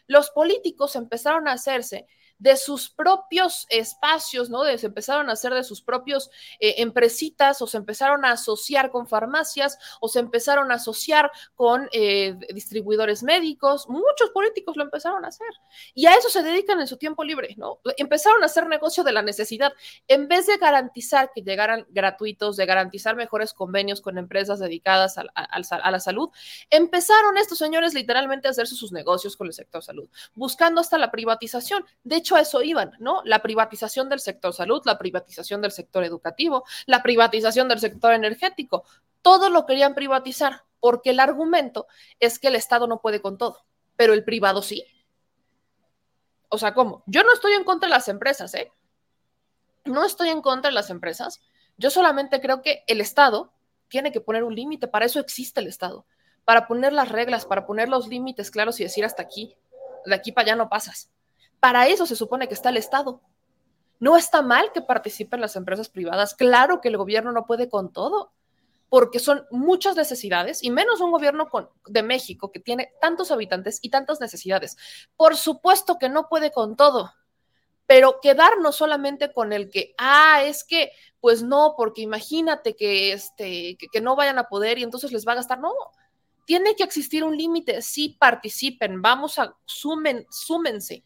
los 0.06 0.30
políticos 0.30 0.96
empezaron 0.96 1.48
a 1.48 1.52
hacerse 1.52 2.06
de 2.38 2.56
sus 2.56 2.90
propios 2.90 3.66
espacios, 3.70 4.50
¿no? 4.50 4.64
se 4.64 4.86
empezaron 4.86 5.30
a 5.30 5.34
hacer 5.34 5.54
de 5.54 5.64
sus 5.64 5.82
propios 5.82 6.30
eh, 6.58 6.76
empresitas 6.78 7.62
o 7.62 7.66
se 7.66 7.76
empezaron 7.76 8.24
a 8.24 8.32
asociar 8.32 8.90
con 8.90 9.06
farmacias 9.06 9.78
o 10.00 10.08
se 10.08 10.20
empezaron 10.20 10.70
a 10.72 10.76
asociar 10.76 11.30
con 11.54 11.88
eh, 11.92 12.36
distribuidores 12.52 13.22
médicos. 13.22 13.88
Muchos 13.88 14.30
políticos 14.30 14.76
lo 14.76 14.84
empezaron 14.84 15.24
a 15.24 15.28
hacer 15.28 15.46
y 15.94 16.06
a 16.06 16.14
eso 16.14 16.28
se 16.28 16.42
dedican 16.42 16.80
en 16.80 16.86
su 16.86 16.96
tiempo 16.96 17.24
libre, 17.24 17.54
¿no? 17.56 17.78
Empezaron 17.96 18.42
a 18.42 18.46
hacer 18.46 18.66
negocio 18.66 19.04
de 19.04 19.12
la 19.12 19.22
necesidad. 19.22 19.72
En 20.08 20.28
vez 20.28 20.46
de 20.46 20.56
garantizar 20.56 21.30
que 21.34 21.42
llegaran 21.42 21.86
gratuitos, 21.90 22.56
de 22.56 22.66
garantizar 22.66 23.16
mejores 23.16 23.52
convenios 23.52 24.00
con 24.00 24.18
empresas 24.18 24.58
dedicadas 24.58 25.18
a, 25.18 25.24
a 25.34 25.90
la 25.90 26.00
salud, 26.00 26.30
empezaron 26.70 27.38
estos 27.38 27.58
señores 27.58 27.94
literalmente 27.94 28.48
a 28.48 28.50
hacer 28.50 28.66
sus 28.66 28.92
negocios 28.92 29.36
con 29.36 29.46
el 29.46 29.52
sector 29.52 29.82
salud, 29.82 30.08
buscando 30.34 30.80
hasta 30.80 30.98
la 30.98 31.10
privatización. 31.10 31.84
De 32.02 32.16
hecho, 32.24 32.38
eso 32.38 32.62
iban, 32.62 32.92
¿no? 32.98 33.20
La 33.24 33.42
privatización 33.42 34.08
del 34.08 34.18
sector 34.18 34.54
salud, 34.54 34.80
la 34.86 34.96
privatización 34.96 35.60
del 35.60 35.72
sector 35.72 36.02
educativo, 36.04 36.64
la 36.86 37.02
privatización 37.02 37.68
del 37.68 37.80
sector 37.80 38.14
energético. 38.14 38.84
Todo 39.20 39.50
lo 39.50 39.66
querían 39.66 39.94
privatizar 39.94 40.62
porque 40.80 41.10
el 41.10 41.20
argumento 41.20 41.86
es 42.18 42.38
que 42.38 42.48
el 42.48 42.56
Estado 42.56 42.86
no 42.86 43.00
puede 43.00 43.20
con 43.20 43.36
todo, 43.36 43.66
pero 43.96 44.14
el 44.14 44.24
privado 44.24 44.62
sí. 44.62 44.84
O 46.48 46.56
sea, 46.56 46.72
¿cómo? 46.72 47.02
Yo 47.06 47.22
no 47.24 47.32
estoy 47.32 47.52
en 47.52 47.64
contra 47.64 47.88
de 47.88 47.94
las 47.94 48.08
empresas, 48.08 48.54
¿eh? 48.54 48.72
No 49.84 50.04
estoy 50.04 50.30
en 50.30 50.40
contra 50.40 50.70
de 50.70 50.74
las 50.74 50.88
empresas. 50.88 51.42
Yo 51.76 51.90
solamente 51.90 52.40
creo 52.40 52.62
que 52.62 52.84
el 52.86 53.00
Estado 53.02 53.52
tiene 53.88 54.12
que 54.12 54.20
poner 54.20 54.44
un 54.44 54.54
límite. 54.54 54.88
Para 54.88 55.04
eso 55.04 55.20
existe 55.20 55.60
el 55.60 55.66
Estado. 55.66 56.06
Para 56.44 56.66
poner 56.66 56.92
las 56.92 57.10
reglas, 57.10 57.44
para 57.44 57.66
poner 57.66 57.88
los 57.88 58.08
límites 58.08 58.50
claros 58.50 58.80
y 58.80 58.84
decir 58.84 59.04
hasta 59.04 59.22
aquí. 59.22 59.56
De 60.06 60.14
aquí 60.14 60.32
para 60.32 60.46
allá 60.46 60.56
no 60.56 60.68
pasas. 60.68 61.10
Para 61.64 61.86
eso 61.86 62.04
se 62.04 62.14
supone 62.14 62.46
que 62.46 62.52
está 62.52 62.68
el 62.68 62.76
Estado. 62.76 63.22
No 63.98 64.18
está 64.18 64.42
mal 64.42 64.70
que 64.74 64.82
participen 64.82 65.40
las 65.40 65.56
empresas 65.56 65.88
privadas. 65.88 66.34
Claro 66.34 66.82
que 66.82 66.88
el 66.88 66.98
gobierno 66.98 67.32
no 67.32 67.46
puede 67.46 67.70
con 67.70 67.90
todo, 67.90 68.34
porque 68.90 69.18
son 69.18 69.46
muchas 69.50 69.96
necesidades, 69.96 70.62
y 70.62 70.70
menos 70.70 71.00
un 71.00 71.10
gobierno 71.10 71.48
de 71.86 72.02
México 72.02 72.52
que 72.52 72.60
tiene 72.60 72.92
tantos 73.00 73.30
habitantes 73.30 73.78
y 73.80 73.88
tantas 73.88 74.20
necesidades. 74.20 74.76
Por 75.16 75.36
supuesto 75.36 75.96
que 75.98 76.10
no 76.10 76.28
puede 76.28 76.50
con 76.52 76.76
todo, 76.76 77.14
pero 77.86 78.20
quedarnos 78.20 78.76
solamente 78.76 79.32
con 79.32 79.54
el 79.54 79.70
que, 79.70 79.94
ah, 79.96 80.42
es 80.44 80.64
que, 80.64 80.92
pues 81.18 81.42
no, 81.42 81.76
porque 81.78 82.02
imagínate 82.02 82.76
que, 82.76 83.14
este, 83.14 83.78
que, 83.78 83.86
que 83.90 84.02
no 84.02 84.16
vayan 84.16 84.38
a 84.38 84.50
poder 84.50 84.78
y 84.78 84.82
entonces 84.82 85.12
les 85.12 85.26
va 85.26 85.32
a 85.32 85.36
gastar. 85.36 85.60
No, 85.60 85.72
tiene 86.44 86.76
que 86.76 86.84
existir 86.84 87.24
un 87.24 87.38
límite. 87.38 87.80
Sí 87.80 88.18
participen, 88.20 89.00
vamos 89.00 89.38
a, 89.38 89.56
sumen, 89.64 90.26
súmense 90.28 91.02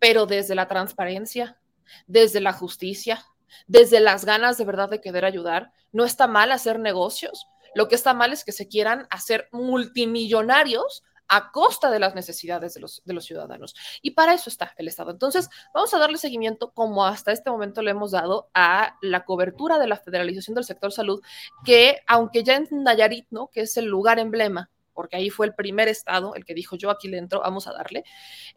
pero 0.00 0.26
desde 0.26 0.56
la 0.56 0.66
transparencia, 0.66 1.60
desde 2.08 2.40
la 2.40 2.52
justicia, 2.52 3.24
desde 3.66 4.00
las 4.00 4.24
ganas 4.24 4.58
de 4.58 4.64
verdad 4.64 4.88
de 4.88 5.00
querer 5.00 5.24
ayudar. 5.24 5.72
No 5.92 6.04
está 6.04 6.26
mal 6.26 6.50
hacer 6.50 6.80
negocios. 6.80 7.46
Lo 7.74 7.88
que 7.88 7.94
está 7.94 8.14
mal 8.14 8.32
es 8.32 8.44
que 8.44 8.52
se 8.52 8.66
quieran 8.66 9.06
hacer 9.10 9.48
multimillonarios 9.52 11.04
a 11.28 11.52
costa 11.52 11.92
de 11.92 12.00
las 12.00 12.16
necesidades 12.16 12.74
de 12.74 12.80
los, 12.80 13.24
ciudadanos. 13.24 13.76
Y 14.02 14.12
para 14.12 14.34
eso 14.34 14.50
está 14.50 14.74
el 14.76 14.88
Estado. 14.88 15.12
Entonces, 15.12 15.48
vamos 15.72 15.94
a 15.94 15.98
darle 15.98 16.18
seguimiento, 16.18 16.72
como 16.72 17.06
hasta 17.06 17.30
este 17.30 17.50
momento 17.50 17.82
le 17.82 17.92
hemos 17.92 18.10
dado, 18.10 18.50
a 18.52 18.96
la 19.00 19.24
cobertura 19.24 19.78
de 19.78 19.86
la 19.86 19.96
federalización 19.96 20.56
del 20.56 20.64
sector 20.64 20.90
salud, 20.90 21.22
que 21.64 22.00
aunque 22.08 22.42
ya 22.42 22.56
en 22.56 22.66
Nayarit, 22.72 23.28
¿no? 23.30 23.46
que 23.46 23.60
es 23.60 23.76
el 23.76 23.84
lugar 23.84 24.18
emblema 24.18 24.70
porque 25.00 25.16
ahí 25.16 25.30
fue 25.30 25.46
el 25.46 25.54
primer 25.54 25.88
estado 25.88 26.34
el 26.34 26.44
que 26.44 26.52
dijo 26.52 26.76
yo 26.76 26.90
aquí 26.90 27.08
le 27.08 27.16
entro, 27.16 27.40
vamos 27.40 27.66
a 27.66 27.72
darle, 27.72 28.04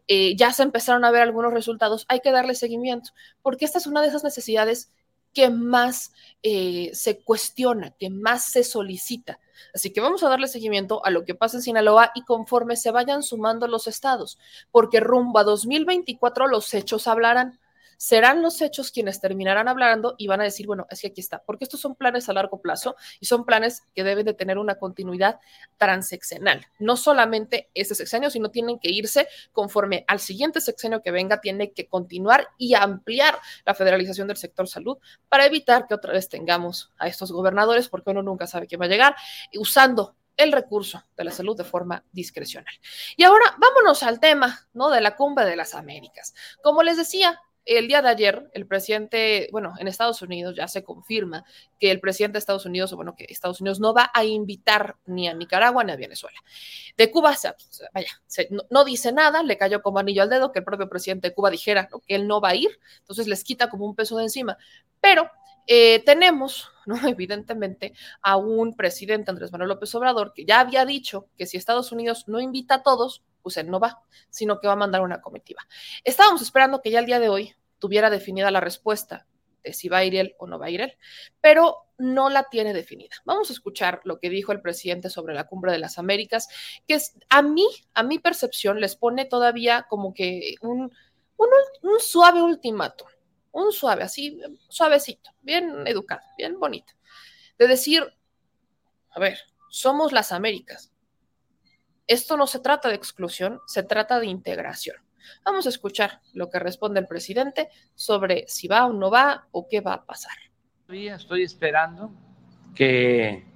eh, 0.06 0.36
ya 0.36 0.52
se 0.52 0.62
empezaron 0.62 1.02
a 1.06 1.10
ver 1.10 1.22
algunos 1.22 1.54
resultados, 1.54 2.04
hay 2.06 2.20
que 2.20 2.32
darle 2.32 2.54
seguimiento, 2.54 3.12
porque 3.40 3.64
esta 3.64 3.78
es 3.78 3.86
una 3.86 4.02
de 4.02 4.08
esas 4.08 4.24
necesidades 4.24 4.92
que 5.32 5.48
más 5.48 6.12
eh, 6.42 6.90
se 6.92 7.22
cuestiona, 7.22 7.92
que 7.98 8.10
más 8.10 8.44
se 8.44 8.62
solicita. 8.62 9.40
Así 9.74 9.90
que 9.90 10.02
vamos 10.02 10.22
a 10.22 10.28
darle 10.28 10.48
seguimiento 10.48 11.02
a 11.06 11.08
lo 11.08 11.24
que 11.24 11.34
pasa 11.34 11.56
en 11.56 11.62
Sinaloa 11.62 12.12
y 12.14 12.24
conforme 12.24 12.76
se 12.76 12.90
vayan 12.90 13.22
sumando 13.22 13.66
los 13.66 13.86
estados, 13.86 14.38
porque 14.70 15.00
rumbo 15.00 15.38
a 15.38 15.44
2024 15.44 16.46
los 16.46 16.74
hechos 16.74 17.08
hablarán 17.08 17.58
serán 18.04 18.42
los 18.42 18.60
hechos 18.60 18.90
quienes 18.90 19.18
terminarán 19.18 19.66
hablando 19.66 20.14
y 20.18 20.26
van 20.26 20.42
a 20.42 20.44
decir, 20.44 20.66
bueno, 20.66 20.86
es 20.90 21.00
que 21.00 21.06
aquí 21.06 21.22
está, 21.22 21.42
porque 21.42 21.64
estos 21.64 21.80
son 21.80 21.94
planes 21.94 22.28
a 22.28 22.34
largo 22.34 22.60
plazo 22.60 22.96
y 23.18 23.24
son 23.24 23.46
planes 23.46 23.82
que 23.94 24.04
deben 24.04 24.26
de 24.26 24.34
tener 24.34 24.58
una 24.58 24.74
continuidad 24.74 25.40
transeccional. 25.78 26.66
No 26.78 26.98
solamente 26.98 27.70
este 27.72 27.94
sexenio, 27.94 28.28
sino 28.28 28.50
tienen 28.50 28.78
que 28.78 28.90
irse 28.90 29.26
conforme 29.52 30.04
al 30.06 30.20
siguiente 30.20 30.60
sexenio 30.60 31.00
que 31.00 31.12
venga, 31.12 31.40
tiene 31.40 31.72
que 31.72 31.88
continuar 31.88 32.48
y 32.58 32.74
ampliar 32.74 33.38
la 33.64 33.72
federalización 33.72 34.28
del 34.28 34.36
sector 34.36 34.68
salud 34.68 34.98
para 35.30 35.46
evitar 35.46 35.86
que 35.86 35.94
otra 35.94 36.12
vez 36.12 36.28
tengamos 36.28 36.92
a 36.98 37.08
estos 37.08 37.32
gobernadores, 37.32 37.88
porque 37.88 38.10
uno 38.10 38.22
nunca 38.22 38.46
sabe 38.46 38.66
quién 38.66 38.82
va 38.82 38.84
a 38.84 38.88
llegar, 38.88 39.16
usando 39.56 40.14
el 40.36 40.52
recurso 40.52 41.02
de 41.16 41.24
la 41.24 41.30
salud 41.30 41.56
de 41.56 41.64
forma 41.64 42.04
discrecional. 42.12 42.74
Y 43.16 43.22
ahora 43.22 43.56
vámonos 43.56 44.02
al 44.02 44.20
tema, 44.20 44.68
¿no? 44.74 44.90
De 44.90 45.00
la 45.00 45.16
cumbre 45.16 45.46
de 45.46 45.56
las 45.56 45.74
Américas. 45.74 46.34
Como 46.62 46.82
les 46.82 46.98
decía, 46.98 47.40
el 47.64 47.88
día 47.88 48.02
de 48.02 48.08
ayer, 48.08 48.50
el 48.52 48.66
presidente, 48.66 49.48
bueno, 49.50 49.74
en 49.78 49.88
Estados 49.88 50.20
Unidos 50.22 50.54
ya 50.56 50.68
se 50.68 50.84
confirma 50.84 51.44
que 51.80 51.90
el 51.90 52.00
presidente 52.00 52.34
de 52.34 52.40
Estados 52.40 52.66
Unidos, 52.66 52.92
o 52.92 52.96
bueno, 52.96 53.14
que 53.16 53.26
Estados 53.28 53.60
Unidos 53.60 53.80
no 53.80 53.94
va 53.94 54.10
a 54.12 54.24
invitar 54.24 54.96
ni 55.06 55.28
a 55.28 55.34
Nicaragua 55.34 55.82
ni 55.82 55.92
a 55.92 55.96
Venezuela. 55.96 56.38
De 56.96 57.10
Cuba, 57.10 57.34
vaya, 57.92 58.22
no, 58.70 58.84
dice 58.84 59.12
nada, 59.12 59.42
le 59.42 59.56
cayó 59.56 59.82
como 59.82 59.98
anillo 59.98 60.22
al 60.22 60.30
dedo 60.30 60.52
que 60.52 60.58
el 60.58 60.64
propio 60.64 60.88
presidente 60.88 61.28
de 61.28 61.34
Cuba 61.34 61.50
dijera 61.50 61.88
que 61.88 62.14
él 62.14 62.28
no 62.28 62.40
va 62.40 62.50
a 62.50 62.54
ir, 62.54 62.78
entonces 63.00 63.26
les 63.26 63.42
quita 63.44 63.70
como 63.70 63.86
un 63.86 63.94
peso 63.94 64.16
de 64.16 64.24
encima. 64.24 64.58
Pero 65.00 65.30
eh, 65.66 66.02
tenemos, 66.04 66.70
¿no? 66.86 66.96
evidentemente, 67.08 67.92
a 68.22 68.36
un 68.36 68.74
presidente, 68.76 69.30
Andrés 69.30 69.52
Manuel 69.52 69.68
López 69.70 69.94
Obrador, 69.94 70.32
que 70.34 70.44
ya 70.44 70.60
había 70.60 70.84
dicho 70.84 71.28
que 71.36 71.46
si 71.46 71.56
Estados 71.56 71.92
Unidos 71.92 72.24
no 72.28 72.40
invita 72.40 72.76
a 72.76 72.82
todos, 72.82 73.22
pues 73.42 73.56
él 73.56 73.70
no 73.70 73.80
va, 73.80 74.02
sino 74.30 74.58
que 74.58 74.66
va 74.66 74.72
a 74.72 74.76
mandar 74.76 75.02
una 75.02 75.20
comitiva. 75.20 75.62
Estábamos 76.02 76.42
esperando 76.42 76.80
que 76.80 76.90
ya 76.90 77.00
el 77.00 77.06
día 77.06 77.20
de 77.20 77.28
hoy 77.28 77.54
tuviera 77.78 78.10
definida 78.10 78.50
la 78.50 78.60
respuesta 78.60 79.26
de 79.62 79.72
si 79.72 79.88
va 79.88 79.98
a 79.98 80.04
ir 80.04 80.16
él 80.16 80.34
o 80.38 80.46
no 80.46 80.58
va 80.58 80.66
a 80.66 80.70
ir 80.70 80.80
él, 80.80 80.96
pero 81.40 81.86
no 81.98 82.28
la 82.30 82.44
tiene 82.44 82.72
definida. 82.72 83.16
Vamos 83.24 83.50
a 83.50 83.52
escuchar 83.52 84.00
lo 84.04 84.18
que 84.18 84.30
dijo 84.30 84.52
el 84.52 84.60
presidente 84.60 85.10
sobre 85.10 85.34
la 85.34 85.46
cumbre 85.46 85.72
de 85.72 85.78
las 85.78 85.98
Américas, 85.98 86.48
que 86.86 86.94
es, 86.94 87.16
a 87.30 87.42
mí, 87.42 87.66
a 87.94 88.02
mi 88.02 88.18
percepción, 88.18 88.80
les 88.80 88.96
pone 88.96 89.24
todavía 89.24 89.86
como 89.88 90.12
que 90.12 90.54
un, 90.60 90.92
un, 91.36 92.00
suave 92.00 92.42
ultimátum, 92.42 93.08
un 93.54 93.72
suave, 93.72 94.02
así, 94.02 94.38
suavecito, 94.68 95.30
bien 95.40 95.86
educado, 95.86 96.22
bien 96.36 96.58
bonito, 96.58 96.92
de 97.58 97.68
decir, 97.68 98.04
a 99.10 99.20
ver, 99.20 99.38
somos 99.70 100.12
las 100.12 100.32
Américas, 100.32 100.92
esto 102.06 102.36
no 102.36 102.46
se 102.46 102.58
trata 102.58 102.88
de 102.88 102.96
exclusión, 102.96 103.60
se 103.66 103.82
trata 103.82 104.20
de 104.20 104.26
integración. 104.26 104.96
Vamos 105.44 105.64
a 105.64 105.70
escuchar 105.70 106.20
lo 106.34 106.50
que 106.50 106.58
responde 106.58 107.00
el 107.00 107.06
presidente 107.06 107.70
sobre 107.94 108.44
si 108.46 108.68
va 108.68 108.84
o 108.84 108.92
no 108.92 109.10
va 109.10 109.48
o 109.52 109.66
qué 109.68 109.80
va 109.80 109.94
a 109.94 110.04
pasar. 110.04 110.36
Estoy 110.88 111.42
esperando 111.44 112.12
que 112.74 113.46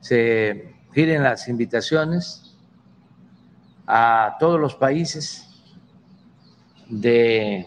se 0.00 0.74
giren 0.92 1.22
las 1.22 1.46
invitaciones 1.46 2.56
a 3.86 4.36
todos 4.40 4.58
los 4.58 4.74
países 4.74 5.48
de 6.88 7.66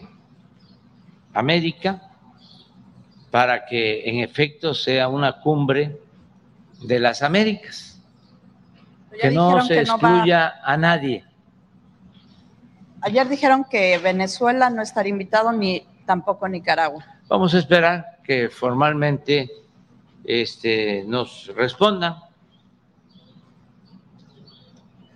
América 1.32 2.02
para 3.30 3.64
que 3.64 4.08
en 4.08 4.18
efecto 4.18 4.74
sea 4.74 5.08
una 5.08 5.40
cumbre 5.40 6.00
de 6.82 6.98
las 6.98 7.22
Américas 7.22 8.00
que 9.20 9.30
no 9.30 9.62
se 9.62 9.80
excluya 9.80 10.60
a 10.62 10.76
nadie. 10.76 11.24
Ayer 13.02 13.28
dijeron 13.28 13.64
que 13.64 13.98
Venezuela 13.98 14.70
no 14.70 14.82
estaría 14.82 15.10
invitado 15.10 15.52
ni 15.52 15.86
tampoco 16.06 16.48
Nicaragua. 16.48 17.04
Vamos 17.28 17.54
a 17.54 17.58
esperar 17.58 18.18
que 18.24 18.48
formalmente 18.48 19.50
este, 20.24 21.04
nos 21.06 21.50
respondan 21.54 22.16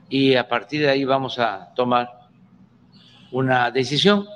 y 0.08 0.36
a 0.36 0.48
partir 0.48 0.82
de 0.82 0.90
ahí 0.90 1.04
vamos 1.04 1.38
a 1.38 1.72
tomar 1.74 2.08
una 3.32 3.70
decisión. 3.70 4.26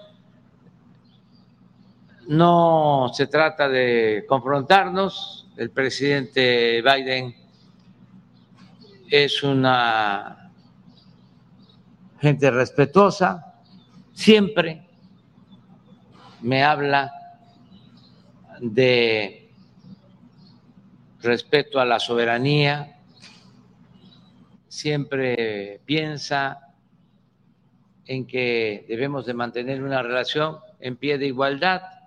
No 2.29 3.11
se 3.15 3.27
trata 3.27 3.71
de 3.71 4.27
confrontarnos, 4.29 5.49
el 5.57 5.71
presidente 5.71 6.83
Biden 6.83 7.35
es 9.11 9.43
una 9.43 10.51
gente 12.21 12.51
respetuosa, 12.51 13.55
siempre 14.13 14.87
me 16.43 16.63
habla 16.63 17.11
de 18.61 19.51
respeto 21.23 21.81
a 21.81 21.87
la 21.87 21.99
soberanía, 21.99 22.99
siempre 24.69 25.81
piensa 25.87 26.75
en 28.05 28.27
que 28.27 28.85
debemos 28.87 29.25
de 29.25 29.33
mantener 29.33 29.83
una 29.83 30.03
relación 30.03 30.59
en 30.79 30.97
pie 30.97 31.17
de 31.17 31.27
igualdad. 31.27 31.98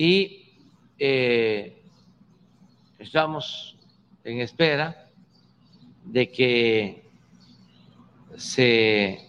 Y 0.00 0.46
eh, 0.96 1.82
estamos 3.00 3.76
en 4.22 4.40
espera 4.42 5.10
de 6.04 6.30
que 6.30 7.02
se 8.36 9.26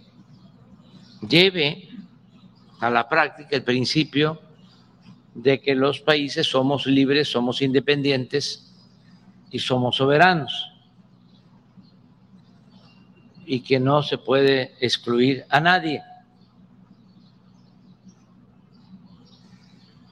lleve 1.27 1.89
a 2.81 2.91
la 2.91 3.09
práctica 3.09 3.55
el 3.55 3.63
principio 3.63 4.39
de 5.33 5.59
que 5.59 5.73
los 5.73 6.01
países 6.01 6.45
somos 6.45 6.85
libres, 6.85 7.31
somos 7.31 7.63
independientes 7.63 8.71
y 9.49 9.57
somos 9.57 9.95
soberanos 9.95 10.71
y 13.43 13.61
que 13.61 13.79
no 13.79 14.03
se 14.03 14.19
puede 14.19 14.75
excluir 14.79 15.45
a 15.49 15.59
nadie. 15.59 16.03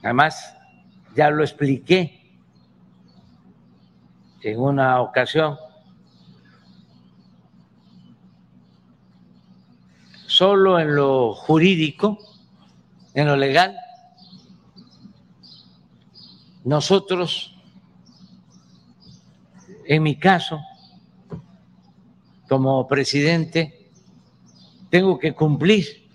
Además, 0.02 0.54
ya 1.14 1.30
lo 1.30 1.42
expliqué 1.42 2.18
en 4.42 4.60
una 4.60 5.00
ocasión. 5.00 5.56
Solo 10.26 10.78
en 10.78 10.94
lo 10.94 11.34
jurídico, 11.34 12.18
en 13.14 13.26
lo 13.26 13.36
legal, 13.36 13.76
nosotros, 16.64 17.56
en 19.86 20.02
mi 20.02 20.18
caso, 20.18 20.60
como 22.48 22.86
presidente, 22.86 23.90
tengo 24.90 25.18
que 25.18 25.34
cumplir 25.34 26.08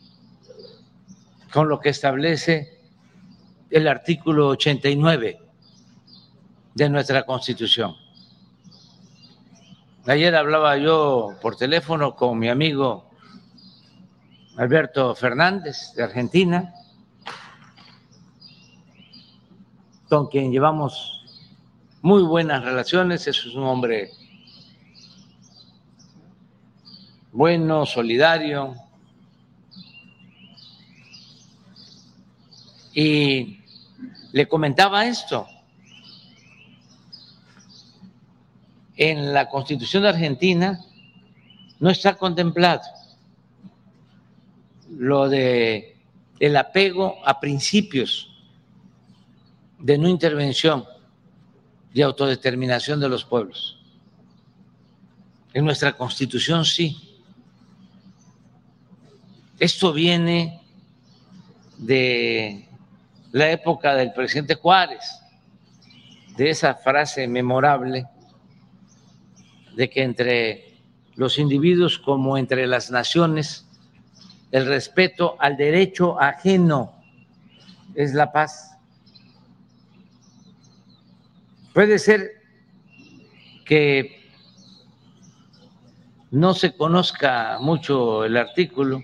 con 1.52 1.68
lo 1.68 1.80
que 1.80 1.90
establece 1.90 2.73
el 3.74 3.88
artículo 3.88 4.50
89 4.50 5.40
de 6.76 6.90
nuestra 6.90 7.24
Constitución. 7.26 7.96
Ayer 10.06 10.36
hablaba 10.36 10.78
yo 10.78 11.36
por 11.42 11.56
teléfono 11.56 12.16
con 12.16 12.38
mi 12.38 12.50
amigo 12.50 13.10
Alberto 14.58 15.16
Fernández 15.16 15.94
de 15.96 16.04
Argentina 16.04 16.74
con 20.08 20.28
quien 20.28 20.52
llevamos 20.52 21.26
muy 22.04 22.22
buenas 22.22 22.64
relaciones, 22.64 23.26
es 23.28 23.46
un 23.48 23.64
hombre 23.64 24.12
bueno, 27.32 27.88
solidario. 27.88 28.76
Y 32.94 33.63
le 34.34 34.48
comentaba 34.48 35.06
esto. 35.06 35.48
En 38.98 39.32
la 39.32 39.48
Constitución 39.48 40.04
de 40.04 40.10
Argentina 40.10 40.84
no 41.80 41.90
está 41.90 42.16
contemplado 42.16 42.82
lo 44.90 45.30
de 45.30 45.98
el 46.40 46.58
apego 46.58 47.16
a 47.26 47.40
principios 47.40 48.30
de 49.80 49.98
no 49.98 50.08
intervención 50.08 50.84
y 51.94 52.02
autodeterminación 52.02 53.00
de 53.00 53.10
los 53.10 53.24
pueblos. 53.24 53.80
En 55.54 55.64
nuestra 55.64 55.96
constitución 55.96 56.66
sí. 56.66 57.22
Esto 59.60 59.94
viene 59.94 60.60
de 61.78 62.68
la 63.34 63.50
época 63.50 63.96
del 63.96 64.14
presidente 64.14 64.54
Juárez, 64.54 65.20
de 66.38 66.52
esa 66.52 66.76
frase 66.76 67.28
memorable 67.28 68.06
de 69.76 69.90
que 69.90 70.04
entre 70.04 70.78
los 71.16 71.40
individuos 71.40 71.98
como 71.98 72.38
entre 72.38 72.68
las 72.68 72.92
naciones, 72.92 73.68
el 74.52 74.68
respeto 74.68 75.36
al 75.40 75.58
derecho 75.58 76.22
ajeno 76.22 76.94
es 77.96 78.14
la 78.14 78.32
paz. 78.32 78.78
Puede 81.74 81.98
ser 81.98 82.34
que 83.66 84.30
no 86.30 86.54
se 86.54 86.78
conozca 86.78 87.58
mucho 87.60 88.26
el 88.26 88.38
artículo, 88.38 89.04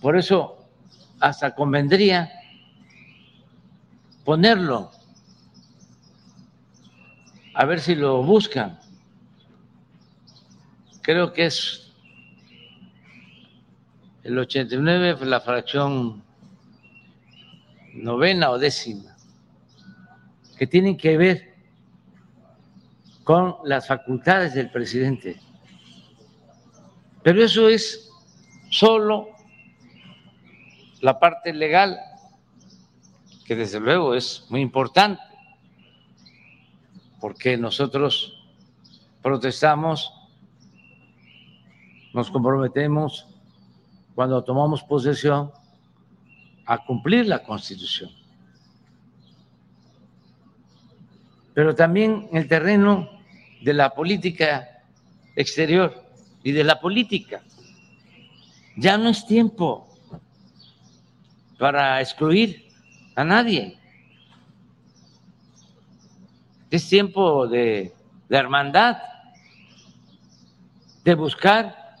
por 0.00 0.16
eso 0.16 0.63
hasta 1.24 1.54
convendría 1.54 2.30
ponerlo, 4.26 4.90
a 7.54 7.64
ver 7.64 7.80
si 7.80 7.94
lo 7.94 8.22
buscan. 8.22 8.78
Creo 11.00 11.32
que 11.32 11.46
es 11.46 11.94
el 14.22 14.38
89, 14.38 15.24
la 15.24 15.40
fracción 15.40 16.22
novena 17.94 18.50
o 18.50 18.58
décima 18.58 19.16
que 20.58 20.66
tienen 20.66 20.98
que 20.98 21.16
ver 21.16 21.54
con 23.22 23.56
las 23.64 23.86
facultades 23.86 24.52
del 24.52 24.70
presidente. 24.70 25.40
Pero 27.22 27.42
eso 27.42 27.70
es 27.70 28.10
solo 28.68 29.33
la 31.04 31.18
parte 31.18 31.52
legal, 31.52 32.00
que 33.44 33.54
desde 33.54 33.78
luego 33.78 34.14
es 34.14 34.46
muy 34.48 34.62
importante, 34.62 35.22
porque 37.20 37.58
nosotros 37.58 38.42
protestamos, 39.20 40.14
nos 42.14 42.30
comprometemos 42.30 43.26
cuando 44.14 44.42
tomamos 44.42 44.82
posesión 44.82 45.52
a 46.64 46.82
cumplir 46.86 47.26
la 47.26 47.42
Constitución. 47.42 48.10
pero 51.52 51.76
también 51.76 52.28
en 52.32 52.38
el 52.38 52.48
terreno 52.48 53.08
de 53.62 53.74
la 53.74 53.94
política 53.94 54.82
exterior 55.36 56.04
y 56.42 56.50
de 56.50 56.64
la 56.64 56.80
política. 56.80 57.44
Ya 58.76 58.98
no 58.98 59.08
es 59.08 59.24
tiempo 59.24 59.93
para 61.64 61.98
excluir 61.98 62.68
a 63.16 63.24
nadie. 63.24 63.78
Es 66.70 66.86
tiempo 66.90 67.48
de, 67.48 67.90
hermandad, 68.28 68.98
de 71.04 71.14
buscar 71.14 71.96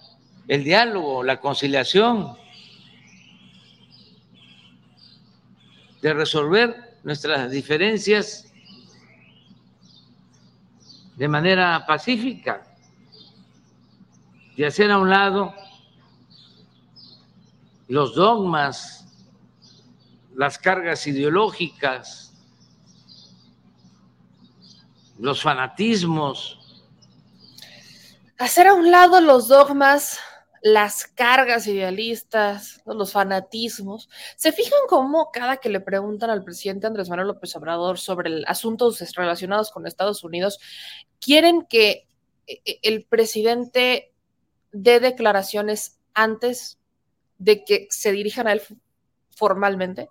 el 0.48 0.64
diálogo, 0.64 1.24
la 1.24 1.40
conciliación, 1.40 2.36
de 6.02 6.12
resolver 6.12 6.98
nuestras 7.02 7.50
diferencias 7.50 8.52
de 11.16 11.26
manera 11.26 11.86
pacífica, 11.86 12.66
de 14.58 14.66
hacer 14.66 14.90
a 14.90 14.98
un 14.98 15.08
lado 15.08 15.54
los 17.88 18.14
dogmas, 18.14 19.03
las 20.34 20.58
cargas 20.58 21.06
ideológicas, 21.06 22.32
los 25.18 25.42
fanatismos. 25.42 26.60
hacer 28.38 28.66
a 28.66 28.74
un 28.74 28.90
lado 28.90 29.20
los 29.20 29.48
dogmas, 29.48 30.18
las 30.60 31.06
cargas 31.06 31.66
idealistas, 31.66 32.82
los 32.84 33.12
fanatismos. 33.12 34.08
¿Se 34.36 34.50
fijan 34.50 34.80
cómo 34.88 35.30
cada 35.30 35.58
que 35.58 35.68
le 35.68 35.80
preguntan 35.80 36.30
al 36.30 36.42
presidente 36.42 36.86
Andrés 36.86 37.08
Manuel 37.08 37.28
López 37.28 37.54
Obrador 37.56 37.98
sobre 37.98 38.42
asuntos 38.46 39.00
relacionados 39.14 39.70
con 39.70 39.86
Estados 39.86 40.24
Unidos, 40.24 40.58
quieren 41.20 41.66
que 41.66 42.08
eh, 42.46 42.60
eh, 42.64 42.80
el 42.82 43.04
presidente 43.04 44.12
dé 44.72 45.00
declaraciones 45.00 46.00
antes 46.12 46.78
de 47.38 47.64
que 47.64 47.86
se 47.90 48.10
dirijan 48.12 48.48
a 48.48 48.52
él 48.52 48.62
formalmente? 49.30 50.08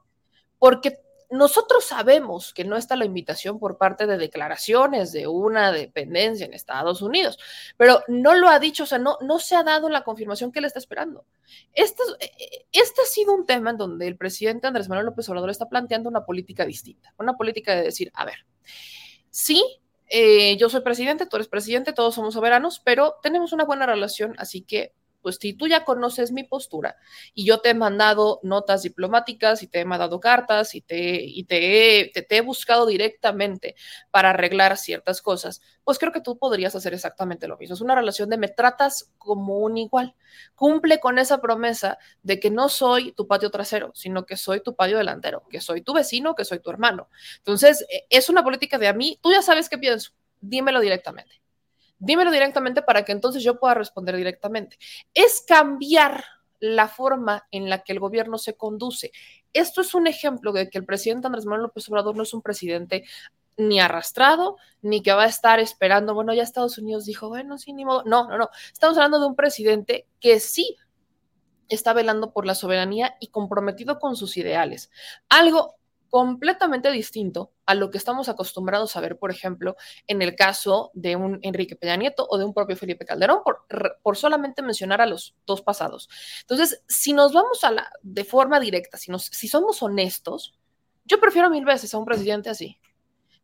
Porque 0.64 1.02
nosotros 1.30 1.84
sabemos 1.84 2.54
que 2.54 2.64
no 2.64 2.78
está 2.78 2.96
la 2.96 3.04
invitación 3.04 3.60
por 3.60 3.78
parte 3.78 4.08
de 4.08 4.18
declaraciones 4.18 5.12
de 5.12 5.28
una 5.28 5.74
dependencia 5.74 6.46
en 6.46 6.54
Estados 6.54 7.02
Unidos, 7.02 7.38
pero 7.76 8.02
no 8.08 8.34
lo 8.34 8.48
ha 8.48 8.60
dicho, 8.60 8.84
o 8.84 8.86
sea, 8.86 8.98
no, 8.98 9.18
no 9.20 9.40
se 9.40 9.58
ha 9.58 9.64
dado 9.64 9.90
la 9.90 10.06
confirmación 10.06 10.54
que 10.54 10.60
él 10.60 10.66
está 10.66 10.80
esperando. 10.80 11.26
Este, 11.74 12.02
este 12.72 13.02
ha 13.02 13.06
sido 13.06 13.34
un 13.34 13.46
tema 13.46 13.72
en 13.72 13.78
donde 13.78 14.08
el 14.08 14.16
presidente 14.16 14.66
Andrés 14.66 14.88
Manuel 14.88 15.08
López 15.08 15.28
Obrador 15.28 15.50
está 15.50 15.68
planteando 15.68 16.08
una 16.08 16.24
política 16.24 16.66
distinta, 16.66 17.14
una 17.18 17.34
política 17.34 17.76
de 17.76 17.84
decir, 17.84 18.10
a 18.14 18.24
ver, 18.24 18.46
sí, 19.30 19.62
eh, 20.08 20.56
yo 20.56 20.70
soy 20.70 20.80
presidente, 20.80 21.26
tú 21.26 21.36
eres 21.36 21.50
presidente, 21.50 21.92
todos 21.92 22.16
somos 22.16 22.36
soberanos, 22.36 22.80
pero 22.80 23.16
tenemos 23.22 23.52
una 23.52 23.66
buena 23.66 23.86
relación, 23.86 24.34
así 24.38 24.62
que 24.62 24.94
pues 25.24 25.38
si 25.42 25.54
tú 25.54 25.68
ya 25.68 25.86
conoces 25.86 26.32
mi 26.32 26.44
postura 26.44 26.98
y 27.34 27.46
yo 27.46 27.62
te 27.62 27.70
he 27.70 27.74
mandado 27.74 28.42
notas 28.44 28.84
diplomáticas 28.84 29.64
y 29.64 29.68
te 29.68 29.80
he 29.80 29.86
mandado 29.86 30.20
cartas 30.20 30.76
y 30.76 30.82
te, 30.82 31.24
y 31.24 31.46
te, 31.46 32.12
he, 32.14 32.42
buscado 32.42 32.86
directamente 32.86 33.76
para 34.12 34.32
arreglar 34.32 34.78
ciertas 34.78 35.22
cosas, 35.22 35.62
pues 35.86 35.98
creo 35.98 36.12
que 36.12 36.20
tú 36.20 36.38
podrías 36.38 36.76
hacer 36.76 36.94
exactamente 36.94 37.48
lo 37.48 37.58
mismo. 37.58 37.74
Es 37.74 37.82
una 37.82 37.96
relación 37.96 38.30
de 38.30 38.38
me 38.38 38.50
tratas 38.50 39.12
como 39.18 39.60
un 39.60 39.78
igual. 39.78 40.14
Cumple 40.56 41.00
con 41.00 41.18
esa 41.18 41.40
promesa 41.40 41.98
de 42.22 42.40
que 42.40 42.52
no 42.52 42.68
soy 42.68 43.14
tu 43.14 43.26
patio 43.26 43.50
trasero, 43.50 43.92
sino 43.96 44.26
que 44.26 44.36
soy 44.36 44.62
tu 44.62 44.76
patio 44.76 44.98
delantero, 44.98 45.48
que 45.50 45.62
soy 45.62 45.82
tu 45.82 45.94
vecino, 45.94 46.36
que 46.36 46.44
soy 46.44 46.60
tu 46.60 46.70
hermano. 46.70 47.08
Entonces, 47.38 47.86
e, 47.90 48.06
es 48.10 48.30
una 48.30 48.44
política 48.44 48.78
de 48.78 48.90
a 48.90 48.94
mí, 48.94 49.18
tú 49.22 49.32
ya 49.32 49.42
sabes 49.42 49.70
qué 49.70 49.78
pienso, 49.78 50.12
dímelo 50.42 50.82
directamente 50.82 51.43
dímelo 52.04 52.32
directamente 52.32 52.82
para 52.82 53.04
que 53.04 53.12
entonces 53.12 53.44
yo 53.44 53.60
pueda 53.60 53.74
responder 53.74 54.16
directamente. 54.16 54.78
Es 55.14 55.44
cambiar 55.48 56.24
la 56.60 56.88
forma 56.88 57.48
en 57.52 57.70
la 57.70 57.84
que 57.84 57.94
el 57.94 58.00
gobierno 58.00 58.38
se 58.38 58.56
conduce. 58.56 59.12
Esto 59.54 59.82
es 59.82 59.94
un 59.94 60.08
ejemplo 60.08 60.52
de 60.52 60.70
que 60.70 60.78
el 60.78 60.86
presidente 60.86 61.28
Andrés 61.28 61.46
Manuel 61.46 61.64
López 61.64 61.88
Obrador 61.90 62.16
no 62.16 62.24
es 62.24 62.34
un 62.34 62.42
presidente 62.42 63.04
ni 63.56 63.80
arrastrado, 63.80 64.58
ni 64.82 65.02
que 65.02 65.14
va 65.14 65.24
a 65.24 65.28
estar 65.28 65.60
esperando, 65.60 66.14
bueno, 66.14 66.34
ya 66.34 66.44
Estados 66.44 66.78
Unidos 66.78 67.06
dijo, 67.06 67.30
bueno, 67.30 67.58
sí, 67.58 67.72
ni 67.72 67.86
modo. 67.86 68.04
No, 68.06 68.28
no, 68.28 68.38
no. 68.38 68.50
Estamos 68.72 68.98
hablando 68.98 69.20
de 69.20 69.28
un 69.28 69.36
presidente 69.36 70.08
que 70.20 70.40
sí 70.40 70.76
está 71.70 71.94
velando 71.94 72.32
por 72.34 72.46
la 72.46 72.56
soberanía 72.56 73.16
y 73.20 73.28
comprometido 73.28 74.00
con 74.00 74.16
sus 74.16 74.38
ideales. 74.38 74.90
Algo 75.30 75.76
completamente 76.14 76.92
distinto 76.92 77.54
a 77.66 77.74
lo 77.74 77.90
que 77.90 77.98
estamos 77.98 78.30
acostumbrados 78.30 78.96
a 78.96 79.02
ver, 79.02 79.18
por 79.18 79.32
ejemplo, 79.32 79.76
en 80.06 80.22
el 80.22 80.36
caso 80.36 80.92
de 80.94 81.16
un 81.16 81.40
Enrique 81.42 81.76
Peña 81.76 81.96
Nieto 81.96 82.28
o 82.30 82.38
de 82.38 82.46
un 82.46 82.54
propio 82.54 82.78
Felipe 82.78 83.04
Calderón, 83.04 83.40
por, 83.44 83.66
por 84.04 84.16
solamente 84.16 84.62
mencionar 84.62 85.02
a 85.02 85.08
los 85.08 85.34
dos 85.48 85.64
pasados. 85.64 86.08
Entonces, 86.42 86.84
si 86.88 87.14
nos 87.14 87.34
vamos 87.34 87.64
a 87.64 87.72
la 87.72 87.92
de 88.04 88.24
forma 88.26 88.60
directa, 88.60 89.00
si, 89.00 89.10
nos, 89.10 89.24
si 89.26 89.48
somos 89.48 89.82
honestos, 89.82 90.54
yo 91.04 91.20
prefiero 91.20 91.50
mil 91.50 91.66
veces 91.66 91.92
a 91.96 91.98
un 91.98 92.06
presidente 92.06 92.52
así 92.52 92.80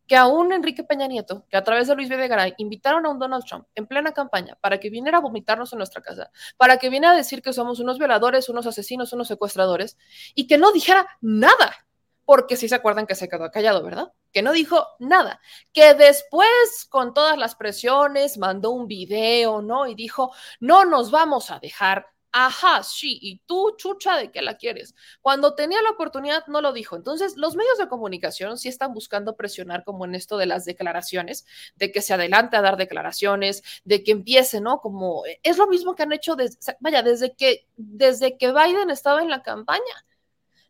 que 0.05 0.15
a 0.15 0.28
un 0.28 0.53
Enrique 0.53 0.84
Peña 0.84 1.07
Nieto, 1.07 1.47
que 1.49 1.57
a 1.57 1.63
través 1.63 1.88
de 1.88 1.95
Luis 1.95 2.07
Videgaray 2.07 2.53
invitaron 2.59 3.03
a 3.07 3.09
un 3.09 3.17
Donald 3.17 3.45
Trump 3.45 3.65
en 3.74 3.88
plena 3.88 4.11
campaña 4.11 4.59
para 4.61 4.80
que 4.80 4.91
viniera 4.91 5.17
a 5.17 5.22
vomitarnos 5.22 5.74
en 5.74 5.78
nuestra 5.78 6.03
casa, 6.03 6.30
para 6.55 6.78
que 6.78 6.89
viniera 6.89 7.13
a 7.13 7.17
decir 7.17 7.41
que 7.41 7.51
somos 7.51 7.80
unos 7.80 7.97
violadores, 7.97 8.47
unos 8.47 8.67
asesinos, 8.67 9.11
unos 9.11 9.28
secuestradores, 9.28 9.97
y 10.36 10.45
que 10.45 10.59
no 10.59 10.72
dijera 10.72 11.07
nada 11.22 11.88
porque 12.30 12.58
sí 12.58 12.70
se 12.70 12.76
acuerdan 12.76 13.08
que 13.08 13.16
se 13.16 13.28
quedó 13.28 13.50
callado, 13.50 13.82
¿verdad? 13.82 14.14
Que 14.32 14.44
no 14.44 14.52
dijo 14.52 14.86
nada, 15.00 15.42
que 15.74 15.96
después 15.96 16.86
con 16.88 17.16
todas 17.16 17.40
las 17.40 17.56
presiones 17.56 18.38
mandó 18.38 18.70
un 18.70 18.86
video, 18.86 19.64
¿no? 19.64 19.88
Y 19.88 19.96
dijo, 19.96 20.32
no 20.60 20.86
nos 20.86 21.10
vamos 21.10 21.50
a 21.50 21.58
dejar. 21.58 22.06
Ajá, 22.32 22.84
sí, 22.84 23.18
y 23.20 23.40
tú, 23.48 23.74
chucha, 23.78 24.16
¿de 24.18 24.30
qué 24.30 24.44
la 24.44 24.58
quieres? 24.58 24.94
Cuando 25.22 25.56
tenía 25.56 25.82
la 25.82 25.90
oportunidad 25.90 26.46
no 26.46 26.62
lo 26.62 26.72
dijo. 26.72 26.96
Entonces, 26.96 27.36
los 27.36 27.56
medios 27.56 27.80
de 27.80 27.88
comunicación 27.88 28.60
sí 28.60 28.70
están 28.70 28.94
buscando 28.94 29.36
presionar 29.36 29.84
como 29.84 30.06
en 30.06 30.14
esto 30.14 30.38
de 30.38 30.46
las 30.46 30.66
declaraciones, 30.66 31.48
de 31.78 31.92
que 31.92 32.04
se 32.04 32.14
adelante 32.14 32.58
a 32.58 32.62
dar 32.62 32.78
declaraciones, 32.78 33.64
de 33.86 34.04
que 34.04 34.12
empiece, 34.12 34.62
¿no? 34.62 34.82
Como 34.82 35.24
es 35.42 35.58
lo 35.58 35.66
mismo 35.66 35.96
que 35.96 36.04
han 36.04 36.12
hecho, 36.12 36.36
desde, 36.36 36.60
vaya, 36.80 37.02
desde 37.02 37.34
que, 37.34 37.66
desde 37.76 38.38
que 38.38 38.52
Biden 38.52 38.92
estaba 38.92 39.24
en 39.24 39.32
la 39.32 39.42
campaña 39.42 40.06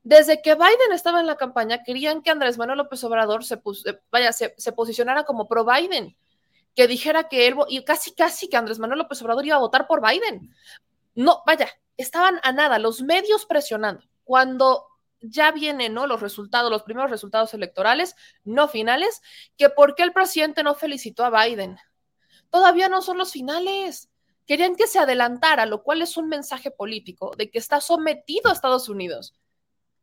desde 0.03 0.41
que 0.41 0.55
Biden 0.55 0.91
estaba 0.93 1.19
en 1.19 1.27
la 1.27 1.35
campaña, 1.35 1.83
querían 1.83 2.21
que 2.21 2.29
Andrés 2.29 2.57
Manuel 2.57 2.77
López 2.77 3.03
Obrador 3.03 3.43
se, 3.43 3.55
eh, 3.55 3.99
vaya, 4.11 4.31
se, 4.31 4.71
posicionara 4.71 5.23
como 5.23 5.47
pro 5.47 5.65
Biden, 5.65 6.15
que 6.75 6.87
dijera 6.87 7.27
que 7.27 7.47
él, 7.47 7.55
y 7.67 7.83
casi, 7.83 8.13
casi 8.13 8.47
que 8.47 8.57
Andrés 8.57 8.79
Manuel 8.79 8.99
López 8.99 9.21
Obrador 9.21 9.45
iba 9.45 9.57
a 9.57 9.59
votar 9.59 9.87
por 9.87 10.01
Biden. 10.01 10.55
No, 11.15 11.43
vaya, 11.45 11.69
estaban 11.97 12.39
a 12.43 12.51
nada, 12.53 12.79
los 12.79 13.01
medios 13.01 13.45
presionando. 13.45 14.05
Cuando 14.23 14.87
ya 15.21 15.51
vienen 15.51 15.95
los 15.95 16.21
resultados, 16.21 16.71
los 16.71 16.83
primeros 16.83 17.11
resultados 17.11 17.53
electorales, 17.53 18.15
no 18.45 18.69
finales, 18.69 19.21
que 19.57 19.69
por 19.69 19.95
qué 19.95 20.03
el 20.03 20.13
presidente 20.13 20.63
no 20.63 20.75
felicitó 20.75 21.25
a 21.25 21.45
Biden. 21.45 21.77
Todavía 22.49 22.87
no 22.87 23.01
son 23.01 23.17
los 23.17 23.33
finales. 23.33 24.09
Querían 24.47 24.75
que 24.75 24.87
se 24.87 24.97
adelantara, 24.97 25.65
lo 25.65 25.83
cual 25.83 26.01
es 26.01 26.15
un 26.15 26.29
mensaje 26.29 26.71
político 26.71 27.35
de 27.37 27.51
que 27.51 27.59
está 27.59 27.81
sometido 27.81 28.49
a 28.49 28.53
Estados 28.53 28.87
Unidos 28.87 29.35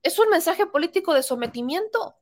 es 0.07 0.19
un 0.21 0.29
mensaje 0.29 0.67
político 0.67 1.15
de 1.15 1.23
sometimiento. 1.23 2.17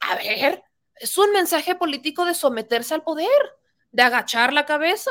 a 0.00 0.14
ver, 0.16 0.64
es 0.96 1.18
un 1.18 1.30
mensaje 1.32 1.74
político 1.74 2.24
de 2.24 2.34
someterse 2.34 2.94
al 2.94 3.02
poder, 3.02 3.28
de 3.90 4.02
agachar 4.02 4.52
la 4.54 4.64
cabeza, 4.64 5.10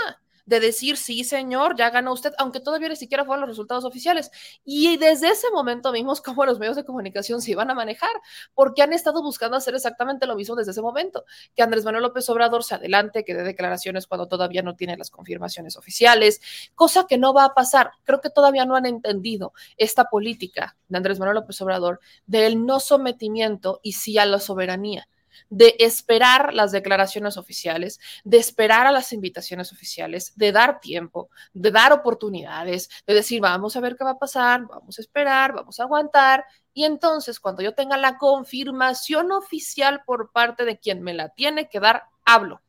de 0.52 0.60
decir, 0.60 0.98
sí, 0.98 1.24
señor, 1.24 1.78
ya 1.78 1.90
ganó 1.92 2.12
usted, 2.12 2.34
aunque 2.38 2.60
todavía 2.60 2.90
ni 2.90 2.98
siquiera 2.98 3.24
fueron 3.24 3.40
los 3.40 3.50
resultados 3.52 3.86
oficiales. 3.86 4.32
Y 4.66 4.98
desde 4.98 5.30
ese 5.30 5.50
momento 5.50 5.94
vimos 5.94 6.20
cómo 6.22 6.46
los 6.46 6.60
medios 6.60 6.76
de 6.76 6.84
comunicación 6.84 7.42
se 7.42 7.52
iban 7.52 7.72
a 7.72 7.74
manejar, 7.74 8.12
porque 8.54 8.82
han 8.82 8.92
estado 8.92 9.24
buscando 9.24 9.56
hacer 9.56 9.76
exactamente 9.76 10.28
lo 10.28 10.36
mismo 10.36 10.58
desde 10.58 10.72
ese 10.72 10.82
momento, 10.82 11.24
que 11.56 11.64
Andrés 11.64 11.86
Manuel 11.86 12.04
López 12.04 12.30
Obrador 12.30 12.66
se 12.66 12.76
adelante, 12.76 13.24
que 13.24 13.34
dé 13.34 13.44
declaraciones 13.44 14.08
cuando 14.08 14.28
todavía 14.28 14.62
no 14.62 14.76
tiene 14.76 14.98
las 14.98 15.10
confirmaciones 15.10 15.78
oficiales, 15.78 16.42
cosa 16.76 17.08
que 17.08 17.18
no 17.18 17.34
va 17.34 17.46
a 17.46 17.54
pasar. 17.54 17.92
Creo 18.04 18.20
que 18.20 18.30
todavía 18.30 18.66
no 18.66 18.76
han 18.76 18.86
entendido 18.86 19.54
esta 19.78 20.04
política 20.06 20.76
de 20.90 20.98
Andrés 20.98 21.18
Manuel 21.18 21.36
López 21.36 21.62
Obrador 21.62 22.02
del 22.26 22.66
no 22.66 22.82
sometimiento 22.82 23.80
y 23.84 23.94
sí 23.94 24.18
a 24.18 24.26
la 24.26 24.42
soberanía 24.42 25.08
de 25.50 25.76
esperar 25.80 26.54
las 26.54 26.72
declaraciones 26.72 27.38
oficiales, 27.38 28.00
de 28.24 28.38
esperar 28.38 28.88
a 28.88 28.92
las 28.92 29.14
invitaciones 29.14 29.72
oficiales, 29.72 30.34
de 30.36 30.52
dar 30.52 30.80
tiempo, 30.80 31.30
de 31.54 31.72
dar 31.72 31.94
oportunidades, 31.94 32.90
de 33.06 33.14
decir, 33.14 33.42
vamos 33.42 33.76
a 33.76 33.80
ver 33.80 33.96
qué 33.96 34.04
va 34.04 34.12
a 34.12 34.20
pasar, 34.20 34.66
vamos 34.68 34.98
a 34.98 35.02
esperar, 35.02 35.54
vamos 35.54 35.80
a 35.80 35.84
aguantar. 35.84 36.46
Y 36.74 36.86
entonces, 36.86 37.40
cuando 37.40 37.62
yo 37.62 37.74
tenga 37.74 37.98
la 37.98 38.18
confirmación 38.18 39.32
oficial 39.32 40.04
por 40.06 40.32
parte 40.32 40.66
de 40.66 40.80
quien 40.80 41.02
me 41.02 41.14
la 41.14 41.30
tiene 41.30 41.70
que 41.70 41.80
dar, 41.80 42.06
hablo. 42.26 42.62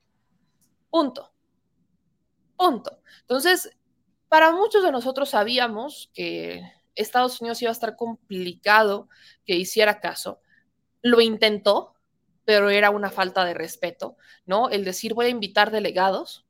Punto. 0.91 1.33
Punto. 2.57 3.01
Entonces, 3.21 3.71
para 4.29 4.53
muchos 4.53 4.83
de 4.83 4.93
nosotros 4.93 5.31
sabíamos 5.31 6.11
que 6.15 6.63
Estados 6.95 7.41
Unidos 7.41 7.61
iba 7.63 7.71
a 7.71 7.73
estar 7.73 7.97
complicado 7.97 9.09
que 9.45 9.57
hiciera 9.57 10.01
caso. 10.01 10.41
Lo 11.03 11.21
intentó, 11.21 11.95
pero 12.45 12.71
era 12.71 12.91
una 12.91 13.11
falta 13.11 13.45
de 13.45 13.55
respeto, 13.55 14.17
¿no? 14.47 14.69
El 14.71 14.85
decir 14.85 15.15
voy 15.15 15.27
a 15.27 15.31
invitar 15.31 15.71
delegados 15.71 16.47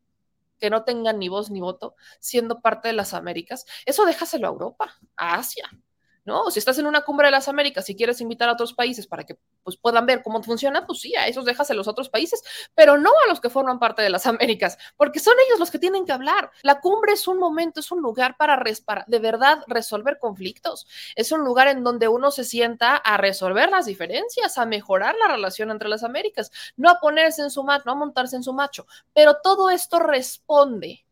que 0.58 0.70
no 0.70 0.84
tengan 0.84 1.18
ni 1.18 1.28
voz 1.28 1.50
ni 1.50 1.60
voto, 1.60 1.96
siendo 2.20 2.60
parte 2.60 2.88
de 2.88 2.94
las 2.94 3.14
Américas, 3.14 3.66
eso 3.84 4.04
déjaselo 4.06 4.46
a 4.46 4.50
Europa, 4.50 4.98
a 5.16 5.34
Asia, 5.34 5.68
¿no? 6.24 6.50
Si 6.50 6.58
estás 6.58 6.78
en 6.78 6.86
una 6.86 7.02
cumbre 7.02 7.26
de 7.26 7.32
las 7.32 7.48
Américas 7.48 7.88
y 7.90 7.96
quieres 7.96 8.20
invitar 8.20 8.48
a 8.48 8.52
otros 8.52 8.74
países 8.74 9.06
para 9.06 9.24
que 9.24 9.36
pues, 9.62 9.76
puedan 9.76 10.06
ver 10.06 10.22
cómo 10.22 10.42
funciona, 10.42 10.86
pues 10.86 11.00
sí, 11.00 11.14
a 11.16 11.26
esos 11.26 11.44
dejas 11.44 11.70
en 11.70 11.76
los 11.76 11.88
otros 11.88 12.08
países, 12.08 12.42
pero 12.74 12.98
no 12.98 13.10
a 13.24 13.28
los 13.28 13.40
que 13.40 13.50
forman 13.50 13.78
parte 13.78 14.02
de 14.02 14.10
las 14.10 14.26
Américas, 14.32 14.78
porque 14.96 15.20
son 15.20 15.34
ellos 15.46 15.58
los 15.58 15.70
que 15.70 15.78
tienen 15.78 16.04
que 16.04 16.12
hablar. 16.12 16.50
La 16.62 16.80
cumbre 16.80 17.12
es 17.12 17.26
un 17.26 17.38
momento, 17.38 17.80
es 17.80 17.90
un 17.90 18.00
lugar 18.00 18.36
para, 18.36 18.62
para 18.84 19.04
de 19.06 19.18
verdad 19.18 19.62
resolver 19.66 20.18
conflictos, 20.18 20.86
es 21.16 21.32
un 21.32 21.40
lugar 21.40 21.68
en 21.68 21.82
donde 21.82 22.08
uno 22.08 22.30
se 22.30 22.44
sienta 22.44 22.96
a 22.96 23.16
resolver 23.16 23.70
las 23.70 23.86
diferencias, 23.86 24.58
a 24.58 24.66
mejorar 24.66 25.14
la 25.16 25.28
relación 25.28 25.70
entre 25.70 25.88
las 25.88 26.04
Américas, 26.04 26.50
no 26.76 26.90
a 26.90 27.00
ponerse 27.00 27.42
en 27.42 27.50
su 27.50 27.64
macho, 27.64 27.84
no 27.86 27.92
a 27.92 27.96
montarse 27.96 28.36
en 28.36 28.42
su 28.42 28.52
macho, 28.52 28.86
pero 29.12 29.38
todo 29.42 29.70
esto 29.70 29.98
responde 29.98 31.04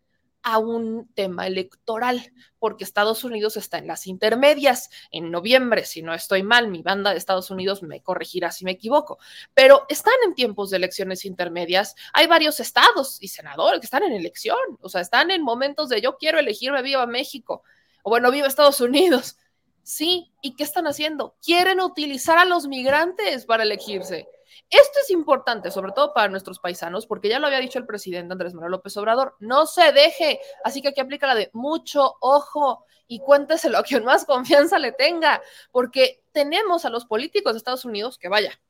a 0.42 0.58
un 0.58 1.08
tema 1.14 1.46
electoral, 1.46 2.32
porque 2.58 2.84
Estados 2.84 3.24
Unidos 3.24 3.56
está 3.56 3.78
en 3.78 3.86
las 3.86 4.06
intermedias 4.06 4.90
en 5.10 5.30
noviembre, 5.30 5.84
si 5.84 6.02
no 6.02 6.14
estoy 6.14 6.42
mal, 6.42 6.68
mi 6.68 6.82
banda 6.82 7.10
de 7.10 7.18
Estados 7.18 7.50
Unidos 7.50 7.82
me 7.82 8.02
corregirá 8.02 8.50
si 8.50 8.64
me 8.64 8.72
equivoco, 8.72 9.18
pero 9.54 9.84
están 9.88 10.14
en 10.24 10.34
tiempos 10.34 10.70
de 10.70 10.78
elecciones 10.78 11.24
intermedias, 11.24 11.94
hay 12.12 12.26
varios 12.26 12.60
estados 12.60 13.22
y 13.22 13.28
senadores 13.28 13.80
que 13.80 13.86
están 13.86 14.02
en 14.02 14.12
elección, 14.12 14.58
o 14.80 14.88
sea, 14.88 15.00
están 15.00 15.30
en 15.30 15.42
momentos 15.42 15.88
de 15.88 16.00
yo 16.00 16.16
quiero 16.16 16.38
elegirme 16.38 16.82
viva 16.82 17.06
México, 17.06 17.62
o 18.02 18.10
bueno, 18.10 18.30
viva 18.30 18.46
Estados 18.46 18.80
Unidos. 18.80 19.36
Sí, 19.82 20.30
¿y 20.42 20.54
qué 20.56 20.62
están 20.62 20.86
haciendo? 20.86 21.36
Quieren 21.42 21.80
utilizar 21.80 22.38
a 22.38 22.44
los 22.44 22.68
migrantes 22.68 23.46
para 23.46 23.64
elegirse. 23.64 24.28
Esto 24.70 25.00
es 25.02 25.10
importante, 25.10 25.72
sobre 25.72 25.90
todo 25.90 26.14
para 26.14 26.28
nuestros 26.28 26.60
paisanos, 26.60 27.04
porque 27.04 27.28
ya 27.28 27.40
lo 27.40 27.48
había 27.48 27.58
dicho 27.58 27.80
el 27.80 27.86
presidente 27.86 28.32
Andrés 28.32 28.54
Manuel 28.54 28.70
López 28.70 28.96
Obrador, 28.96 29.34
no 29.40 29.66
se 29.66 29.90
deje, 29.90 30.40
así 30.62 30.80
que 30.80 30.88
aquí 30.88 31.00
aplica 31.00 31.26
la 31.26 31.34
de 31.34 31.50
mucho 31.52 32.16
ojo 32.20 32.86
y 33.08 33.18
cuénteselo 33.18 33.78
a 33.78 33.82
quien 33.82 34.04
más 34.04 34.24
confianza 34.24 34.78
le 34.78 34.92
tenga, 34.92 35.42
porque 35.72 36.22
tenemos 36.30 36.84
a 36.84 36.90
los 36.90 37.04
políticos 37.04 37.52
de 37.52 37.58
Estados 37.58 37.84
Unidos 37.84 38.16
que 38.16 38.28
vaya, 38.28 38.60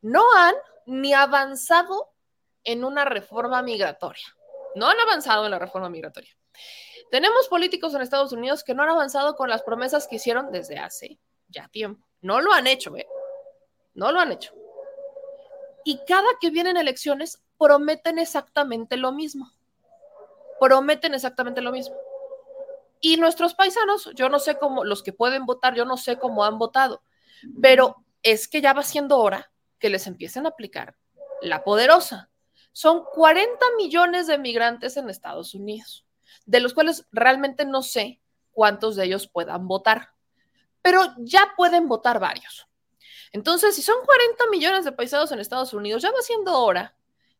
no 0.00 0.24
han 0.34 0.54
ni 0.86 1.12
avanzado 1.12 2.14
en 2.64 2.82
una 2.82 3.04
reforma 3.04 3.60
migratoria, 3.62 4.26
no 4.74 4.88
han 4.88 4.98
avanzado 5.00 5.44
en 5.44 5.50
la 5.50 5.58
reforma 5.58 5.90
migratoria. 5.90 6.34
Tenemos 7.10 7.48
políticos 7.48 7.94
en 7.94 8.00
Estados 8.00 8.32
Unidos 8.32 8.64
que 8.64 8.74
no 8.74 8.82
han 8.82 8.88
avanzado 8.88 9.36
con 9.36 9.50
las 9.50 9.62
promesas 9.62 10.08
que 10.08 10.16
hicieron 10.16 10.50
desde 10.50 10.78
hace 10.78 11.18
ya 11.48 11.68
tiempo. 11.68 12.06
No 12.22 12.40
lo 12.40 12.52
han 12.52 12.66
hecho, 12.66 12.96
¿eh? 12.96 13.06
No 13.94 14.10
lo 14.10 14.18
han 14.18 14.32
hecho. 14.32 14.54
Y 15.86 16.00
cada 16.04 16.26
que 16.40 16.50
vienen 16.50 16.76
elecciones 16.76 17.40
prometen 17.58 18.18
exactamente 18.18 18.96
lo 18.96 19.12
mismo. 19.12 19.52
Prometen 20.58 21.14
exactamente 21.14 21.60
lo 21.60 21.70
mismo. 21.70 21.94
Y 23.00 23.16
nuestros 23.18 23.54
paisanos, 23.54 24.10
yo 24.16 24.28
no 24.28 24.40
sé 24.40 24.58
cómo, 24.58 24.84
los 24.84 25.04
que 25.04 25.12
pueden 25.12 25.46
votar, 25.46 25.76
yo 25.76 25.84
no 25.84 25.96
sé 25.96 26.18
cómo 26.18 26.44
han 26.44 26.58
votado, 26.58 27.02
pero 27.62 28.04
es 28.24 28.48
que 28.48 28.60
ya 28.60 28.72
va 28.72 28.82
siendo 28.82 29.18
hora 29.18 29.52
que 29.78 29.88
les 29.88 30.08
empiecen 30.08 30.44
a 30.44 30.48
aplicar 30.48 30.96
la 31.40 31.62
poderosa. 31.62 32.30
Son 32.72 33.04
40 33.04 33.56
millones 33.76 34.26
de 34.26 34.38
migrantes 34.38 34.96
en 34.96 35.08
Estados 35.08 35.54
Unidos 35.54 36.04
de 36.46 36.60
los 36.60 36.74
cuales 36.74 37.06
realmente 37.12 37.64
no 37.64 37.82
sé 37.82 38.20
cuántos 38.52 38.96
de 38.96 39.04
ellos 39.04 39.28
puedan 39.28 39.68
votar, 39.68 40.10
pero 40.82 41.02
ya 41.18 41.52
pueden 41.56 41.88
votar 41.88 42.18
varios. 42.20 42.66
Entonces, 43.36 43.74
si 43.74 43.82
son 43.82 43.96
40 44.06 44.46
millones 44.50 44.86
de 44.86 44.92
paisanos 44.92 45.30
en 45.30 45.40
Estados 45.40 45.74
Unidos, 45.74 46.00
ya 46.02 46.10
va 46.10 46.22
siendo 46.22 46.58
hora 46.58 46.96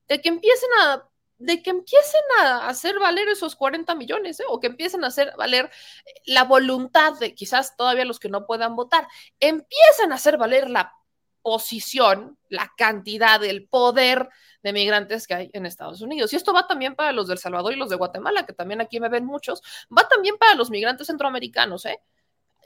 de 0.07 0.20
que 0.20 0.28
empiecen 0.28 0.68
a 0.82 1.09
de 1.38 1.62
que 1.62 1.70
empiecen 1.70 2.22
a 2.40 2.66
hacer 2.66 2.99
valer 2.99 3.28
esos 3.28 3.57
40 3.57 3.94
millones, 3.94 4.40
¿eh? 4.40 4.44
o 4.49 4.59
que 4.61 4.68
empiecen 4.68 5.05
a 5.05 5.09
hacer 5.09 5.34
valer 5.36 5.70
la 6.24 6.44
voluntad 6.44 7.12
de 7.18 7.34
quizás 7.34 7.76
todavía 7.76 8.07
los 8.07 8.18
que 8.18 8.30
no 8.30 8.47
puedan 8.47 8.74
votar, 8.74 9.07
empiecen 9.38 10.12
a 10.12 10.14
hacer 10.14 10.38
valer 10.38 10.70
la 10.70 10.94
posición, 11.42 12.38
la 12.49 12.72
cantidad, 12.76 13.42
el 13.44 13.68
poder 13.68 14.28
de 14.62 14.72
migrantes 14.72 15.26
que 15.26 15.34
hay 15.34 15.51
en 15.53 15.64
Estados 15.64 16.01
Unidos. 16.01 16.32
Y 16.32 16.36
esto 16.36 16.53
va 16.53 16.66
también 16.66 16.94
para 16.94 17.12
los 17.12 17.28
del 17.28 17.38
Salvador 17.38 17.72
y 17.72 17.76
los 17.76 17.90
de 17.90 17.97
Guatemala, 17.97 18.44
que 18.44 18.53
también 18.53 18.80
aquí 18.80 19.01
me 19.01 19.09
ven 19.09 19.24
muchos, 19.24 19.62
va 19.97 20.09
también 20.09 20.36
para 20.38 20.55
los 20.55 20.70
migrantes 20.70 21.07
centroamericanos, 21.07 21.86
¿eh? 21.86 22.01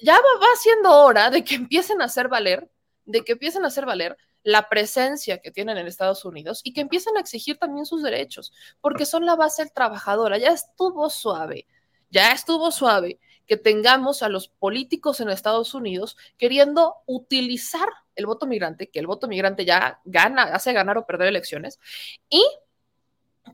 Ya 0.02 0.14
va, 0.14 0.40
va 0.40 0.56
siendo 0.56 0.96
hora 0.96 1.30
de 1.30 1.44
que 1.44 1.56
empiecen 1.56 2.02
a 2.02 2.06
hacer 2.06 2.28
valer, 2.28 2.70
de 3.10 3.22
que 3.22 3.32
empiecen 3.32 3.64
a 3.64 3.68
hacer 3.68 3.86
valer 3.86 4.16
la 4.42 4.68
presencia 4.68 5.38
que 5.38 5.50
tienen 5.50 5.76
en 5.76 5.86
Estados 5.86 6.24
Unidos 6.24 6.60
y 6.64 6.72
que 6.72 6.80
empiecen 6.80 7.16
a 7.16 7.20
exigir 7.20 7.58
también 7.58 7.86
sus 7.86 8.02
derechos, 8.02 8.52
porque 8.80 9.06
son 9.06 9.26
la 9.26 9.36
base 9.36 9.62
del 9.62 9.72
trabajadora. 9.72 10.38
Ya 10.38 10.48
estuvo 10.48 11.10
suave, 11.10 11.66
ya 12.10 12.32
estuvo 12.32 12.70
suave 12.70 13.18
que 13.46 13.56
tengamos 13.56 14.22
a 14.22 14.28
los 14.28 14.48
políticos 14.48 15.20
en 15.20 15.28
Estados 15.28 15.74
Unidos 15.74 16.16
queriendo 16.38 16.96
utilizar 17.06 17.88
el 18.14 18.26
voto 18.26 18.46
migrante, 18.46 18.88
que 18.88 19.00
el 19.00 19.06
voto 19.06 19.28
migrante 19.28 19.64
ya 19.64 20.00
gana, 20.04 20.44
hace 20.44 20.72
ganar 20.72 20.98
o 20.98 21.06
perder 21.06 21.28
elecciones, 21.28 21.80
y 22.28 22.44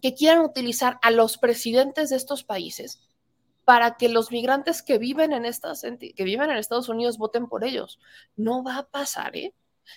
que 0.03 0.15
quieran 0.15 0.41
utilizar 0.41 0.99
a 1.03 1.11
los 1.11 1.39
presidentes 1.39 2.11
de 2.11 2.17
estos 2.17 2.45
países 2.45 3.01
para 3.67 3.97
que 3.97 4.09
los 4.09 4.31
migrantes 4.31 4.81
que 4.81 4.97
viven 4.97 5.33
en 5.33 5.45
Estados 5.45 6.89
Unidos 6.89 7.19
voten 7.19 7.49
por 7.49 7.65
ellos. 7.65 7.99
No 8.37 8.63
va 8.63 8.79
a 8.79 8.87
pasar, 8.87 9.37
¿eh? 9.37 9.55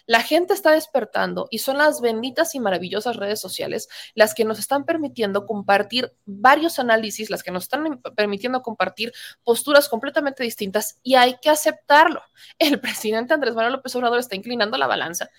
La 0.08 0.22
gente 0.22 0.54
está 0.54 0.72
despertando 0.72 1.48
y 1.52 1.60
son 1.60 1.78
las 1.78 2.02
benditas 2.02 2.56
y 2.56 2.60
maravillosas 2.60 3.16
redes 3.16 3.40
sociales 3.40 3.88
las 4.16 4.34
que 4.34 4.46
nos 4.46 4.60
están 4.60 4.86
permitiendo 4.86 5.46
compartir 5.46 6.14
varios 6.26 6.80
análisis, 6.80 7.30
las 7.30 7.44
que 7.44 7.52
nos 7.52 7.64
están 7.64 8.02
permitiendo 8.16 8.62
compartir 8.62 9.14
posturas 9.44 9.88
completamente 9.88 10.44
distintas 10.44 11.00
y 11.04 11.16
hay 11.16 11.38
que 11.40 11.50
aceptarlo. 11.50 12.22
El 12.60 12.80
presidente 12.80 13.36
Andrés 13.36 13.54
Manuel 13.54 13.74
López 13.74 13.96
Obrador 13.96 14.20
está 14.20 14.36
inclinando 14.36 14.78
la 14.78 14.88
balanza 14.88 15.30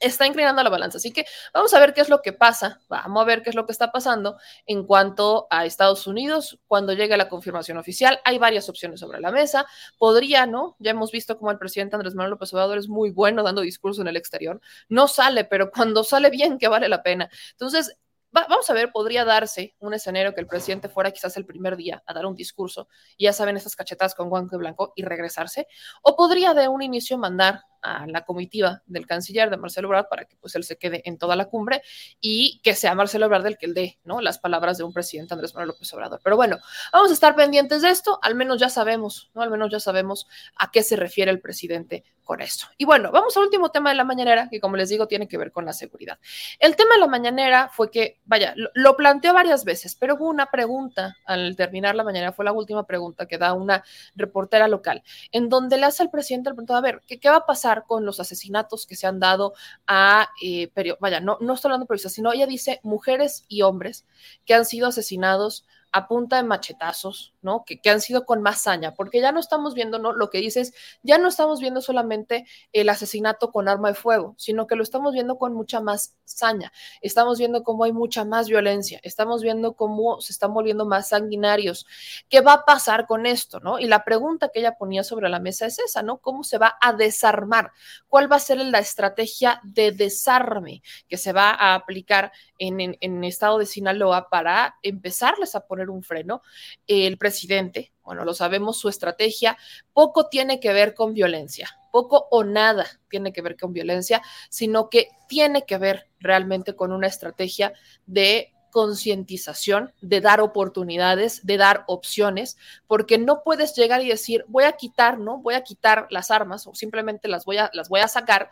está 0.00 0.26
inclinando 0.26 0.62
la 0.62 0.70
balanza. 0.70 0.98
Así 0.98 1.12
que 1.12 1.26
vamos 1.52 1.72
a 1.74 1.80
ver 1.80 1.94
qué 1.94 2.00
es 2.00 2.08
lo 2.08 2.22
que 2.22 2.32
pasa, 2.32 2.80
vamos 2.88 3.22
a 3.22 3.24
ver 3.24 3.42
qué 3.42 3.50
es 3.50 3.56
lo 3.56 3.66
que 3.66 3.72
está 3.72 3.90
pasando 3.92 4.36
en 4.66 4.84
cuanto 4.84 5.46
a 5.50 5.64
Estados 5.64 6.06
Unidos 6.06 6.58
cuando 6.66 6.92
llegue 6.92 7.16
la 7.16 7.28
confirmación 7.28 7.78
oficial. 7.78 8.20
Hay 8.24 8.38
varias 8.38 8.68
opciones 8.68 9.00
sobre 9.00 9.20
la 9.20 9.30
mesa. 9.30 9.66
Podría, 9.98 10.46
¿no? 10.46 10.76
Ya 10.78 10.92
hemos 10.92 11.10
visto 11.10 11.38
cómo 11.38 11.50
el 11.50 11.58
presidente 11.58 11.96
Andrés 11.96 12.14
Manuel 12.14 12.32
López 12.32 12.52
Obrador 12.52 12.78
es 12.78 12.88
muy 12.88 13.10
bueno 13.10 13.42
dando 13.42 13.60
discurso 13.62 14.02
en 14.02 14.08
el 14.08 14.16
exterior. 14.16 14.60
No 14.88 15.08
sale, 15.08 15.44
pero 15.44 15.70
cuando 15.74 16.04
sale 16.04 16.30
bien, 16.30 16.58
que 16.58 16.68
vale 16.68 16.88
la 16.88 17.02
pena. 17.02 17.28
Entonces, 17.52 17.96
vamos 18.30 18.68
a 18.68 18.74
ver, 18.74 18.92
podría 18.92 19.24
darse 19.24 19.74
un 19.80 19.94
escenario 19.94 20.34
que 20.34 20.40
el 20.40 20.46
presidente 20.46 20.88
fuera 20.88 21.10
quizás 21.10 21.36
el 21.36 21.46
primer 21.46 21.76
día 21.76 22.02
a 22.06 22.12
dar 22.12 22.26
un 22.26 22.34
discurso, 22.34 22.88
y 23.16 23.24
ya 23.24 23.32
saben, 23.32 23.56
estas 23.56 23.76
cachetadas 23.76 24.14
con 24.14 24.28
guante 24.28 24.56
blanco 24.56 24.92
y 24.96 25.02
regresarse, 25.02 25.66
o 26.02 26.16
podría 26.16 26.54
de 26.54 26.68
un 26.68 26.82
inicio 26.82 27.18
mandar 27.18 27.62
a 27.82 28.06
la 28.06 28.24
comitiva 28.24 28.82
del 28.86 29.06
canciller 29.06 29.50
de 29.50 29.56
Marcelo 29.56 29.88
Ebrard 29.88 30.08
para 30.08 30.24
que 30.24 30.36
pues 30.36 30.54
él 30.54 30.64
se 30.64 30.76
quede 30.76 31.02
en 31.04 31.18
toda 31.18 31.36
la 31.36 31.46
cumbre 31.46 31.82
y 32.20 32.60
que 32.62 32.74
sea 32.74 32.94
Marcelo 32.94 33.26
Ebrard 33.26 33.46
el 33.46 33.58
que 33.58 33.66
el 33.66 33.74
dé, 33.74 33.98
¿no? 34.04 34.20
Las 34.20 34.38
palabras 34.38 34.78
de 34.78 34.84
un 34.84 34.92
presidente 34.92 35.34
Andrés 35.34 35.54
Manuel 35.54 35.68
López 35.68 35.92
Obrador. 35.94 36.20
Pero 36.22 36.36
bueno, 36.36 36.58
vamos 36.92 37.10
a 37.10 37.14
estar 37.14 37.34
pendientes 37.34 37.82
de 37.82 37.90
esto, 37.90 38.18
al 38.22 38.34
menos 38.34 38.60
ya 38.60 38.68
sabemos, 38.68 39.30
¿no? 39.34 39.42
Al 39.42 39.50
menos 39.50 39.70
ya 39.70 39.80
sabemos 39.80 40.26
a 40.56 40.70
qué 40.70 40.82
se 40.82 40.96
refiere 40.96 41.30
el 41.30 41.40
presidente 41.40 42.04
con 42.28 42.42
esto. 42.42 42.66
Y 42.76 42.84
bueno, 42.84 43.10
vamos 43.10 43.34
al 43.38 43.44
último 43.44 43.70
tema 43.70 43.88
de 43.88 43.96
la 43.96 44.04
mañanera, 44.04 44.48
que 44.50 44.60
como 44.60 44.76
les 44.76 44.90
digo, 44.90 45.08
tiene 45.08 45.26
que 45.26 45.38
ver 45.38 45.50
con 45.50 45.64
la 45.64 45.72
seguridad. 45.72 46.18
El 46.58 46.76
tema 46.76 46.94
de 46.94 47.00
la 47.00 47.06
mañanera 47.06 47.70
fue 47.72 47.90
que, 47.90 48.20
vaya, 48.26 48.52
lo, 48.54 48.68
lo 48.74 48.96
planteó 48.98 49.32
varias 49.32 49.64
veces, 49.64 49.94
pero 49.94 50.16
hubo 50.16 50.28
una 50.28 50.44
pregunta 50.50 51.16
al 51.24 51.56
terminar 51.56 51.94
la 51.94 52.04
mañanera, 52.04 52.32
fue 52.32 52.44
la 52.44 52.52
última 52.52 52.84
pregunta 52.84 53.26
que 53.26 53.38
da 53.38 53.54
una 53.54 53.82
reportera 54.14 54.68
local, 54.68 55.02
en 55.32 55.48
donde 55.48 55.78
le 55.78 55.86
hace 55.86 56.02
al 56.02 56.10
presidente, 56.10 56.50
le 56.50 56.54
preguntó, 56.54 56.76
a 56.76 56.82
ver, 56.82 57.00
¿qué, 57.06 57.18
¿qué, 57.18 57.30
va 57.30 57.36
a 57.36 57.46
pasar 57.46 57.67
con 57.86 58.04
los 58.04 58.20
asesinatos 58.20 58.86
que 58.86 58.96
se 58.96 59.06
han 59.06 59.20
dado 59.20 59.54
a, 59.86 60.28
eh, 60.42 60.70
vaya, 61.00 61.20
no, 61.20 61.38
no 61.40 61.54
estoy 61.54 61.68
hablando 61.68 61.84
de 61.84 61.88
periodistas, 61.88 62.12
sino 62.12 62.32
ella 62.32 62.46
dice 62.46 62.80
mujeres 62.82 63.44
y 63.48 63.62
hombres 63.62 64.06
que 64.44 64.54
han 64.54 64.64
sido 64.64 64.88
asesinados 64.88 65.66
a 65.92 66.06
punta 66.06 66.36
de 66.36 66.42
machetazos, 66.42 67.34
¿no? 67.40 67.64
Que, 67.64 67.80
que, 67.80 67.90
han 67.90 68.00
sido 68.00 68.26
con 68.26 68.42
más 68.42 68.62
saña, 68.62 68.94
porque 68.94 69.20
ya 69.20 69.32
no 69.32 69.40
estamos 69.40 69.74
viendo, 69.74 69.98
¿no? 69.98 70.12
Lo 70.12 70.30
que 70.30 70.38
dices, 70.38 70.74
ya 71.02 71.18
no 71.18 71.28
estamos 71.28 71.60
viendo 71.60 71.80
solamente 71.80 72.46
el 72.72 72.88
asesinato 72.88 73.50
con 73.50 73.68
arma 73.68 73.88
de 73.88 73.94
fuego, 73.94 74.34
sino 74.36 74.66
que 74.66 74.76
lo 74.76 74.82
estamos 74.82 75.12
viendo 75.14 75.38
con 75.38 75.54
mucha 75.54 75.80
más 75.80 76.16
saña. 76.24 76.72
Estamos 77.00 77.38
viendo 77.38 77.62
cómo 77.62 77.84
hay 77.84 77.92
mucha 77.92 78.24
más 78.24 78.48
violencia, 78.48 79.00
estamos 79.02 79.42
viendo 79.42 79.74
cómo 79.74 80.20
se 80.20 80.32
están 80.32 80.52
volviendo 80.52 80.84
más 80.84 81.08
sanguinarios. 81.08 81.86
¿Qué 82.28 82.40
va 82.40 82.52
a 82.52 82.64
pasar 82.64 83.06
con 83.06 83.26
esto, 83.26 83.60
no? 83.60 83.78
Y 83.78 83.86
la 83.86 84.04
pregunta 84.04 84.50
que 84.52 84.60
ella 84.60 84.76
ponía 84.76 85.04
sobre 85.04 85.28
la 85.28 85.40
mesa 85.40 85.66
es 85.66 85.78
esa, 85.78 86.02
¿no? 86.02 86.18
¿Cómo 86.18 86.44
se 86.44 86.58
va 86.58 86.76
a 86.80 86.92
desarmar? 86.92 87.72
¿Cuál 88.08 88.30
va 88.30 88.36
a 88.36 88.40
ser 88.40 88.58
la 88.58 88.78
estrategia 88.78 89.60
de 89.62 89.92
desarme 89.92 90.82
que 91.08 91.16
se 91.16 91.32
va 91.32 91.50
a 91.50 91.74
aplicar 91.74 92.32
en, 92.58 92.80
en, 92.80 92.96
en 93.00 93.24
estado 93.24 93.58
de 93.58 93.66
Sinaloa 93.66 94.28
para 94.28 94.76
empezarles 94.82 95.54
a 95.54 95.66
poner 95.66 95.77
un 95.86 96.02
freno? 96.02 96.42
El 96.86 97.18
presidente, 97.18 97.92
bueno, 98.02 98.24
lo 98.24 98.34
sabemos, 98.34 98.78
su 98.78 98.88
estrategia 98.88 99.56
poco 99.92 100.28
tiene 100.28 100.60
que 100.60 100.72
ver 100.72 100.94
con 100.94 101.14
violencia, 101.14 101.70
poco 101.92 102.26
o 102.30 102.44
nada 102.44 102.86
tiene 103.08 103.32
que 103.32 103.42
ver 103.42 103.56
con 103.56 103.72
violencia, 103.72 104.22
sino 104.50 104.90
que 104.90 105.08
tiene 105.28 105.64
que 105.64 105.78
ver 105.78 106.08
realmente 106.18 106.74
con 106.74 106.92
una 106.92 107.06
estrategia 107.06 107.72
de 108.06 108.52
concientización, 108.70 109.92
de 110.00 110.20
dar 110.20 110.40
oportunidades, 110.40 111.44
de 111.44 111.56
dar 111.56 111.84
opciones, 111.86 112.56
porque 112.86 113.18
no 113.18 113.42
puedes 113.42 113.74
llegar 113.74 114.02
y 114.02 114.08
decir, 114.08 114.44
voy 114.48 114.64
a 114.64 114.72
quitar, 114.72 115.18
¿no? 115.18 115.38
Voy 115.38 115.54
a 115.54 115.62
quitar 115.62 116.06
las 116.10 116.30
armas 116.30 116.66
o 116.66 116.74
simplemente 116.74 117.28
las 117.28 117.44
voy 117.44 117.58
a, 117.58 117.70
las 117.72 117.88
voy 117.88 118.00
a 118.00 118.08
sacar. 118.08 118.50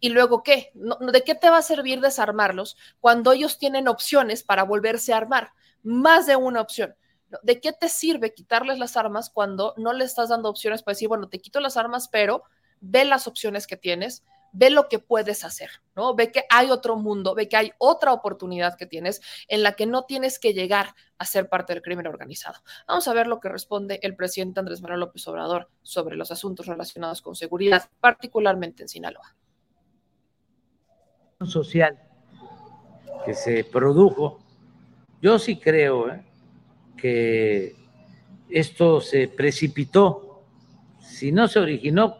¿Y 0.00 0.10
luego 0.10 0.42
qué? 0.42 0.70
¿De 0.74 1.24
qué 1.24 1.34
te 1.34 1.50
va 1.50 1.58
a 1.58 1.62
servir 1.62 2.00
desarmarlos 2.00 2.76
cuando 3.00 3.32
ellos 3.32 3.58
tienen 3.58 3.88
opciones 3.88 4.44
para 4.44 4.62
volverse 4.62 5.12
a 5.12 5.16
armar? 5.16 5.52
Más 5.82 6.26
de 6.26 6.36
una 6.36 6.60
opción. 6.60 6.94
¿De 7.42 7.60
qué 7.60 7.72
te 7.72 7.88
sirve 7.88 8.34
quitarles 8.34 8.78
las 8.78 8.96
armas 8.96 9.30
cuando 9.30 9.74
no 9.76 9.92
le 9.92 10.04
estás 10.04 10.30
dando 10.30 10.48
opciones 10.48 10.82
para 10.82 10.94
decir, 10.94 11.08
bueno, 11.08 11.28
te 11.28 11.40
quito 11.40 11.60
las 11.60 11.76
armas, 11.76 12.08
pero 12.08 12.42
ve 12.80 13.04
las 13.04 13.26
opciones 13.26 13.66
que 13.66 13.76
tienes 13.76 14.24
ve 14.52 14.70
lo 14.70 14.88
que 14.88 14.98
puedes 14.98 15.44
hacer, 15.44 15.70
¿no? 15.94 16.14
Ve 16.14 16.32
que 16.32 16.44
hay 16.50 16.70
otro 16.70 16.96
mundo, 16.96 17.34
ve 17.34 17.48
que 17.48 17.56
hay 17.56 17.72
otra 17.78 18.12
oportunidad 18.12 18.76
que 18.76 18.86
tienes 18.86 19.20
en 19.48 19.62
la 19.62 19.72
que 19.72 19.86
no 19.86 20.04
tienes 20.04 20.38
que 20.38 20.54
llegar 20.54 20.94
a 21.18 21.24
ser 21.24 21.48
parte 21.48 21.74
del 21.74 21.82
crimen 21.82 22.06
organizado. 22.06 22.60
Vamos 22.86 23.08
a 23.08 23.14
ver 23.14 23.26
lo 23.26 23.40
que 23.40 23.48
responde 23.48 23.98
el 24.02 24.16
presidente 24.16 24.60
Andrés 24.60 24.80
Manuel 24.80 25.00
López 25.00 25.26
Obrador 25.28 25.68
sobre 25.82 26.16
los 26.16 26.30
asuntos 26.30 26.66
relacionados 26.66 27.22
con 27.22 27.34
seguridad, 27.34 27.88
particularmente 28.00 28.82
en 28.82 28.88
Sinaloa. 28.88 29.36
Social 31.44 32.02
que 33.24 33.34
se 33.34 33.64
produjo, 33.64 34.40
yo 35.20 35.38
sí 35.38 35.56
creo 35.56 36.10
¿eh? 36.10 36.22
que 36.96 37.76
esto 38.48 39.00
se 39.00 39.28
precipitó, 39.28 40.44
si 41.00 41.32
no 41.32 41.48
se 41.48 41.58
originó, 41.58 42.16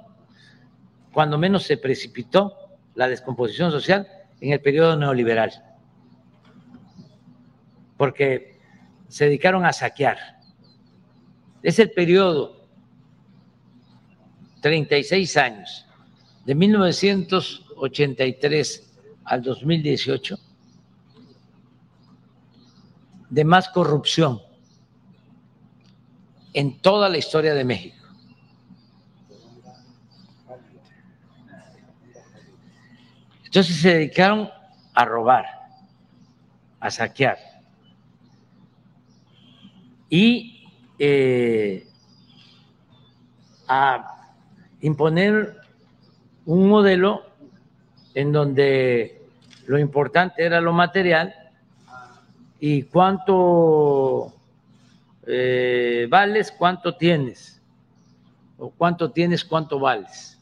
cuando 1.12 1.38
menos 1.38 1.62
se 1.64 1.76
precipitó 1.76 2.54
la 2.94 3.08
descomposición 3.08 3.70
social 3.70 4.08
en 4.40 4.52
el 4.52 4.60
periodo 4.60 4.96
neoliberal, 4.96 5.52
porque 7.96 8.58
se 9.08 9.26
dedicaron 9.26 9.64
a 9.64 9.72
saquear. 9.72 10.18
Es 11.62 11.78
el 11.78 11.90
periodo, 11.90 12.68
36 14.60 15.36
años, 15.36 15.86
de 16.44 16.54
1983 16.54 18.92
al 19.24 19.42
2018, 19.42 20.38
de 23.30 23.44
más 23.44 23.68
corrupción 23.68 24.40
en 26.52 26.78
toda 26.80 27.08
la 27.08 27.18
historia 27.18 27.54
de 27.54 27.64
México. 27.64 27.96
Entonces 33.44 33.76
se 33.76 33.94
dedicaron 33.94 34.50
a 34.94 35.04
robar, 35.04 35.46
a 36.80 36.90
saquear 36.90 37.38
y 40.10 40.66
eh, 40.98 41.86
a 43.66 44.32
imponer 44.80 45.56
un 46.44 46.68
modelo 46.68 47.24
en 48.14 48.32
donde 48.32 49.22
lo 49.66 49.78
importante 49.78 50.44
era 50.44 50.60
lo 50.60 50.72
material 50.72 51.47
y 52.60 52.82
cuánto 52.82 54.34
eh, 55.26 56.06
vales, 56.10 56.50
cuánto 56.50 56.96
tienes, 56.96 57.60
o 58.56 58.70
cuánto 58.70 59.10
tienes, 59.10 59.44
cuánto 59.44 59.78
vales. 59.78 60.40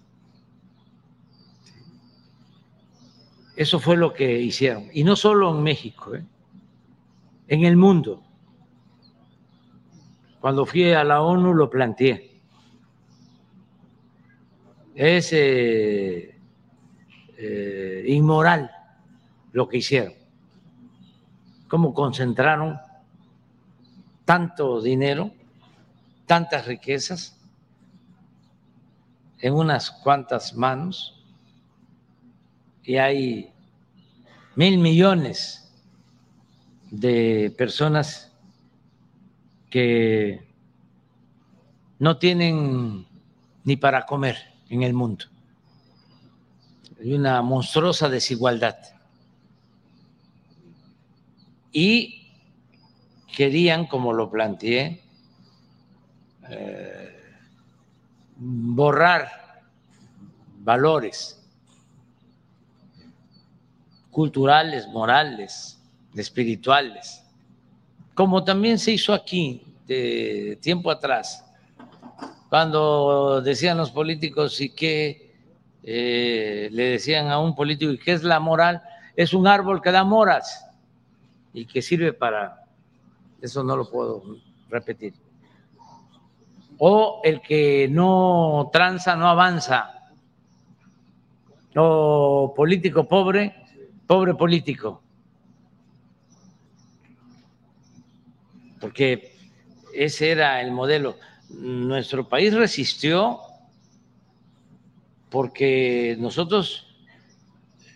Eso 3.56 3.80
fue 3.80 3.96
lo 3.96 4.12
que 4.12 4.38
hicieron. 4.40 4.88
Y 4.92 5.02
no 5.02 5.16
solo 5.16 5.50
en 5.50 5.62
México, 5.62 6.14
¿eh? 6.14 6.24
en 7.48 7.64
el 7.64 7.76
mundo. 7.76 8.22
Cuando 10.40 10.66
fui 10.66 10.92
a 10.92 11.02
la 11.04 11.22
ONU 11.22 11.54
lo 11.54 11.68
planteé. 11.68 12.40
Es 14.94 15.30
eh, 15.32 16.38
inmoral 18.06 18.70
lo 19.52 19.68
que 19.68 19.78
hicieron. 19.78 20.25
Cómo 21.68 21.94
concentraron 21.94 22.78
tanto 24.24 24.80
dinero, 24.80 25.32
tantas 26.26 26.66
riquezas 26.66 27.36
en 29.38 29.54
unas 29.54 29.90
cuantas 29.90 30.54
manos 30.54 31.22
y 32.82 32.96
hay 32.96 33.52
mil 34.54 34.78
millones 34.78 35.72
de 36.90 37.54
personas 37.56 38.32
que 39.70 40.46
no 41.98 42.18
tienen 42.18 43.06
ni 43.64 43.76
para 43.76 44.06
comer 44.06 44.36
en 44.68 44.82
el 44.82 44.94
mundo. 44.94 45.26
Hay 47.00 47.12
una 47.12 47.42
monstruosa 47.42 48.08
desigualdad. 48.08 48.76
Y 51.72 52.26
querían, 53.36 53.86
como 53.86 54.12
lo 54.12 54.30
planteé, 54.30 55.02
eh, 56.48 57.16
borrar 58.36 59.28
valores 60.60 61.42
culturales, 64.10 64.88
morales, 64.88 65.78
espirituales, 66.14 67.22
como 68.14 68.42
también 68.42 68.78
se 68.78 68.92
hizo 68.92 69.12
aquí 69.12 69.62
de 69.86 70.58
tiempo 70.62 70.90
atrás, 70.90 71.44
cuando 72.48 73.42
decían 73.42 73.76
los 73.76 73.90
políticos 73.90 74.60
y 74.60 74.70
que 74.70 75.34
eh, 75.82 76.68
le 76.72 76.84
decían 76.84 77.28
a 77.28 77.38
un 77.38 77.54
político, 77.54 77.92
¿y 77.92 77.98
qué 77.98 78.12
es 78.12 78.22
la 78.22 78.40
moral? 78.40 78.82
Es 79.14 79.34
un 79.34 79.46
árbol 79.46 79.82
que 79.82 79.92
da 79.92 80.04
moras 80.04 80.65
y 81.56 81.64
que 81.64 81.80
sirve 81.80 82.12
para 82.12 82.66
eso 83.40 83.64
no 83.64 83.78
lo 83.78 83.88
puedo 83.88 84.22
repetir. 84.68 85.14
O 86.76 87.22
el 87.24 87.40
que 87.40 87.88
no 87.90 88.68
tranza, 88.70 89.16
no 89.16 89.26
avanza. 89.26 90.10
O 91.74 92.52
político 92.54 93.08
pobre, 93.08 93.54
pobre 94.06 94.34
político. 94.34 95.02
Porque 98.78 99.34
ese 99.94 100.32
era 100.32 100.60
el 100.60 100.72
modelo. 100.72 101.16
Nuestro 101.48 102.28
país 102.28 102.52
resistió 102.52 103.38
porque 105.30 106.16
nosotros 106.18 106.86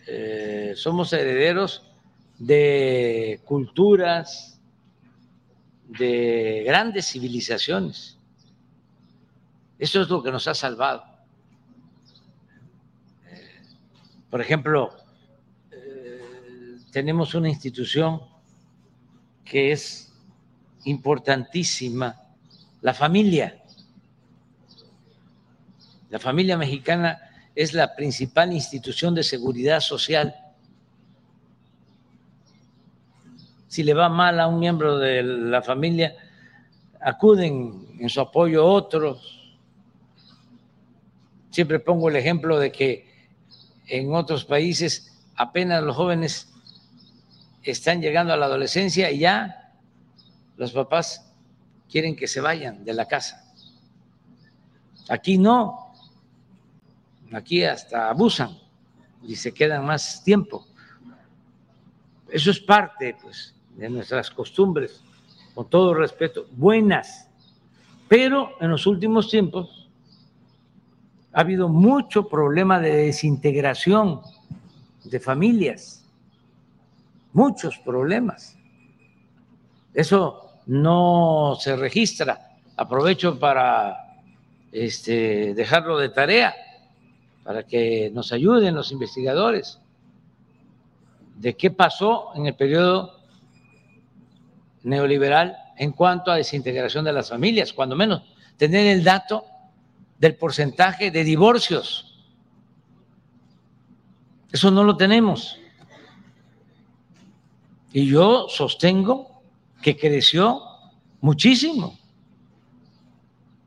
eh, 0.07 0.73
somos 0.77 1.13
herederos 1.13 1.90
de 2.41 3.43
culturas, 3.45 4.59
de 5.87 6.65
grandes 6.67 7.07
civilizaciones. 7.07 8.17
Eso 9.79 10.01
es 10.01 10.09
lo 10.09 10.23
que 10.23 10.33
nos 10.33 10.49
ha 10.49 10.55
salvado. 10.55 11.05
Eh, 13.27 13.63
por 14.31 14.41
ejemplo, 14.41 14.97
eh, 15.71 16.79
tenemos 16.91 17.35
una 17.35 17.51
institución 17.51 18.23
que 19.45 19.73
es 19.73 20.11
importantísima, 20.85 22.23
la 22.81 22.95
familia. 22.95 23.63
La 26.09 26.19
familia 26.19 26.57
mexicana 26.57 27.19
es 27.55 27.75
la 27.75 27.95
principal 27.95 28.51
institución 28.55 29.15
de 29.15 29.25
seguridad 29.25 29.81
social 29.81 30.35
si 33.71 33.85
le 33.85 33.95
va 33.95 34.09
mal 34.09 34.41
a 34.41 34.49
un 34.49 34.59
miembro 34.59 34.99
de 34.99 35.23
la 35.23 35.63
familia, 35.63 36.17
acuden 37.01 37.87
en 38.01 38.09
su 38.09 38.21
apoyo 38.21 38.67
otros. 38.67 39.55
Siempre 41.51 41.79
pongo 41.79 42.09
el 42.09 42.17
ejemplo 42.17 42.59
de 42.59 42.73
que 42.73 43.09
en 43.87 44.13
otros 44.13 44.45
países 44.45 45.23
apenas 45.37 45.85
los 45.85 45.95
jóvenes 45.95 46.53
están 47.63 48.01
llegando 48.03 48.33
a 48.33 48.37
la 48.37 48.47
adolescencia 48.47 49.09
y 49.13 49.21
ya 49.21 49.73
los 50.57 50.73
papás 50.73 51.33
quieren 51.89 52.17
que 52.17 52.27
se 52.27 52.41
vayan 52.41 52.85
de 52.85 52.93
la 52.93 53.07
casa. 53.07 53.55
Aquí 55.09 55.39
no, 55.39 55.95
aquí 57.33 57.63
hasta 57.63 58.11
abusan 58.11 58.59
y 59.23 59.37
se 59.37 59.55
quedan 59.55 59.87
más 59.87 60.25
tiempo. 60.25 60.67
Eso 62.29 62.51
es 62.51 62.59
parte, 62.59 63.17
pues, 63.23 63.55
de 63.77 63.89
nuestras 63.89 64.31
costumbres, 64.31 65.03
con 65.55 65.69
todo 65.69 65.95
respeto, 65.95 66.47
buenas. 66.53 67.29
Pero 68.09 68.51
en 68.61 68.71
los 68.71 68.87
últimos 68.87 69.29
tiempos 69.29 69.89
ha 71.33 71.41
habido 71.41 71.69
mucho 71.69 72.29
problema 72.29 72.81
de 72.81 72.95
desintegración 73.07 74.21
de 75.05 75.21
familias, 75.21 76.05
muchos 77.33 77.79
problemas. 77.79 78.57
Eso 79.95 80.51
no 80.67 81.57
se 81.59 81.77
registra. 81.77 82.59
Aprovecho 82.77 83.39
para 83.39 83.97
este, 84.73 85.55
dejarlo 85.55 85.99
de 85.99 86.09
tarea, 86.09 86.55
para 87.43 87.65
que 87.65 88.11
nos 88.13 88.33
ayuden 88.33 88.75
los 88.75 88.93
investigadores 88.93 89.81
de 91.37 91.57
qué 91.57 91.71
pasó 91.71 92.31
en 92.35 92.47
el 92.47 92.55
periodo 92.55 93.20
neoliberal 94.83 95.57
en 95.77 95.93
cuanto 95.93 96.31
a 96.31 96.37
desintegración 96.37 97.05
de 97.05 97.13
las 97.13 97.29
familias, 97.29 97.73
cuando 97.73 97.97
menos 97.97 98.23
tener 98.57 98.87
el 98.87 99.03
dato 99.03 99.45
del 100.19 100.37
porcentaje 100.37 101.11
de 101.11 101.25
divorcios 101.25 102.07
Eso 104.53 104.71
no 104.71 104.85
lo 104.85 104.97
tenemos. 104.97 105.59
Y 107.93 108.07
yo 108.07 108.47
sostengo 108.49 109.43
que 109.81 109.97
creció 109.97 110.61
muchísimo 111.21 111.99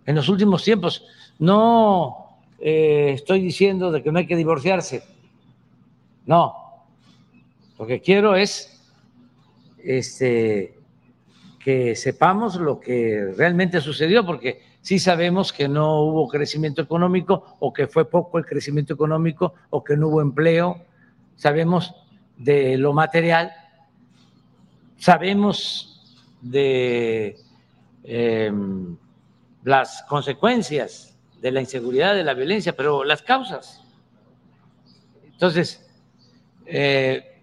en 0.05 0.15
los 0.15 0.29
últimos 0.29 0.63
tiempos. 0.63 1.05
No 1.39 2.37
eh, 2.59 3.11
estoy 3.15 3.41
diciendo 3.41 3.91
de 3.91 4.03
que 4.03 4.11
no 4.11 4.19
hay 4.19 4.27
que 4.27 4.35
divorciarse. 4.35 5.03
No. 6.25 6.85
Lo 7.79 7.87
que 7.87 8.01
quiero 8.01 8.35
es 8.35 8.81
este, 9.83 10.72
que 11.63 11.95
sepamos 11.95 12.55
lo 12.55 12.77
que 12.81 13.33
realmente 13.37 13.79
sucedió, 13.79 14.25
porque 14.25 14.61
sí 14.81 14.99
sabemos 14.99 15.53
que 15.53 15.69
no 15.69 16.01
hubo 16.01 16.27
crecimiento 16.27 16.81
económico 16.81 17.55
o 17.59 17.71
que 17.71 17.87
fue 17.87 18.09
poco 18.09 18.37
el 18.37 18.45
crecimiento 18.45 18.93
económico 18.93 19.53
o 19.69 19.81
que 19.81 19.95
no 19.95 20.09
hubo 20.09 20.21
empleo. 20.21 20.81
Sabemos 21.37 21.95
de 22.35 22.77
lo 22.77 22.91
material, 22.91 23.53
sabemos 24.97 26.19
de 26.41 27.37
em, 28.03 28.97
las 29.63 30.03
consecuencias 30.09 31.17
de 31.39 31.51
la 31.51 31.61
inseguridad, 31.61 32.13
de 32.13 32.25
la 32.25 32.33
violencia, 32.33 32.75
pero 32.75 33.05
las 33.05 33.21
causas. 33.21 33.81
Entonces, 35.23 35.89
eh, 36.65 37.41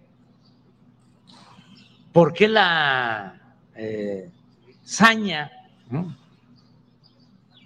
¿por 2.12 2.34
qué 2.34 2.48
la 2.48 3.39
eh, 3.74 4.30
saña? 4.82 5.50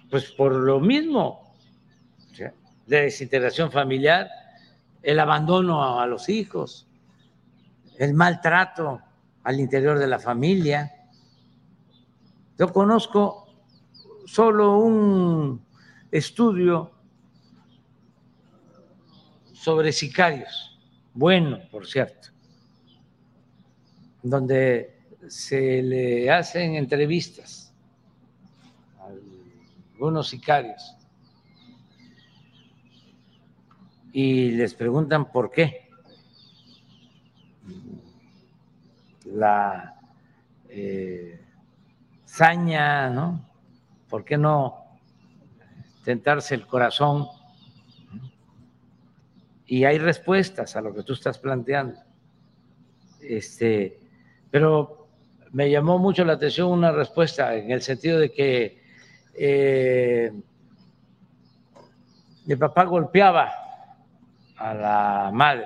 Pues 0.09 0.31
por 0.31 0.53
lo 0.53 0.79
mismo, 0.79 1.53
la 2.87 2.99
desintegración 2.99 3.71
familiar, 3.71 4.29
el 5.01 5.19
abandono 5.19 5.99
a 5.99 6.05
los 6.07 6.29
hijos, 6.29 6.87
el 7.97 8.13
maltrato 8.13 9.01
al 9.43 9.59
interior 9.59 9.99
de 9.99 10.07
la 10.07 10.19
familia. 10.19 10.91
Yo 12.57 12.71
conozco 12.71 13.47
solo 14.25 14.79
un 14.79 15.65
estudio 16.11 16.91
sobre 19.53 19.91
sicarios, 19.91 20.79
bueno, 21.13 21.59
por 21.71 21.87
cierto, 21.87 22.29
donde 24.21 24.94
se 25.29 25.81
le 25.81 26.29
hacen 26.31 26.75
entrevistas 26.75 27.73
a 28.99 29.07
algunos 29.93 30.27
sicarios 30.27 30.95
y 34.11 34.51
les 34.51 34.73
preguntan 34.73 35.31
por 35.31 35.51
qué 35.51 35.89
la 39.25 39.99
eh, 40.69 41.41
saña, 42.25 43.09
¿no? 43.09 43.45
¿por 44.09 44.23
qué 44.23 44.37
no 44.37 44.85
tentarse 46.05 46.55
el 46.55 46.65
corazón? 46.65 47.27
Y 49.65 49.83
hay 49.83 49.97
respuestas 49.97 50.75
a 50.75 50.81
lo 50.81 50.93
que 50.93 51.03
tú 51.03 51.13
estás 51.13 51.39
planteando. 51.39 51.99
Este, 53.19 53.99
pero 54.49 55.04
me 55.55 55.71
llamó 55.71 55.97
mucho 55.97 56.25
la 56.25 56.33
atención 56.33 56.69
una 56.69 56.91
respuesta 56.91 57.55
en 57.55 57.71
el 57.71 57.81
sentido 57.81 58.19
de 58.19 58.29
que 58.29 58.83
eh, 59.33 60.29
mi 62.45 62.57
papá 62.57 62.83
golpeaba 62.83 63.53
a 64.57 64.73
la 64.73 65.31
madre 65.33 65.65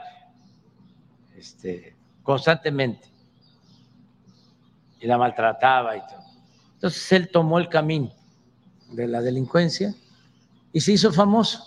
este, 1.35 1.95
constantemente 2.21 3.07
y 4.99 5.07
la 5.07 5.17
maltrataba 5.17 5.97
y 5.97 6.01
todo. 6.01 6.23
Entonces 6.75 7.11
él 7.11 7.31
tomó 7.31 7.57
el 7.57 7.67
camino 7.67 8.11
de 8.91 9.07
la 9.07 9.21
delincuencia 9.21 9.95
y 10.71 10.81
se 10.81 10.91
hizo 10.91 11.11
famoso. 11.11 11.63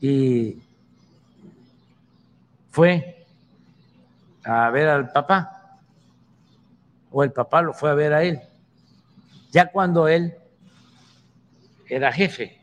Y 0.00 0.58
fue 2.72 3.15
a 4.46 4.70
ver 4.70 4.88
al 4.88 5.12
papá, 5.12 5.80
o 7.10 7.22
el 7.24 7.32
papá 7.32 7.62
lo 7.62 7.74
fue 7.74 7.90
a 7.90 7.94
ver 7.94 8.12
a 8.12 8.22
él, 8.22 8.40
ya 9.50 9.70
cuando 9.70 10.08
él 10.08 10.34
era 11.88 12.12
jefe. 12.12 12.62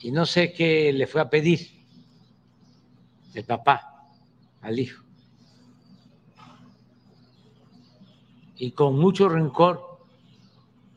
Y 0.00 0.12
no 0.12 0.24
sé 0.24 0.52
qué 0.52 0.92
le 0.92 1.06
fue 1.06 1.20
a 1.20 1.28
pedir 1.28 1.68
el 3.34 3.44
papá 3.44 4.06
al 4.62 4.78
hijo. 4.78 5.10
y 8.60 8.72
con 8.72 8.98
mucho 8.98 9.26
rencor, 9.26 10.00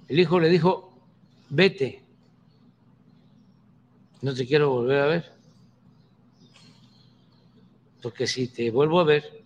el 0.09 0.19
hijo 0.19 0.37
le 0.37 0.49
dijo, 0.49 0.93
vete, 1.49 2.03
no 4.21 4.33
te 4.33 4.45
quiero 4.45 4.69
volver 4.69 4.99
a 4.99 5.05
ver, 5.05 5.32
porque 8.03 8.27
si 8.27 8.49
te 8.49 8.69
vuelvo 8.69 8.99
a 8.99 9.05
ver, 9.05 9.43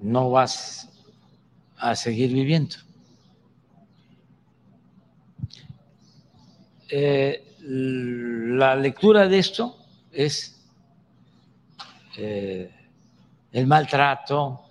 no 0.00 0.30
vas 0.30 0.88
a 1.76 1.94
seguir 1.94 2.32
viviendo. 2.32 2.74
Eh, 6.88 7.54
la 7.60 8.74
lectura 8.74 9.28
de 9.28 9.38
esto 9.38 9.76
es 10.10 10.60
eh, 12.18 12.74
el 13.52 13.66
maltrato, 13.68 14.64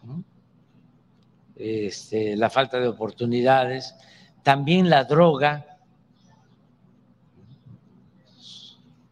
este, 1.55 2.35
la 2.35 2.49
falta 2.49 2.81
de 2.81 2.89
oportunidades, 2.89 3.95
también 4.43 4.89
la 4.89 5.05
droga, 5.05 5.68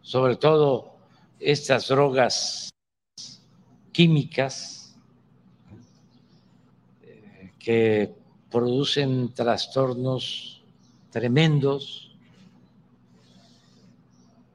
sobre 0.08 0.38
todo 0.38 0.94
estas 1.38 1.90
drogas 1.90 2.70
químicas 3.92 4.96
eh, 7.02 7.52
que 7.60 8.16
producen 8.50 9.34
trastornos 9.34 10.64
tremendos. 11.12 12.16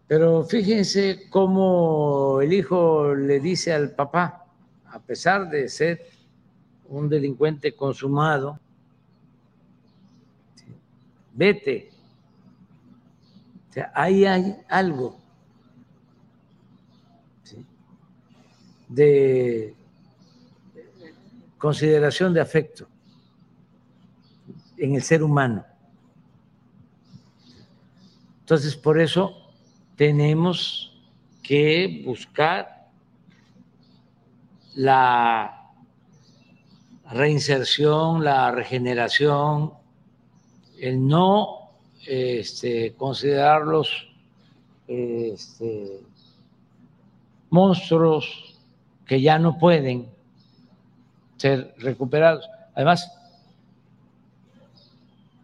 Pero 0.07 0.43
fíjense 0.45 1.29
cómo 1.29 2.41
el 2.41 2.55
hijo 2.55 3.15
le 3.15 3.39
dice 3.39 3.75
al 3.75 3.91
papá, 3.91 4.47
a 4.87 5.01
pesar 5.01 5.51
de 5.51 5.69
ser 5.69 6.01
un 6.89 7.11
delincuente 7.11 7.75
consumado, 7.75 8.59
vete. 11.35 11.91
O 13.69 13.73
sea, 13.75 13.93
ahí 13.95 14.25
hay 14.25 14.57
algo 14.71 15.21
de 18.95 19.75
consideración 21.59 22.35
de 22.35 22.41
afecto 22.41 22.87
en 24.77 24.95
el 24.95 25.03
ser 25.03 25.23
humano. 25.23 25.65
Entonces, 28.41 28.77
por 28.77 29.01
eso 29.01 29.33
tenemos 29.97 30.93
que 31.43 32.03
buscar 32.05 32.89
la 34.75 35.71
reinserción, 37.11 38.25
la 38.25 38.51
regeneración, 38.51 39.73
el 40.79 41.07
no 41.07 41.71
este, 42.07 42.95
considerarlos 42.95 44.09
este, 44.89 46.01
monstruos 47.51 48.52
que 49.13 49.21
ya 49.21 49.39
no 49.39 49.59
pueden 49.59 50.09
ser 51.37 51.75
recuperados. 51.77 52.49
Además, 52.75 53.13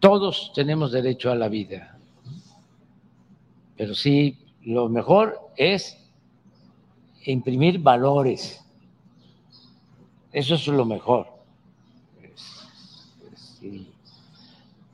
todos 0.00 0.52
tenemos 0.54 0.90
derecho 0.90 1.30
a 1.30 1.34
la 1.34 1.50
vida, 1.50 1.98
pero 3.76 3.94
sí, 3.94 4.38
lo 4.62 4.88
mejor 4.88 5.50
es 5.54 5.98
imprimir 7.26 7.78
valores 7.78 8.64
eso 10.32 10.54
es 10.54 10.66
lo 10.68 10.86
mejor. 10.86 11.26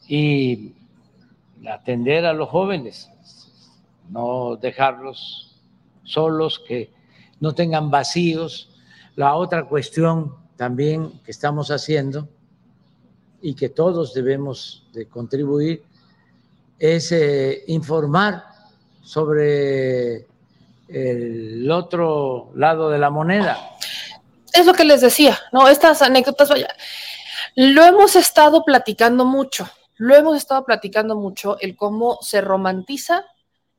y, 0.09 0.73
atender 1.65 2.27
a 2.27 2.33
los 2.33 2.49
jóvenes, 2.49 3.09
no 4.11 4.57
dejarlos 4.57 5.61
solos, 6.03 6.59
que 6.59 6.91
no 7.45 7.55
tengan 7.55 7.91
vacíos. 7.91 8.71
La 9.17 9.35
otra 9.35 9.67
cuestión 9.67 10.35
también 10.57 11.21
que 11.25 11.31
estamos 11.31 11.71
haciendo 11.71 12.27
y 13.43 13.55
que 13.55 13.69
todos 13.69 14.15
debemos 14.15 14.89
de 14.95 15.07
contribuir 15.07 15.83
es 16.79 17.13
eh, 17.13 17.63
informar 17.67 18.45
sobre 19.03 20.27
el 20.89 21.71
otro 21.71 22.51
lado 22.55 22.89
de 22.89 22.99
la 22.99 23.11
moneda. 23.11 23.59
Es 24.55 24.65
lo 24.65 24.73
que 24.73 24.85
les 24.85 25.03
decía, 25.03 25.39
¿no? 25.53 25.69
Estas 25.69 26.01
anécdotas, 26.01 26.49
lo 27.57 27.85
hemos 27.85 28.17
estado 28.17 28.65
platicando 28.65 29.27
mucho, 29.27 29.69
lo 29.97 30.15
hemos 30.15 30.39
estado 30.39 30.65
platicando 30.65 31.15
mucho, 31.15 31.59
el 31.61 31.77
cómo 31.77 32.19
se 32.23 32.41
romantiza 32.41 33.27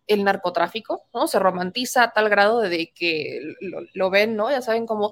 el 0.08 0.24
narcotráfico, 0.24 1.06
¿no? 1.14 1.28
Se 1.28 1.39
romantiza 1.39 2.03
a 2.03 2.12
tal 2.12 2.30
grado 2.30 2.60
de 2.60 2.91
que 2.93 3.56
lo, 3.93 4.10
ven, 4.10 4.36
¿no? 4.36 4.51
Ya 4.51 4.62
saben 4.62 4.86
como, 4.86 5.12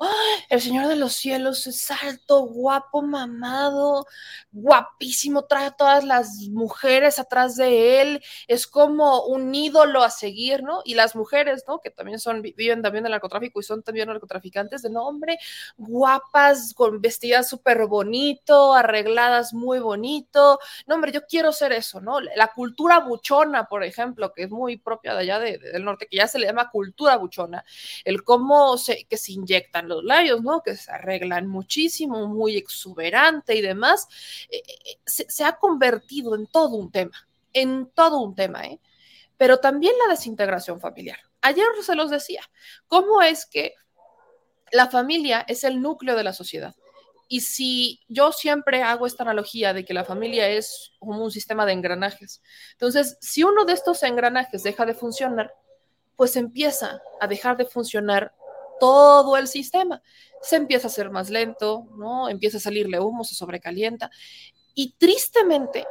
el 0.49 0.61
Señor 0.61 0.87
de 0.87 0.95
los 0.95 1.13
Cielos 1.13 1.65
es 1.67 1.89
alto, 1.91 2.41
guapo, 2.41 3.01
mamado, 3.01 4.05
guapísimo, 4.51 5.45
trae 5.45 5.67
a 5.67 5.71
todas 5.71 6.03
las 6.03 6.47
mujeres 6.49 7.19
atrás 7.19 7.55
de 7.55 8.01
él, 8.01 8.23
es 8.47 8.67
como 8.67 9.25
un 9.25 9.53
ídolo 9.53 10.03
a 10.03 10.09
seguir, 10.09 10.63
¿no? 10.63 10.81
Y 10.85 10.93
las 10.93 11.15
mujeres, 11.15 11.63
¿no? 11.67 11.79
Que 11.79 11.89
también 11.89 12.19
son, 12.19 12.41
viven 12.41 12.81
también 12.81 13.03
del 13.03 13.11
narcotráfico 13.11 13.59
y 13.59 13.63
son 13.63 13.81
también 13.83 14.07
narcotraficantes 14.07 14.81
de 14.83 14.89
nombre, 14.89 15.39
guapas, 15.77 16.73
con 16.75 17.01
vestidas 17.01 17.49
súper 17.49 17.87
bonito, 17.87 18.73
arregladas 18.73 19.53
muy 19.53 19.79
bonito, 19.79 20.59
no, 20.85 20.95
hombre, 20.95 21.11
yo 21.11 21.25
quiero 21.25 21.51
ser 21.51 21.71
eso, 21.71 22.01
¿no? 22.01 22.19
La 22.19 22.47
cultura 22.53 22.99
buchona, 22.99 23.65
por 23.65 23.83
ejemplo, 23.83 24.33
que 24.33 24.43
es 24.43 24.49
muy 24.49 24.77
propia 24.83 25.13
de 25.13 25.21
allá 25.21 25.39
del 25.39 25.83
norte, 25.83 26.07
que 26.07 26.17
ya 26.17 26.27
se 26.27 26.39
le 26.39 26.47
llama 26.47 26.69
cultura 26.69 27.17
buchona, 27.17 27.63
el 28.03 28.23
cómo 28.23 28.77
se, 28.77 29.05
que 29.05 29.17
se 29.17 29.33
inyectan 29.33 29.87
los 29.87 30.03
labios, 30.03 30.41
¿no? 30.43 30.61
Que 30.61 30.75
se 30.75 30.91
arreglan 30.91 31.47
muchísimo, 31.47 32.27
muy 32.27 32.57
exuberante 32.57 33.55
y 33.55 33.61
demás, 33.61 34.07
eh, 34.49 34.61
eh, 34.67 34.97
se, 35.05 35.29
se 35.29 35.43
ha 35.43 35.53
convertido 35.53 36.35
en 36.35 36.47
todo 36.47 36.75
un 36.75 36.91
tema, 36.91 37.27
en 37.53 37.87
todo 37.87 38.19
un 38.19 38.35
tema, 38.35 38.65
¿eh? 38.65 38.79
Pero 39.37 39.57
también 39.59 39.93
la 40.05 40.11
desintegración 40.11 40.79
familiar. 40.79 41.17
Ayer 41.41 41.65
se 41.81 41.95
los 41.95 42.09
decía, 42.09 42.41
¿cómo 42.87 43.21
es 43.21 43.45
que 43.45 43.73
la 44.71 44.89
familia 44.89 45.45
es 45.47 45.63
el 45.63 45.81
núcleo 45.81 46.15
de 46.15 46.23
la 46.23 46.33
sociedad? 46.33 46.75
Y 47.27 47.41
si 47.41 48.01
yo 48.07 48.31
siempre 48.31 48.83
hago 48.83 49.07
esta 49.07 49.23
analogía 49.23 49.73
de 49.73 49.85
que 49.85 49.93
la 49.93 50.05
familia 50.05 50.49
es 50.49 50.91
como 50.99 51.23
un 51.23 51.31
sistema 51.31 51.65
de 51.65 51.73
engranajes, 51.73 52.41
entonces 52.73 53.17
si 53.21 53.43
uno 53.43 53.65
de 53.65 53.73
estos 53.73 54.03
engranajes 54.03 54.63
deja 54.63 54.85
de 54.85 54.93
funcionar, 54.93 55.53
pues 56.15 56.35
empieza 56.35 57.01
a 57.19 57.27
dejar 57.27 57.57
de 57.57 57.65
funcionar 57.65 58.33
todo 58.79 59.37
el 59.37 59.47
sistema. 59.47 60.01
Se 60.41 60.57
empieza 60.57 60.87
a 60.87 60.91
hacer 60.91 61.09
más 61.09 61.29
lento, 61.29 61.87
¿no? 61.97 62.29
Empieza 62.29 62.57
a 62.57 62.61
salirle 62.61 62.99
humo, 62.99 63.23
se 63.23 63.35
sobrecalienta. 63.35 64.11
Y 64.73 64.95
tristemente, 64.97 65.87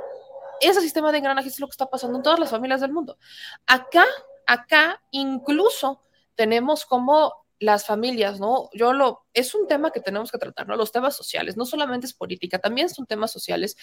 ese 0.60 0.80
sistema 0.80 1.10
de 1.10 1.18
engranajes 1.18 1.54
es 1.54 1.60
lo 1.60 1.66
que 1.66 1.72
está 1.72 1.86
pasando 1.86 2.18
en 2.18 2.22
todas 2.22 2.38
las 2.38 2.50
familias 2.50 2.80
del 2.80 2.92
mundo. 2.92 3.18
Acá, 3.66 4.04
acá, 4.46 5.02
incluso 5.10 6.02
tenemos 6.34 6.84
como 6.84 7.41
las 7.62 7.86
familias, 7.86 8.40
¿no? 8.40 8.68
Yo 8.72 8.92
lo, 8.92 9.24
es 9.32 9.54
un 9.54 9.68
tema 9.68 9.92
que 9.92 10.00
tenemos 10.00 10.32
que 10.32 10.38
tratar, 10.38 10.66
¿no? 10.66 10.76
Los 10.76 10.90
temas 10.90 11.16
sociales, 11.16 11.56
no 11.56 11.64
solamente 11.64 12.06
es 12.06 12.12
política, 12.12 12.58
también 12.58 12.88
son 12.88 13.06
temas 13.06 13.30
sociales 13.30 13.76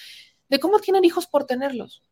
de 0.50 0.60
cómo 0.60 0.80
tienen 0.80 1.06
hijos 1.06 1.28
por 1.28 1.46
tenerlos, 1.46 2.04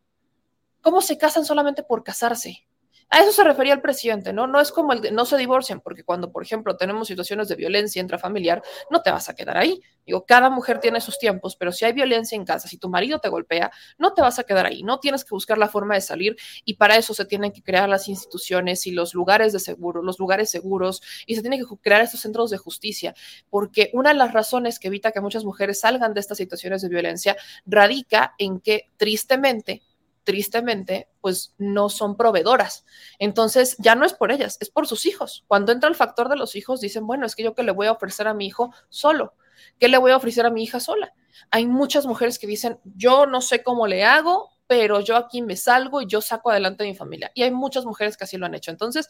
cómo 0.81 1.01
se 1.01 1.17
casan 1.17 1.43
solamente 1.43 1.83
por 1.83 2.03
casarse, 2.05 2.66
a 3.09 3.21
eso 3.21 3.31
se 3.31 3.43
refería 3.43 3.73
el 3.73 3.81
presidente, 3.81 4.33
¿no? 4.33 4.47
No 4.47 4.59
es 4.59 4.71
como 4.71 4.93
el 4.93 5.01
de 5.01 5.11
no 5.11 5.25
se 5.25 5.37
divorcian, 5.37 5.81
porque 5.81 6.03
cuando, 6.03 6.31
por 6.31 6.43
ejemplo, 6.43 6.75
tenemos 6.75 7.07
situaciones 7.07 7.47
de 7.47 7.55
violencia 7.55 8.01
intrafamiliar, 8.01 8.61
no 8.89 9.01
te 9.01 9.11
vas 9.11 9.29
a 9.29 9.35
quedar 9.35 9.57
ahí. 9.57 9.81
Digo, 10.05 10.25
cada 10.25 10.49
mujer 10.49 10.79
tiene 10.79 11.01
sus 11.01 11.17
tiempos, 11.17 11.55
pero 11.55 11.71
si 11.71 11.85
hay 11.85 11.93
violencia 11.93 12.35
en 12.35 12.45
casa, 12.45 12.67
si 12.67 12.77
tu 12.77 12.89
marido 12.89 13.19
te 13.19 13.29
golpea, 13.29 13.71
no 13.97 14.13
te 14.13 14.21
vas 14.21 14.39
a 14.39 14.43
quedar 14.43 14.65
ahí, 14.65 14.83
no 14.83 14.99
tienes 14.99 15.23
que 15.23 15.29
buscar 15.31 15.57
la 15.57 15.67
forma 15.67 15.95
de 15.95 16.01
salir 16.01 16.35
y 16.63 16.75
para 16.75 16.95
eso 16.95 17.13
se 17.13 17.25
tienen 17.25 17.51
que 17.51 17.61
crear 17.61 17.89
las 17.89 18.07
instituciones 18.07 18.87
y 18.87 18.91
los 18.91 19.13
lugares 19.13 19.53
de 19.53 19.59
seguro, 19.59 20.01
los 20.01 20.19
lugares 20.19 20.49
seguros 20.49 21.01
y 21.25 21.35
se 21.35 21.41
tienen 21.41 21.59
que 21.59 21.65
crear 21.81 22.01
estos 22.01 22.21
centros 22.21 22.49
de 22.49 22.57
justicia, 22.57 23.15
porque 23.49 23.89
una 23.93 24.09
de 24.09 24.15
las 24.15 24.33
razones 24.33 24.79
que 24.79 24.87
evita 24.87 25.11
que 25.11 25.21
muchas 25.21 25.43
mujeres 25.43 25.81
salgan 25.81 26.13
de 26.13 26.19
estas 26.19 26.37
situaciones 26.37 26.81
de 26.81 26.89
violencia 26.89 27.35
radica 27.65 28.33
en 28.37 28.59
que 28.59 28.89
tristemente 28.97 29.81
tristemente, 30.27 31.07
pues 31.21 31.55
no 31.57 31.87
son 31.87 32.17
proveedoras. 32.17 32.83
Entonces, 33.17 33.77
ya 33.79 33.95
no 33.95 34.05
es 34.05 34.11
por 34.11 34.33
ellas, 34.33 34.57
es 34.59 34.69
por 34.69 34.85
sus 34.85 35.05
hijos. 35.05 35.45
Cuando 35.47 35.71
entra 35.71 35.87
el 35.87 35.95
factor 35.95 36.27
de 36.27 36.35
los 36.35 36.57
hijos, 36.57 36.81
dicen, 36.81 37.07
bueno, 37.07 37.25
es 37.25 37.33
que 37.33 37.43
yo 37.43 37.55
que 37.55 37.63
le 37.63 37.71
voy 37.71 37.87
a 37.87 37.93
ofrecer 37.93 38.27
a 38.27 38.33
mi 38.33 38.45
hijo 38.45 38.73
solo, 38.89 39.35
¿qué 39.79 39.87
le 39.87 39.97
voy 39.97 40.11
a 40.11 40.17
ofrecer 40.17 40.45
a 40.45 40.49
mi 40.49 40.63
hija 40.63 40.81
sola? 40.81 41.13
Hay 41.49 41.65
muchas 41.65 42.05
mujeres 42.05 42.39
que 42.39 42.45
dicen, 42.45 42.77
yo 42.83 43.25
no 43.25 43.39
sé 43.39 43.63
cómo 43.63 43.87
le 43.87 44.03
hago, 44.03 44.51
pero 44.67 44.99
yo 44.99 45.15
aquí 45.15 45.41
me 45.41 45.55
salgo 45.55 46.01
y 46.01 46.07
yo 46.07 46.19
saco 46.19 46.51
adelante 46.51 46.83
a 46.83 46.87
mi 46.87 46.93
familia. 46.93 47.31
Y 47.33 47.43
hay 47.43 47.51
muchas 47.51 47.85
mujeres 47.85 48.17
que 48.17 48.25
así 48.25 48.35
lo 48.35 48.47
han 48.47 48.53
hecho. 48.53 48.69
Entonces, 48.69 49.07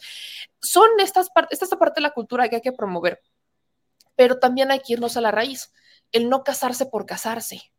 son 0.61 0.88
estas 0.99 1.32
partes, 1.32 1.53
esta 1.53 1.65
es 1.65 1.72
la 1.72 1.80
parte 1.80 1.99
de 1.99 2.03
la 2.03 2.11
cultura 2.11 2.47
que 2.47 2.57
hay 2.57 2.61
que 2.61 2.74
promover, 2.74 3.24
pero 4.15 4.38
también 4.38 4.70
hay 4.70 4.82
que 4.82 4.93
irnos 4.93 5.18
a 5.18 5.22
la 5.22 5.32
raíz, 5.32 5.74
el 6.11 6.30
no 6.30 6.43
casarse 6.43 6.86
por 6.86 7.07
casarse 7.07 7.72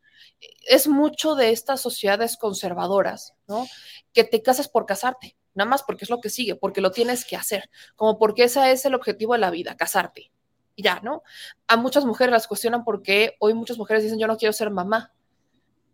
es 0.68 0.88
mucho 0.88 1.34
de 1.34 1.50
estas 1.50 1.80
sociedades 1.80 2.36
conservadoras, 2.36 3.34
¿no? 3.46 3.66
Que 4.12 4.24
te 4.24 4.42
casas 4.42 4.68
por 4.68 4.86
casarte, 4.86 5.36
nada 5.54 5.68
más 5.68 5.82
porque 5.82 6.04
es 6.04 6.10
lo 6.10 6.20
que 6.20 6.30
sigue, 6.30 6.54
porque 6.54 6.80
lo 6.80 6.90
tienes 6.90 7.24
que 7.24 7.36
hacer, 7.36 7.70
como 7.96 8.18
porque 8.18 8.44
ese 8.44 8.70
es 8.72 8.84
el 8.84 8.94
objetivo 8.94 9.32
de 9.34 9.40
la 9.40 9.50
vida, 9.50 9.76
casarte. 9.76 10.30
Ya, 10.76 11.00
¿no? 11.02 11.22
A 11.66 11.76
muchas 11.76 12.04
mujeres 12.04 12.30
las 12.32 12.46
cuestionan 12.46 12.84
porque 12.84 13.34
hoy 13.40 13.52
muchas 13.52 13.78
mujeres 13.78 14.04
dicen, 14.04 14.20
yo 14.20 14.28
no 14.28 14.36
quiero 14.36 14.52
ser 14.52 14.70
mamá. 14.70 15.12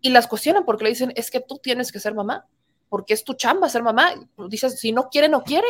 Y 0.03 0.11
las 0.11 0.27
cuestionan 0.27 0.67
porque 0.67 0.85
le 0.85 0.91
dicen, 0.91 1.13
es 1.17 1.31
que 1.31 1.41
tú 1.41 1.59
tienes 1.59 1.91
que 1.91 2.01
ser 2.01 2.15
mamá, 2.15 2.47
porque 2.91 3.15
es 3.15 3.25
tu 3.25 3.33
chamba 3.33 3.71
ser 3.71 3.83
mamá. 3.83 4.15
Dices, 4.51 4.79
si 4.79 4.93
no 4.93 5.09
quiere, 5.09 5.31
no 5.31 5.43
quiere. 5.43 5.67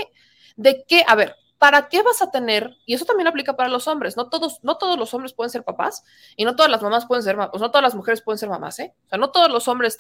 ¿De 0.57 0.85
qué? 0.89 1.05
A 1.07 1.15
ver, 1.15 1.37
¿para 1.65 1.89
qué 1.89 2.03
vas 2.03 2.21
a 2.21 2.31
tener? 2.31 2.77
Y 2.85 2.93
eso 2.93 3.07
también 3.07 3.27
aplica 3.27 3.57
para 3.57 3.71
los 3.71 3.89
hombres, 3.89 4.19
no 4.19 4.29
todos, 4.29 4.63
no 4.63 4.77
todos 4.77 4.99
los 4.99 5.15
hombres 5.15 5.33
pueden 5.33 5.49
ser 5.49 5.65
papás 5.65 6.05
y 6.37 6.45
no 6.45 6.57
todas 6.57 6.71
las 6.71 6.83
mamás 6.83 7.07
pueden 7.07 7.23
ser, 7.23 7.37
pues 7.37 7.59
no 7.59 7.71
todas 7.71 7.83
las 7.83 7.95
mujeres 7.95 8.21
pueden 8.21 8.39
ser 8.39 8.51
mamás, 8.51 8.79
¿eh? 8.81 8.95
O 9.07 9.09
sea, 9.09 9.17
no 9.19 9.31
todos 9.31 9.51
los 9.51 9.67
hombres 9.67 9.97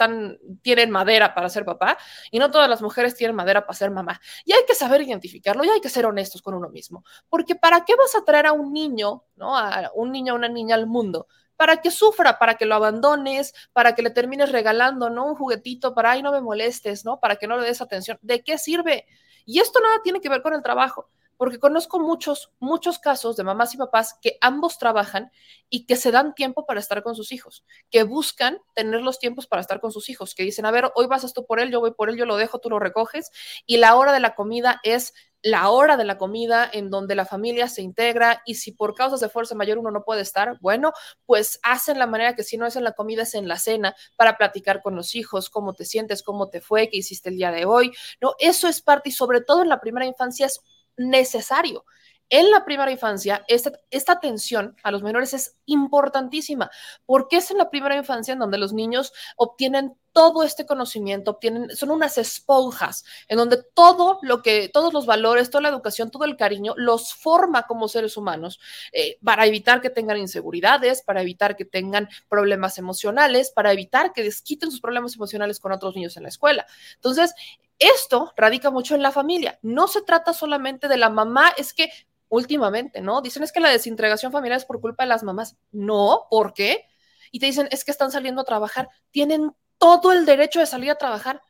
tienen 0.61 0.91
madera 0.91 1.35
para 1.35 1.49
ser 1.49 1.65
papá 1.65 1.97
y 2.31 2.39
no 2.39 2.51
todas 2.51 2.69
las 2.69 2.83
mujeres 2.83 3.15
tienen 3.15 3.35
madera 3.35 3.63
para 3.63 3.79
ser 3.79 3.91
mamá. 3.91 4.21
Y 4.45 4.53
hay 4.53 4.67
que 4.69 4.75
saber 4.75 5.01
identificarlo 5.01 5.65
y 5.65 5.71
hay 5.71 5.81
que 5.81 5.89
ser 5.89 6.05
honestos 6.05 6.43
con 6.43 6.53
uno 6.53 6.69
mismo, 6.69 7.03
porque 7.31 7.55
¿para 7.55 7.83
qué 7.87 7.97
vas 7.97 8.15
a 8.15 8.27
traer 8.27 8.45
a 8.45 8.53
un 8.53 8.71
niño, 8.71 9.25
¿no? 9.35 9.57
A 9.57 9.91
un 9.95 10.13
niño, 10.13 10.35
a 10.35 10.37
una 10.37 10.51
niña 10.51 10.75
al 10.75 10.87
mundo 10.87 11.29
para 11.57 11.79
que 11.79 11.91
sufra, 11.91 12.39
para 12.39 12.57
que 12.57 12.67
lo 12.67 12.75
abandones, 12.75 13.55
para 13.73 13.95
que 13.95 14.03
le 14.03 14.11
termines 14.11 14.53
regalando, 14.53 15.09
¿no? 15.09 15.25
Un 15.25 15.35
juguetito 15.35 15.95
para, 15.95 16.11
ay, 16.11 16.23
no 16.23 16.31
me 16.31 16.43
molestes, 16.43 17.07
¿no? 17.07 17.21
Para 17.21 17.37
que 17.37 17.47
no 17.47 17.57
le 17.57 17.67
des 17.67 17.81
atención. 17.81 18.19
¿De 18.21 18.45
qué 18.45 18.59
sirve? 18.59 19.07
Y 19.47 19.61
esto 19.61 19.81
nada 19.81 20.03
tiene 20.03 20.21
que 20.21 20.29
ver 20.29 20.43
con 20.43 20.53
el 20.53 20.63
trabajo 20.63 21.09
porque 21.37 21.59
conozco 21.59 22.01
muchos, 22.01 22.53
muchos 22.59 22.99
casos 22.99 23.37
de 23.37 23.45
mamás 23.45 23.75
y 23.75 23.79
papás 23.79 24.19
que 24.21 24.39
ambos 24.41 24.79
trabajan 24.79 25.31
y 25.69 25.87
que 25.87 25.97
se 25.97 26.11
dan 26.11 26.35
tiempo 26.35 26.67
para 26.67 26.81
estar 26.81 27.03
con 27.03 27.15
sus 27.15 27.33
hijos, 27.33 27.65
que 27.91 28.03
buscan 28.05 28.59
tener 28.75 29.01
los 29.03 29.19
tiempos 29.19 29.47
para 29.47 29.61
estar 29.61 29.81
con 29.81 29.93
sus 29.93 30.09
hijos, 30.11 30.35
que 30.35 30.43
dicen, 30.43 30.67
a 30.67 30.71
ver, 30.71 30.91
hoy 30.95 31.07
vas 31.07 31.25
tú 31.33 31.47
por 31.47 31.61
él, 31.61 31.71
yo 31.71 31.81
voy 31.81 31.93
por 31.93 32.11
él, 32.11 32.17
yo 32.17 32.27
lo 32.27 32.37
dejo, 32.37 32.59
tú 32.59 32.71
lo 32.71 32.79
recoges, 32.79 33.31
y 33.67 33.79
la 33.79 33.97
hora 33.97 34.13
de 34.13 34.21
la 34.21 34.35
comida 34.35 34.81
es 34.83 35.15
la 35.45 35.69
hora 35.69 35.99
de 35.99 36.05
la 36.05 36.17
comida 36.17 36.69
en 36.73 36.89
donde 36.89 37.15
la 37.15 37.27
familia 37.27 37.69
se 37.69 37.83
integra 37.83 38.43
y 38.47 38.55
si 38.55 38.73
por 38.73 38.95
causas 38.95 39.21
de 39.21 39.29
fuerza 39.29 39.55
mayor 39.55 39.77
uno 39.77 39.91
no 39.91 40.03
puede 40.03 40.23
estar, 40.23 40.57
bueno, 40.63 40.93
pues 41.27 41.61
hacen 41.63 41.99
la 41.99 42.07
manera 42.07 42.35
que 42.35 42.43
si 42.43 42.57
no 42.57 42.67
es 42.67 42.77
en 42.77 42.85
la 42.85 42.93
comida 42.93 43.25
es 43.25 43.35
en 43.35 43.47
la 43.47 43.59
cena 43.59 43.95
para 44.17 44.39
platicar 44.39 44.81
con 44.81 44.97
los 44.97 45.15
hijos, 45.15 45.51
cómo 45.51 45.75
te 45.75 45.85
sientes, 45.85 46.23
cómo 46.23 46.49
te 46.49 46.63
fue, 46.63 46.89
qué 46.89 46.97
hiciste 46.97 47.29
el 47.29 47.37
día 47.37 47.51
de 47.51 47.67
hoy. 47.67 47.93
No, 48.23 48.35
eso 48.39 48.69
es 48.69 48.81
parte 48.81 49.11
y 49.11 49.13
sobre 49.13 49.43
todo 49.43 49.61
en 49.61 49.69
la 49.69 49.81
primera 49.81 50.07
infancia 50.07 50.47
es 50.47 50.63
necesario. 50.97 51.85
En 52.31 52.51
la 52.51 52.65
primera 52.65 52.91
infancia, 52.91 53.45
esta, 53.49 53.73
esta 53.91 54.13
atención 54.13 54.77
a 54.83 54.91
los 54.91 55.03
menores 55.03 55.35
es 55.35 55.59
importantísima, 55.67 56.71
porque 57.05 57.37
es 57.37 57.51
en 57.51 57.59
la 57.59 57.71
primera 57.71 57.97
infancia 57.97 58.33
en 58.33 58.39
donde 58.39 58.59
los 58.59 58.73
niños 58.73 59.13
obtienen 59.37 59.97
todo 60.15 60.45
este 60.45 60.65
conocimiento, 60.65 61.33
obtienen, 61.33 61.71
son 61.77 61.91
unas 61.91 62.19
esponjas, 62.19 63.05
en 63.29 63.37
donde 63.37 63.63
todo 63.75 64.21
lo 64.23 64.43
que, 64.43 64.71
todos 64.73 64.93
los 64.93 65.07
valores, 65.07 65.51
toda 65.51 65.63
la 65.63 65.69
educación, 65.69 66.11
todo 66.11 66.25
el 66.25 66.37
cariño, 66.37 66.73
los 66.77 67.13
forma 67.13 67.65
como 67.65 67.89
seres 67.89 68.17
humanos, 68.17 68.61
eh, 68.93 69.19
para 69.23 69.45
evitar 69.45 69.81
que 69.81 69.91
tengan 69.91 70.17
inseguridades, 70.17 71.03
para 71.03 71.21
evitar 71.21 71.57
que 71.57 71.65
tengan 71.65 72.09
problemas 72.29 72.79
emocionales, 72.79 73.51
para 73.51 73.73
evitar 73.73 74.13
que 74.13 74.23
desquiten 74.23 74.71
sus 74.71 74.81
problemas 74.81 75.17
emocionales 75.17 75.59
con 75.59 75.73
otros 75.73 75.97
niños 75.97 76.17
en 76.17 76.23
la 76.23 76.29
escuela. 76.29 76.65
Entonces, 76.95 77.35
esto 77.79 78.33
radica 78.37 78.71
mucho 78.71 78.95
en 78.95 79.03
la 79.03 79.13
familia. 79.13 79.59
No 79.63 79.89
se 79.89 80.03
trata 80.03 80.33
solamente 80.33 80.89
de 80.89 80.97
la 80.97 81.11
mamá, 81.11 81.53
es 81.57 81.75
que 81.75 81.91
últimamente, 82.29 83.01
¿no? 83.01 83.21
Dicen 83.23 83.43
es 83.43 83.53
que 83.53 83.61
la 83.61 83.71
desintegración 83.71 84.33
familiar 84.33 84.59
es 84.59 84.65
por 84.65 84.81
culpa 84.81 85.05
de 85.05 85.09
las 85.09 85.23
mamás. 85.23 85.57
No, 85.73 86.27
¿por 86.31 86.55
qué? 86.55 86.87
Y 87.31 87.39
te 87.41 87.47
dicen 87.47 87.69
es 87.71 87.85
que 87.85 87.91
están 87.91 88.11
saliendo 88.13 88.43
a 88.43 88.45
trabajar. 88.45 88.89
Tienen 89.11 89.53
todo 89.79 90.13
el 90.13 90.27
derecho 90.27 90.61
de 90.61 90.67
salir 90.67 90.91
a 90.91 90.97
trabajar. 90.99 91.43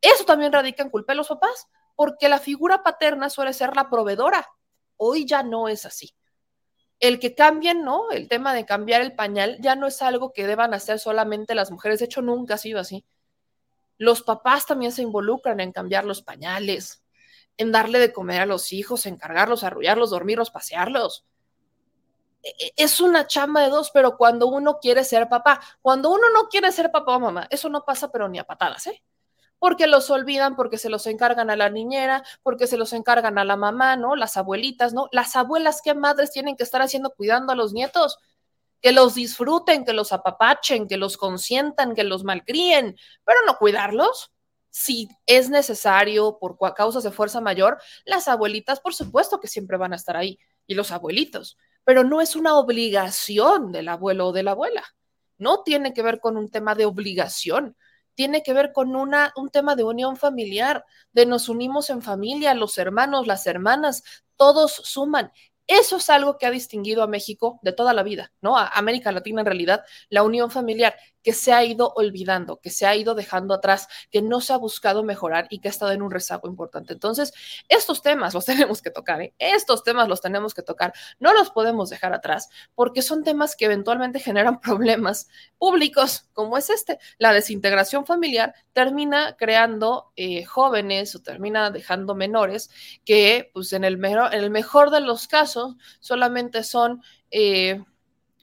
Eso 0.00 0.24
también 0.24 0.52
radica 0.52 0.82
en 0.82 0.90
culpa 0.90 1.12
de 1.12 1.16
los 1.18 1.28
papás, 1.28 1.68
porque 1.96 2.28
la 2.28 2.38
figura 2.38 2.82
paterna 2.82 3.30
suele 3.30 3.52
ser 3.52 3.74
la 3.76 3.90
proveedora. 3.90 4.46
Hoy 4.96 5.26
ya 5.26 5.42
no 5.42 5.68
es 5.68 5.86
así. 5.86 6.14
el 7.00 7.18
que 7.20 7.34
cambien, 7.34 7.84
¿no? 7.84 8.10
El 8.10 8.28
tema 8.28 8.54
de 8.54 8.64
cambiar 8.66 9.00
el 9.02 9.14
pañal 9.14 9.58
ya 9.60 9.76
no 9.76 9.86
es 9.86 10.00
algo 10.02 10.32
que 10.32 10.46
deban 10.46 10.74
hacer 10.74 10.98
solamente 10.98 11.54
las 11.54 11.70
mujeres, 11.70 11.98
de 11.98 12.06
hecho 12.06 12.22
nunca 12.22 12.54
ha 12.54 12.58
sido 12.58 12.80
así. 12.80 13.04
Los 13.98 14.22
papás 14.22 14.66
también 14.66 14.92
se 14.92 15.02
involucran 15.02 15.60
en 15.60 15.72
cambiar 15.72 16.04
los 16.04 16.22
pañales, 16.22 17.02
en 17.56 17.72
darle 17.72 17.98
de 17.98 18.12
comer 18.12 18.42
a 18.42 18.46
los 18.46 18.72
hijos, 18.72 19.06
en 19.06 19.16
cargarlos, 19.16 19.64
arrullarlos, 19.64 20.10
dormirlos, 20.10 20.50
pasearlos. 20.50 21.24
E, 22.42 22.48
e, 22.48 22.72
es 22.76 23.00
una 23.00 23.26
chamba 23.26 23.62
de 23.62 23.70
dos, 23.70 23.90
pero 23.92 24.16
cuando 24.16 24.46
uno 24.46 24.78
quiere 24.80 25.04
ser 25.04 25.28
papá, 25.28 25.60
cuando 25.82 26.10
uno 26.10 26.28
no 26.30 26.48
quiere 26.48 26.72
ser 26.72 26.90
papá 26.90 27.16
o 27.16 27.20
mamá, 27.20 27.46
eso 27.50 27.68
no 27.68 27.84
pasa 27.84 28.10
pero 28.10 28.28
ni 28.28 28.38
a 28.38 28.44
patadas, 28.44 28.86
¿eh? 28.88 29.02
porque 29.64 29.86
los 29.86 30.10
olvidan, 30.10 30.56
porque 30.56 30.76
se 30.76 30.90
los 30.90 31.06
encargan 31.06 31.48
a 31.48 31.56
la 31.56 31.70
niñera, 31.70 32.22
porque 32.42 32.66
se 32.66 32.76
los 32.76 32.92
encargan 32.92 33.38
a 33.38 33.44
la 33.44 33.56
mamá, 33.56 33.96
¿no? 33.96 34.14
Las 34.14 34.36
abuelitas, 34.36 34.92
¿no? 34.92 35.08
Las 35.10 35.36
abuelas, 35.36 35.80
¿qué 35.82 35.94
madres 35.94 36.32
tienen 36.32 36.54
que 36.54 36.64
estar 36.64 36.82
haciendo 36.82 37.14
cuidando 37.14 37.50
a 37.50 37.56
los 37.56 37.72
nietos? 37.72 38.18
Que 38.84 38.92
los 38.92 39.14
disfruten, 39.14 39.86
que 39.86 39.94
los 39.94 40.12
apapachen, 40.12 40.86
que 40.86 40.98
los 40.98 41.16
consientan, 41.16 41.94
que 41.94 42.04
los 42.04 42.22
malcríen, 42.22 42.96
pero 43.24 43.38
no 43.46 43.56
cuidarlos. 43.56 44.30
Si 44.68 45.08
es 45.24 45.48
necesario 45.48 46.36
por 46.38 46.58
causas 46.74 47.02
de 47.02 47.10
fuerza 47.10 47.40
mayor, 47.40 47.80
las 48.04 48.28
abuelitas, 48.28 48.80
por 48.80 48.92
supuesto 48.92 49.40
que 49.40 49.48
siempre 49.48 49.78
van 49.78 49.94
a 49.94 49.96
estar 49.96 50.18
ahí, 50.18 50.38
y 50.66 50.74
los 50.74 50.90
abuelitos, 50.90 51.56
pero 51.84 52.04
no 52.04 52.20
es 52.20 52.36
una 52.36 52.56
obligación 52.58 53.72
del 53.72 53.88
abuelo 53.88 54.28
o 54.28 54.32
de 54.32 54.42
la 54.42 54.50
abuela. 54.50 54.84
No 55.38 55.62
tiene 55.62 55.94
que 55.94 56.02
ver 56.02 56.20
con 56.20 56.36
un 56.36 56.50
tema 56.50 56.74
de 56.74 56.84
obligación, 56.84 57.78
tiene 58.14 58.42
que 58.42 58.52
ver 58.52 58.72
con 58.72 58.96
una, 58.96 59.32
un 59.36 59.48
tema 59.48 59.76
de 59.76 59.84
unión 59.84 60.16
familiar, 60.16 60.84
de 61.12 61.24
nos 61.24 61.48
unimos 61.48 61.88
en 61.88 62.02
familia, 62.02 62.54
los 62.54 62.76
hermanos, 62.78 63.26
las 63.26 63.46
hermanas, 63.46 64.02
todos 64.36 64.72
suman. 64.72 65.32
Eso 65.66 65.96
es 65.96 66.10
algo 66.10 66.38
que 66.38 66.46
ha 66.46 66.50
distinguido 66.50 67.02
a 67.02 67.06
México 67.06 67.58
de 67.62 67.72
toda 67.72 67.94
la 67.94 68.02
vida, 68.02 68.32
¿no? 68.40 68.56
A 68.56 68.66
América 68.68 69.12
Latina 69.12 69.40
en 69.40 69.46
realidad, 69.46 69.84
la 70.08 70.22
unión 70.22 70.50
familiar 70.50 70.94
que 71.24 71.32
se 71.32 71.52
ha 71.52 71.64
ido 71.64 71.92
olvidando, 71.96 72.60
que 72.60 72.70
se 72.70 72.86
ha 72.86 72.94
ido 72.94 73.14
dejando 73.14 73.54
atrás, 73.54 73.88
que 74.10 74.20
no 74.20 74.42
se 74.42 74.52
ha 74.52 74.58
buscado 74.58 75.02
mejorar 75.02 75.46
y 75.48 75.58
que 75.58 75.68
ha 75.68 75.70
estado 75.70 75.92
en 75.92 76.02
un 76.02 76.10
rezago 76.10 76.48
importante. 76.48 76.92
Entonces, 76.92 77.32
estos 77.68 78.02
temas 78.02 78.34
los 78.34 78.44
tenemos 78.64 78.82
que 78.82 78.90
tocar, 78.90 79.22
¿eh? 79.22 79.34
estos 79.38 79.82
temas 79.82 80.06
los 80.06 80.20
tenemos 80.20 80.54
que 80.54 80.62
tocar, 80.62 80.92
no 81.18 81.32
los 81.32 81.50
podemos 81.50 81.88
dejar 81.88 82.12
atrás 82.12 82.50
porque 82.74 83.00
son 83.00 83.24
temas 83.24 83.56
que 83.56 83.64
eventualmente 83.64 84.20
generan 84.20 84.60
problemas 84.60 85.28
públicos, 85.58 86.28
como 86.34 86.58
es 86.58 86.68
este. 86.68 86.98
La 87.18 87.32
desintegración 87.32 88.04
familiar 88.04 88.54
termina 88.74 89.34
creando 89.36 90.12
eh, 90.16 90.44
jóvenes 90.44 91.14
o 91.14 91.22
termina 91.22 91.70
dejando 91.70 92.14
menores 92.14 92.68
que, 93.06 93.50
pues, 93.54 93.72
en 93.72 93.84
el, 93.84 93.96
mejor, 93.96 94.34
en 94.34 94.44
el 94.44 94.50
mejor 94.50 94.90
de 94.90 95.00
los 95.00 95.26
casos, 95.26 95.53
solamente 96.00 96.62
son... 96.62 97.02
Eh, 97.30 97.82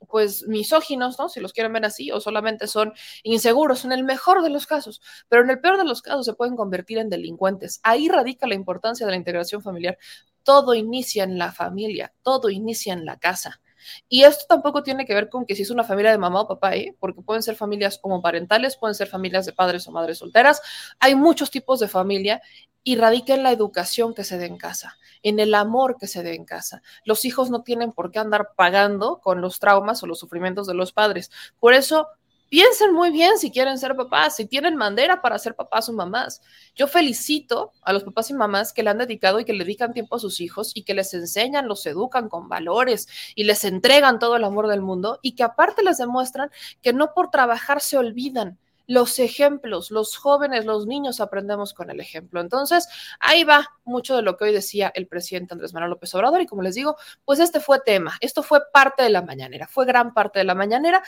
pues 0.10 0.48
misóginos, 0.48 1.18
¿no? 1.20 1.30
Si 1.30 1.40
los 1.40 1.54
quieren 1.54 1.74
ver 1.74 1.86
así, 1.86 2.12
o 2.12 2.20
solamente 2.20 2.68
son 2.68 2.94
inseguros, 3.24 3.86
en 3.86 3.92
el 3.92 4.04
mejor 4.04 4.42
de 4.42 4.50
los 4.50 4.66
casos, 4.66 5.02
pero 5.30 5.44
en 5.44 5.50
el 5.50 5.62
peor 5.62 5.78
de 5.78 5.86
los 5.86 6.02
casos 6.02 6.26
se 6.26 6.34
pueden 6.34 6.56
convertir 6.56 6.98
en 6.98 7.10
delincuentes. 7.10 7.80
Ahí 7.84 8.10
radica 8.10 8.48
la 8.48 8.56
importancia 8.56 9.06
de 9.06 9.12
la 9.12 9.18
integración 9.18 9.62
familiar. 9.62 9.98
Todo 10.44 10.74
inicia 10.74 11.24
en 11.24 11.38
la 11.38 11.52
familia, 11.52 12.14
todo 12.24 12.50
inicia 12.50 12.94
en 12.94 13.06
la 13.06 13.20
casa. 13.20 13.62
Y 14.10 14.24
esto 14.24 14.46
tampoco 14.48 14.84
tiene 14.84 15.06
que 15.06 15.14
ver 15.14 15.30
con 15.30 15.46
que 15.46 15.56
si 15.56 15.64
es 15.64 15.72
una 15.72 15.84
familia 15.84 16.12
de 16.12 16.18
mamá 16.18 16.42
o 16.42 16.48
papá, 16.48 16.76
¿eh? 16.76 16.96
porque 17.00 17.22
pueden 17.22 17.42
ser 17.42 17.56
familias 17.56 18.00
homoparentales, 18.02 18.78
pueden 18.78 18.96
ser 18.96 19.08
familias 19.08 19.46
de 19.46 19.54
padres 19.54 19.88
o 19.88 19.92
madres 19.92 20.20
solteras. 20.20 20.62
Hay 21.00 21.16
muchos 21.16 21.50
tipos 21.50 21.80
de 21.80 21.88
familia 21.88 22.42
y 22.84 22.96
radica 22.96 23.34
en 23.34 23.44
la 23.44 23.52
educación 23.52 24.14
que 24.14 24.24
se 24.24 24.38
dé 24.38 24.46
en 24.46 24.58
casa, 24.58 24.98
en 25.24 25.40
el 25.40 25.54
amor 25.54 25.98
que 26.00 26.08
se 26.08 26.24
dé 26.24 26.36
en 26.36 26.46
casa. 26.46 26.82
Los 27.06 27.26
hijos 27.26 27.50
no 27.50 27.64
tienen 27.64 27.92
por 27.92 28.12
qué 28.12 28.20
andar 28.20 28.52
pagando 28.56 29.20
con 29.20 29.42
los 29.42 29.60
traumas 29.60 30.02
o 30.04 30.08
los 30.08 30.20
sufrimientos 30.20 30.68
de 30.68 30.74
los 30.74 30.92
padres. 30.92 31.32
Por 31.60 31.74
eso, 31.74 32.08
piensen 32.52 32.94
muy 32.94 33.12
bien 33.12 33.38
si 33.38 33.50
quieren 33.50 33.78
ser 33.78 33.96
papás, 33.96 34.36
si 34.36 34.46
tienen 34.46 34.78
bandera 34.78 35.22
para 35.22 35.40
ser 35.40 35.56
papás 35.56 35.88
o 35.88 35.94
mamás. 35.94 36.42
Yo 36.76 36.86
felicito 36.86 37.72
a 37.82 37.94
los 37.94 38.04
papás 38.04 38.30
y 38.30 38.34
mamás 38.34 38.74
que 38.74 38.84
le 38.84 38.90
han 38.90 38.98
dedicado 38.98 39.40
y 39.40 39.46
que 39.46 39.54
le 39.54 39.64
dedican 39.64 39.94
tiempo 39.94 40.18
a 40.18 40.20
sus 40.20 40.42
hijos 40.42 40.74
y 40.76 40.84
que 40.84 40.94
les 40.94 41.14
enseñan, 41.14 41.70
los 41.70 41.86
educan 41.86 42.28
con 42.28 42.50
valores 42.50 43.08
y 43.36 43.46
les 43.46 43.64
entregan 43.64 44.20
todo 44.20 44.36
el 44.36 44.44
amor 44.44 44.68
del 44.68 44.82
mundo 44.82 45.20
y 45.22 45.32
que 45.32 45.44
aparte 45.44 45.82
les 45.82 45.98
demuestran 45.98 46.52
que 46.82 46.92
no 46.92 47.14
por 47.14 47.32
trabajar 47.32 47.80
se 47.80 47.98
olvidan 47.98 48.60
los 48.88 49.20
ejemplos, 49.20 49.92
los 49.92 50.18
jóvenes, 50.18 50.66
los 50.66 50.88
niños 50.88 51.20
aprendemos 51.20 51.74
con 51.74 51.90
el 51.90 52.00
ejemplo. 52.00 52.42
Entonces, 52.42 52.88
ahí 53.20 53.44
va 53.44 53.68
mucho 53.84 54.16
de 54.16 54.22
lo 54.22 54.38
que 54.38 54.46
hoy 54.46 54.54
decía 54.54 54.92
el 54.96 55.08
presidente 55.08 55.54
Andrés 55.54 55.74
Manuel 55.74 55.92
López 55.92 56.14
Obrador 56.16 56.42
y 56.42 56.48
como 56.48 56.62
les 56.62 56.76
digo, 56.76 56.96
pues 57.26 57.40
este 57.40 57.60
fue 57.60 57.80
tema, 57.80 58.18
esto 58.22 58.44
fue 58.44 58.62
parte 58.74 59.04
de 59.04 59.10
la 59.10 59.22
mañanera, 59.22 59.68
fue 59.68 59.86
gran 59.86 60.14
parte 60.14 60.40
de 60.40 60.46
la 60.46 60.56
mañanera 60.56 61.04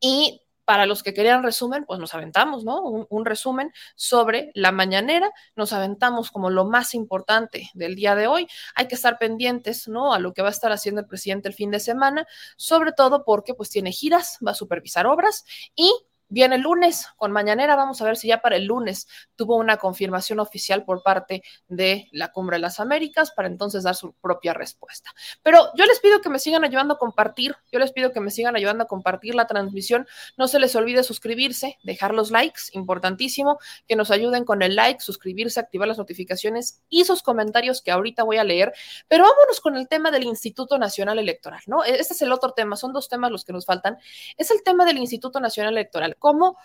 y 0.00 0.42
para 0.68 0.84
los 0.84 1.02
que 1.02 1.14
querían 1.14 1.42
resumen, 1.42 1.86
pues 1.86 1.98
nos 1.98 2.14
aventamos, 2.14 2.62
¿no? 2.62 2.82
Un, 2.82 3.24
resumen 3.24 3.72
sobre 3.96 4.50
la 4.52 4.70
mañanera, 4.70 5.30
nos 5.56 5.72
aventamos 5.72 6.30
como 6.30 6.50
lo 6.50 6.66
más 6.66 6.92
importante 6.92 7.70
del 7.72 7.94
día 7.94 8.14
de 8.14 8.26
hoy. 8.26 8.46
Hay 8.74 8.86
que 8.86 8.94
estar 8.94 9.16
pendientes, 9.16 9.88
¿no? 9.88 10.12
A 10.12 10.18
lo 10.18 10.34
que 10.34 10.42
va 10.42 10.48
a 10.48 10.50
estar 10.50 10.70
haciendo 10.70 11.00
el 11.00 11.06
presidente 11.06 11.48
el 11.48 11.54
fin 11.54 11.70
de 11.70 11.80
semana, 11.80 12.26
sobre 12.58 12.92
todo 12.92 13.24
porque 13.24 13.54
pues 13.54 13.70
tiene 13.70 13.92
giras, 13.92 14.36
va 14.46 14.50
a 14.50 14.54
supervisar 14.54 15.06
obras 15.06 15.46
y 15.74 15.90
Viene 16.30 16.56
el 16.56 16.62
lunes 16.62 17.06
con 17.16 17.32
Mañanera, 17.32 17.74
vamos 17.74 18.02
a 18.02 18.04
ver 18.04 18.18
si 18.18 18.28
ya 18.28 18.42
para 18.42 18.56
el 18.56 18.66
lunes 18.66 19.08
tuvo 19.34 19.56
una 19.56 19.78
confirmación 19.78 20.40
oficial 20.40 20.84
por 20.84 21.02
parte 21.02 21.42
de 21.68 22.08
la 22.12 22.32
Cumbre 22.32 22.56
de 22.56 22.60
las 22.60 22.80
Américas 22.80 23.32
para 23.32 23.48
entonces 23.48 23.82
dar 23.82 23.94
su 23.94 24.12
propia 24.12 24.52
respuesta. 24.52 25.10
Pero 25.42 25.70
yo 25.74 25.86
les 25.86 26.00
pido 26.00 26.20
que 26.20 26.28
me 26.28 26.38
sigan 26.38 26.64
ayudando 26.64 26.94
a 26.94 26.98
compartir, 26.98 27.56
yo 27.72 27.78
les 27.78 27.92
pido 27.92 28.12
que 28.12 28.20
me 28.20 28.30
sigan 28.30 28.56
ayudando 28.56 28.84
a 28.84 28.86
compartir 28.86 29.34
la 29.34 29.46
transmisión. 29.46 30.06
No 30.36 30.48
se 30.48 30.58
les 30.58 30.76
olvide 30.76 31.02
suscribirse, 31.02 31.78
dejar 31.82 32.12
los 32.12 32.30
likes, 32.30 32.60
importantísimo, 32.72 33.58
que 33.86 33.96
nos 33.96 34.10
ayuden 34.10 34.44
con 34.44 34.60
el 34.60 34.76
like, 34.76 35.00
suscribirse, 35.00 35.60
activar 35.60 35.88
las 35.88 35.96
notificaciones 35.96 36.82
y 36.90 37.06
sus 37.06 37.22
comentarios 37.22 37.80
que 37.80 37.90
ahorita 37.90 38.22
voy 38.24 38.36
a 38.36 38.44
leer. 38.44 38.74
Pero 39.08 39.24
vámonos 39.24 39.60
con 39.62 39.76
el 39.76 39.88
tema 39.88 40.10
del 40.10 40.24
Instituto 40.24 40.76
Nacional 40.76 41.18
Electoral, 41.18 41.62
¿no? 41.66 41.84
Este 41.84 42.12
es 42.12 42.20
el 42.20 42.32
otro 42.32 42.52
tema, 42.52 42.76
son 42.76 42.92
dos 42.92 43.08
temas 43.08 43.30
los 43.30 43.46
que 43.46 43.54
nos 43.54 43.64
faltan. 43.64 43.96
Es 44.36 44.50
el 44.50 44.62
tema 44.62 44.84
del 44.84 44.98
Instituto 44.98 45.40
Nacional 45.40 45.72
Electoral 45.72 46.16
cómo 46.18 46.56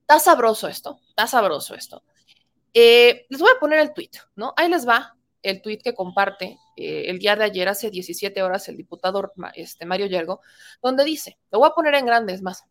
está 0.00 0.18
sabroso 0.18 0.68
esto, 0.68 1.00
está 1.08 1.26
sabroso 1.26 1.74
esto. 1.74 2.02
Eh, 2.72 3.26
les 3.28 3.40
voy 3.40 3.50
a 3.54 3.58
poner 3.60 3.80
el 3.80 3.92
tweet, 3.92 4.10
¿no? 4.36 4.54
Ahí 4.56 4.68
les 4.68 4.86
va 4.86 5.16
el 5.42 5.62
tweet 5.62 5.78
que 5.78 5.94
comparte 5.94 6.58
eh, 6.76 7.04
el 7.06 7.18
día 7.18 7.36
de 7.36 7.44
ayer, 7.44 7.68
hace 7.68 7.90
17 7.90 8.42
horas, 8.42 8.68
el 8.68 8.76
diputado 8.76 9.32
este, 9.54 9.86
Mario 9.86 10.06
Yergo, 10.06 10.40
donde 10.82 11.04
dice, 11.04 11.38
lo 11.50 11.60
voy 11.60 11.68
a 11.68 11.74
poner 11.74 11.94
en 11.94 12.06
grandes 12.06 12.42
más, 12.42 12.64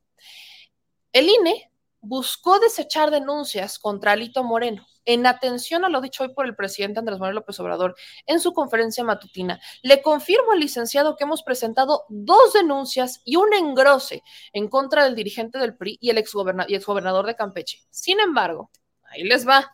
el 1.12 1.28
INE 1.28 1.72
buscó 2.02 2.60
desechar 2.60 3.12
denuncias 3.12 3.80
contra 3.80 4.14
Alito 4.14 4.44
Moreno 4.44 4.86
en 5.06 5.26
atención 5.26 5.84
a 5.84 5.90
lo 5.90 6.02
dicho 6.02 6.24
hoy 6.24 6.34
por 6.34 6.46
el 6.46 6.56
presidente 6.56 7.00
Andrés 7.00 7.20
Manuel 7.20 7.36
López 7.36 7.60
Obrador 7.60 7.96
en 8.26 8.40
su 8.40 8.54
conferencia 8.54 9.04
matutina. 9.04 9.60
Le 9.82 10.02
confirmo 10.02 10.52
al 10.52 10.60
licenciado 10.60 11.16
que 11.16 11.24
hemos 11.24 11.44
presentado 11.44 12.04
dos 12.10 12.54
denuncias 12.54 13.22
y 13.26 13.36
un 13.36 13.54
engrose 13.54 14.24
en 14.54 14.68
contra 14.68 15.04
del 15.04 15.16
dirigente 15.16 15.58
del 15.58 15.76
PRI 15.76 15.98
y 16.00 16.12
el 16.12 16.20
exgobernador 16.20 17.26
de 17.26 17.36
Campeche. 17.36 17.80
Sin 17.90 18.20
embargo, 18.20 18.70
ahí 19.04 19.24
les 19.24 19.48
va. 19.48 19.74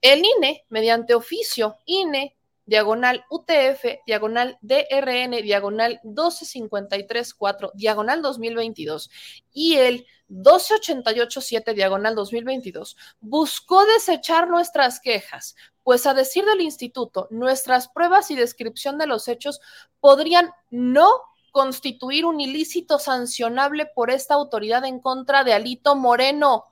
El 0.00 0.24
INE, 0.24 0.64
mediante 0.68 1.14
oficio 1.14 1.76
INE 1.84 2.36
diagonal 2.66 3.24
UTF, 3.30 4.00
diagonal 4.06 4.58
DRN, 4.62 5.42
diagonal 5.42 6.00
12534, 6.02 7.72
diagonal 7.74 8.22
2022 8.22 9.10
y 9.52 9.76
el 9.76 10.06
12887, 10.42 11.74
diagonal 11.74 12.14
2022, 12.14 12.96
buscó 13.20 13.84
desechar 13.86 14.48
nuestras 14.48 15.00
quejas, 15.00 15.54
pues 15.82 16.06
a 16.06 16.14
decir 16.14 16.44
del 16.44 16.60
instituto, 16.60 17.28
nuestras 17.30 17.88
pruebas 17.88 18.30
y 18.30 18.34
descripción 18.34 18.98
de 18.98 19.06
los 19.06 19.28
hechos 19.28 19.60
podrían 20.00 20.50
no 20.70 21.08
constituir 21.52 22.26
un 22.26 22.40
ilícito 22.40 22.98
sancionable 22.98 23.86
por 23.86 24.10
esta 24.10 24.34
autoridad 24.34 24.84
en 24.84 24.98
contra 24.98 25.44
de 25.44 25.52
Alito 25.52 25.94
Moreno. 25.94 26.64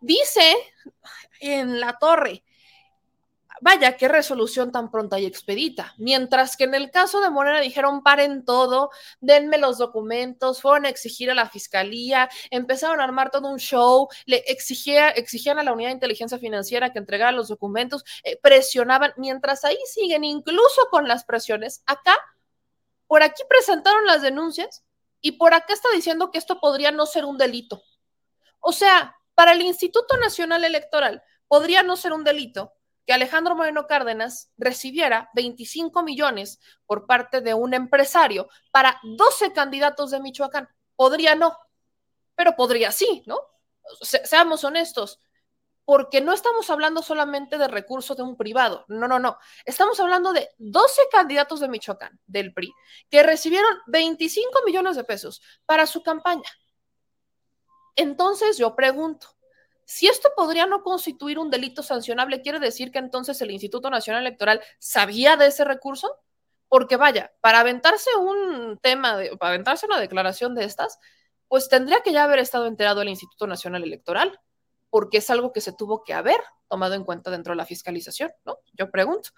Dice 0.00 0.56
en 1.40 1.78
la 1.78 1.98
torre, 1.98 2.42
Vaya, 3.60 3.96
qué 3.96 4.08
resolución 4.08 4.72
tan 4.72 4.90
pronta 4.90 5.18
y 5.20 5.26
expedita. 5.26 5.94
Mientras 5.96 6.56
que 6.56 6.64
en 6.64 6.74
el 6.74 6.90
caso 6.90 7.20
de 7.20 7.30
Morena 7.30 7.60
dijeron 7.60 8.02
paren 8.02 8.44
todo, 8.44 8.90
denme 9.20 9.58
los 9.58 9.78
documentos, 9.78 10.60
fueron 10.60 10.86
a 10.86 10.88
exigir 10.88 11.30
a 11.30 11.34
la 11.34 11.48
fiscalía, 11.48 12.28
empezaron 12.50 13.00
a 13.00 13.04
armar 13.04 13.30
todo 13.30 13.48
un 13.48 13.58
show, 13.58 14.08
le 14.26 14.38
exigía, 14.48 15.08
exigían 15.10 15.58
a 15.58 15.62
la 15.62 15.72
unidad 15.72 15.90
de 15.90 15.94
inteligencia 15.94 16.38
financiera 16.38 16.92
que 16.92 16.98
entregara 16.98 17.30
los 17.30 17.48
documentos, 17.48 18.04
eh, 18.24 18.36
presionaban, 18.42 19.14
mientras 19.16 19.64
ahí 19.64 19.78
siguen, 19.86 20.24
incluso 20.24 20.88
con 20.90 21.06
las 21.06 21.24
presiones, 21.24 21.82
acá, 21.86 22.16
por 23.06 23.22
aquí 23.22 23.42
presentaron 23.48 24.04
las 24.06 24.20
denuncias 24.22 24.84
y 25.20 25.32
por 25.32 25.54
acá 25.54 25.74
está 25.74 25.88
diciendo 25.94 26.32
que 26.32 26.38
esto 26.38 26.60
podría 26.60 26.90
no 26.90 27.06
ser 27.06 27.24
un 27.24 27.38
delito. 27.38 27.82
O 28.58 28.72
sea, 28.72 29.16
para 29.34 29.52
el 29.52 29.62
Instituto 29.62 30.16
Nacional 30.16 30.64
Electoral 30.64 31.22
podría 31.46 31.82
no 31.84 31.96
ser 31.96 32.12
un 32.12 32.24
delito 32.24 32.72
que 33.06 33.12
Alejandro 33.12 33.54
Moreno 33.54 33.86
Cárdenas 33.86 34.50
recibiera 34.56 35.30
25 35.34 36.02
millones 36.02 36.60
por 36.86 37.06
parte 37.06 37.40
de 37.40 37.54
un 37.54 37.74
empresario 37.74 38.48
para 38.70 39.00
12 39.02 39.52
candidatos 39.52 40.10
de 40.10 40.20
Michoacán. 40.20 40.68
Podría 40.96 41.34
no, 41.34 41.56
pero 42.34 42.56
podría 42.56 42.92
sí, 42.92 43.22
¿no? 43.26 43.38
seamos 44.00 44.64
honestos, 44.64 45.20
porque 45.84 46.20
no 46.20 46.32
estamos 46.32 46.70
hablando 46.70 47.02
solamente 47.02 47.58
de 47.58 47.68
recursos 47.68 48.16
de 48.16 48.22
un 48.22 48.36
privado, 48.36 48.84
no, 48.88 49.06
no, 49.06 49.18
no, 49.18 49.38
estamos 49.66 50.00
hablando 50.00 50.32
de 50.32 50.48
12 50.58 51.02
candidatos 51.10 51.60
de 51.60 51.68
Michoacán, 51.68 52.18
del 52.26 52.54
PRI, 52.54 52.72
que 53.10 53.22
recibieron 53.22 53.70
25 53.86 54.62
millones 54.64 54.96
de 54.96 55.04
pesos 55.04 55.42
para 55.66 55.86
su 55.86 56.02
campaña. 56.02 56.48
Entonces 57.96 58.56
yo 58.56 58.74
pregunto, 58.74 59.33
si 59.86 60.06
esto 60.06 60.30
podría 60.36 60.66
no 60.66 60.82
constituir 60.82 61.38
un 61.38 61.50
delito 61.50 61.82
sancionable, 61.82 62.42
¿quiere 62.42 62.60
decir 62.60 62.90
que 62.90 62.98
entonces 62.98 63.40
el 63.40 63.50
Instituto 63.50 63.90
Nacional 63.90 64.22
Electoral 64.22 64.62
sabía 64.78 65.36
de 65.36 65.46
ese 65.46 65.64
recurso? 65.64 66.16
Porque 66.68 66.96
vaya, 66.96 67.32
para 67.40 67.60
aventarse 67.60 68.10
un 68.16 68.78
tema, 68.82 69.18
para 69.38 69.54
aventarse 69.54 69.86
una 69.86 70.00
declaración 70.00 70.54
de 70.54 70.64
estas, 70.64 70.98
pues 71.48 71.68
tendría 71.68 72.02
que 72.02 72.12
ya 72.12 72.24
haber 72.24 72.38
estado 72.38 72.66
enterado 72.66 73.02
el 73.02 73.08
Instituto 73.08 73.46
Nacional 73.46 73.84
Electoral, 73.84 74.40
porque 74.90 75.18
es 75.18 75.30
algo 75.30 75.52
que 75.52 75.60
se 75.60 75.72
tuvo 75.72 76.02
que 76.02 76.14
haber 76.14 76.40
tomado 76.68 76.94
en 76.94 77.04
cuenta 77.04 77.30
dentro 77.30 77.52
de 77.52 77.56
la 77.56 77.66
fiscalización, 77.66 78.32
¿no? 78.44 78.58
Yo 78.72 78.90
pregunto. 78.90 79.30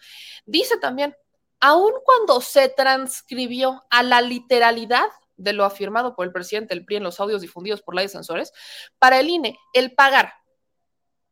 Dice 0.44 0.78
también, 0.78 1.16
aun 1.60 1.92
cuando 2.04 2.40
se 2.40 2.68
transcribió 2.68 3.84
a 3.90 4.02
la 4.02 4.20
literalidad 4.20 5.06
de 5.36 5.52
lo 5.52 5.64
afirmado 5.64 6.14
por 6.14 6.26
el 6.26 6.32
presidente 6.32 6.74
del 6.74 6.84
PRI 6.84 6.96
en 6.96 7.02
los 7.04 7.20
audios 7.20 7.42
difundidos 7.42 7.82
por 7.82 7.94
leyes 7.94 8.12
censores, 8.12 8.52
para 8.98 9.20
el 9.20 9.28
INE, 9.28 9.58
el 9.72 9.94
pagar 9.94 10.32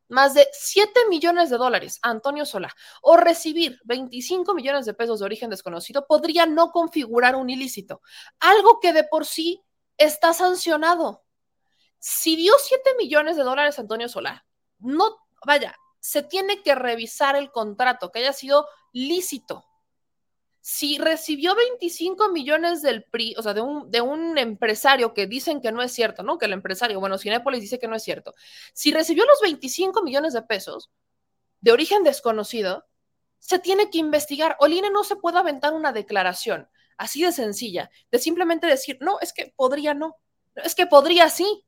más 0.08 0.34
de 0.34 0.46
7 0.52 1.08
millones 1.08 1.50
de 1.50 1.56
dólares 1.56 1.98
a 2.02 2.10
Antonio 2.10 2.44
Solá 2.44 2.74
o 3.02 3.16
recibir 3.16 3.80
25 3.84 4.54
millones 4.54 4.86
de 4.86 4.94
pesos 4.94 5.18
de 5.18 5.24
origen 5.24 5.50
desconocido 5.50 6.06
podría 6.06 6.46
no 6.46 6.70
configurar 6.70 7.36
un 7.36 7.50
ilícito, 7.50 8.02
algo 8.40 8.80
que 8.80 8.92
de 8.92 9.04
por 9.04 9.24
sí 9.24 9.62
está 9.96 10.32
sancionado. 10.32 11.24
Si 11.98 12.36
dio 12.36 12.52
7 12.58 12.90
millones 12.98 13.36
de 13.36 13.44
dólares 13.44 13.78
a 13.78 13.82
Antonio 13.82 14.08
Solá, 14.08 14.46
no, 14.78 15.16
vaya, 15.46 15.74
se 16.00 16.22
tiene 16.22 16.62
que 16.62 16.74
revisar 16.74 17.34
el 17.34 17.50
contrato, 17.50 18.12
que 18.12 18.18
haya 18.18 18.34
sido 18.34 18.68
lícito 18.92 19.64
si 20.66 20.96
recibió 20.96 21.54
25 21.54 22.30
millones 22.30 22.80
del 22.80 23.04
PRI, 23.04 23.34
o 23.36 23.42
sea, 23.42 23.52
de 23.52 23.60
un, 23.60 23.90
de 23.90 24.00
un 24.00 24.38
empresario 24.38 25.12
que 25.12 25.26
dicen 25.26 25.60
que 25.60 25.72
no 25.72 25.82
es 25.82 25.92
cierto, 25.92 26.22
¿no? 26.22 26.38
Que 26.38 26.46
el 26.46 26.54
empresario, 26.54 26.98
bueno, 27.00 27.18
Cinépolis 27.18 27.60
dice 27.60 27.78
que 27.78 27.86
no 27.86 27.94
es 27.94 28.02
cierto. 28.02 28.32
Si 28.72 28.90
recibió 28.90 29.26
los 29.26 29.42
25 29.42 30.02
millones 30.02 30.32
de 30.32 30.40
pesos 30.40 30.90
de 31.60 31.70
origen 31.70 32.02
desconocido, 32.02 32.86
se 33.40 33.58
tiene 33.58 33.90
que 33.90 33.98
investigar. 33.98 34.56
Oline 34.58 34.88
no 34.88 35.04
se 35.04 35.16
puede 35.16 35.36
aventar 35.36 35.74
una 35.74 35.92
declaración 35.92 36.66
así 36.96 37.22
de 37.22 37.32
sencilla, 37.32 37.90
de 38.10 38.18
simplemente 38.18 38.66
decir, 38.66 38.96
no, 39.02 39.20
es 39.20 39.34
que 39.34 39.52
podría 39.54 39.92
no, 39.92 40.16
es 40.54 40.74
que 40.74 40.86
podría 40.86 41.28
sí. 41.28 41.66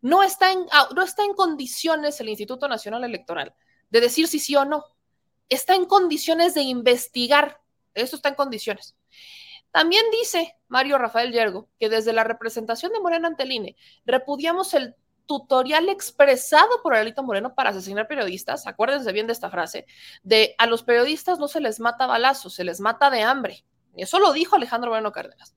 No 0.00 0.24
está 0.24 0.50
en, 0.50 0.66
ah, 0.72 0.88
no 0.96 1.04
está 1.04 1.22
en 1.22 1.34
condiciones 1.34 2.20
el 2.20 2.28
Instituto 2.28 2.66
Nacional 2.66 3.04
Electoral 3.04 3.54
de 3.90 4.00
decir 4.00 4.26
si 4.26 4.40
sí 4.40 4.56
o 4.56 4.64
no. 4.64 4.84
Está 5.48 5.76
en 5.76 5.84
condiciones 5.84 6.54
de 6.54 6.62
investigar 6.62 7.61
eso 7.94 8.16
está 8.16 8.28
en 8.28 8.34
condiciones. 8.34 8.96
También 9.70 10.04
dice 10.10 10.56
Mario 10.68 10.98
Rafael 10.98 11.32
Yergo 11.32 11.68
que 11.80 11.88
desde 11.88 12.12
la 12.12 12.24
representación 12.24 12.92
de 12.92 13.00
Moreno 13.00 13.26
ante 13.26 13.44
INE 13.44 13.76
repudiamos 14.04 14.74
el 14.74 14.94
tutorial 15.26 15.88
expresado 15.88 16.82
por 16.82 16.94
Alito 16.94 17.22
Moreno 17.22 17.54
para 17.54 17.70
asesinar 17.70 18.06
periodistas, 18.06 18.66
acuérdense 18.66 19.12
bien 19.12 19.26
de 19.26 19.32
esta 19.32 19.50
frase, 19.50 19.86
de 20.22 20.54
a 20.58 20.66
los 20.66 20.82
periodistas 20.82 21.38
no 21.38 21.48
se 21.48 21.60
les 21.60 21.80
mata 21.80 22.06
balazos, 22.06 22.54
se 22.54 22.64
les 22.64 22.80
mata 22.80 23.08
de 23.08 23.22
hambre. 23.22 23.64
Eso 23.96 24.18
lo 24.18 24.32
dijo 24.32 24.56
Alejandro 24.56 24.90
Moreno 24.90 25.12
Cárdenas. 25.12 25.54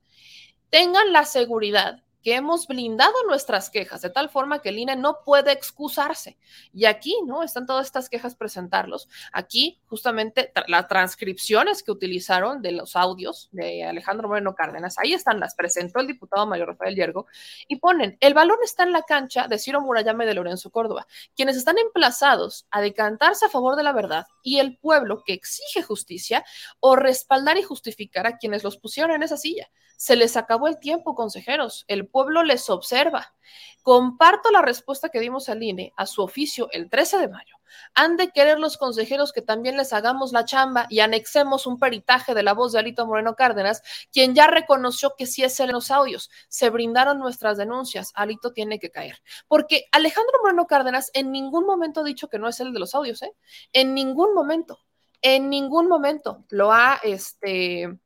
Tengan 0.70 1.12
la 1.12 1.26
seguridad 1.26 2.04
que 2.26 2.34
hemos 2.34 2.66
blindado 2.66 3.14
nuestras 3.28 3.70
quejas 3.70 4.02
de 4.02 4.10
tal 4.10 4.30
forma 4.30 4.60
que 4.60 4.70
el 4.70 4.80
INE 4.80 4.96
no 4.96 5.20
puede 5.24 5.52
excusarse. 5.52 6.40
Y 6.74 6.86
aquí, 6.86 7.16
¿no? 7.24 7.44
Están 7.44 7.68
todas 7.68 7.86
estas 7.86 8.10
quejas 8.10 8.34
presentarlos. 8.34 9.08
Aquí, 9.32 9.80
justamente, 9.86 10.52
las 10.66 10.88
transcripciones 10.88 11.84
que 11.84 11.92
utilizaron 11.92 12.64
de 12.64 12.72
los 12.72 12.96
audios 12.96 13.48
de 13.52 13.84
Alejandro 13.84 14.28
Moreno 14.28 14.56
Cárdenas, 14.56 14.98
ahí 14.98 15.14
están, 15.14 15.40
las 15.40 15.54
presentó 15.54 16.00
el 16.00 16.08
diputado 16.08 16.48
Mario 16.48 16.66
Rafael 16.66 16.96
Yergo, 16.96 17.28
y 17.68 17.76
ponen, 17.76 18.18
el 18.20 18.34
balón 18.34 18.58
está 18.64 18.82
en 18.82 18.94
la 18.94 19.04
cancha 19.04 19.48
de 19.48 19.60
Ciro 19.60 19.82
Murayame 19.82 20.26
de 20.26 20.34
Lorenzo 20.34 20.72
Córdoba, 20.72 21.06
quienes 21.36 21.56
están 21.56 21.78
emplazados 21.78 22.66
a 22.72 22.82
decantarse 22.82 23.46
a 23.46 23.50
favor 23.50 23.76
de 23.76 23.84
la 23.84 23.94
verdad 23.94 24.26
y 24.46 24.60
el 24.60 24.78
pueblo 24.78 25.24
que 25.26 25.34
exige 25.34 25.82
justicia 25.82 26.46
o 26.80 26.96
respaldar 26.96 27.58
y 27.58 27.64
justificar 27.64 28.28
a 28.28 28.38
quienes 28.38 28.64
los 28.64 28.78
pusieron 28.78 29.12
en 29.12 29.24
esa 29.24 29.38
silla. 29.38 29.70
Se 29.98 30.16
les 30.16 30.38
acabó 30.38 30.68
el 30.68 30.80
tiempo, 30.80 31.16
consejeros. 31.16 31.84
El 31.88 32.08
pueblo 32.08 32.44
les 32.44 32.70
observa. 32.70 33.35
Comparto 33.84 34.52
la 34.52 34.62
respuesta 34.62 35.10
que 35.10 35.20
dimos 35.20 35.50
al 35.50 35.62
INE 35.62 35.94
a 35.96 36.06
su 36.06 36.22
oficio 36.22 36.70
el 36.72 36.90
13 36.90 37.18
de 37.20 37.28
mayo. 37.28 37.56
Han 37.94 38.18
de 38.18 38.30
querer 38.32 38.60
los 38.60 38.78
consejeros 38.78 39.34
que 39.34 39.42
también 39.42 39.78
les 39.78 39.94
hagamos 39.94 40.32
la 40.32 40.46
chamba 40.46 40.88
y 40.90 41.00
anexemos 41.00 41.68
un 41.68 41.78
peritaje 41.78 42.34
de 42.34 42.44
la 42.44 42.54
voz 42.54 42.72
de 42.72 42.80
Alito 42.80 43.06
Moreno 43.06 43.36
Cárdenas, 43.36 43.82
quien 44.12 44.34
ya 44.34 44.48
reconoció 44.48 45.14
que 45.18 45.26
sí 45.26 45.44
es 45.44 45.60
él 45.60 45.70
en 45.70 45.76
los 45.76 45.92
audios. 45.92 46.30
Se 46.48 46.70
brindaron 46.70 47.20
nuestras 47.20 47.58
denuncias. 47.58 48.12
Alito 48.16 48.54
tiene 48.54 48.80
que 48.80 48.92
caer. 48.92 49.22
Porque 49.48 49.86
Alejandro 49.92 50.40
Moreno 50.42 50.68
Cárdenas 50.68 51.12
en 51.14 51.32
ningún 51.32 51.66
momento 51.66 52.02
ha 52.02 52.04
dicho 52.04 52.28
que 52.28 52.40
no 52.40 52.48
es 52.48 52.60
el 52.60 52.74
de 52.74 52.80
los 52.80 52.96
audios, 52.96 53.22
¿eh? 53.22 53.34
En 53.74 53.94
ningún 53.94 54.34
momento. 54.34 54.80
En 55.22 55.50
ningún 55.50 55.88
momento 55.88 56.46
lo 56.50 56.72
ha, 56.72 57.00
este, 57.02 58.00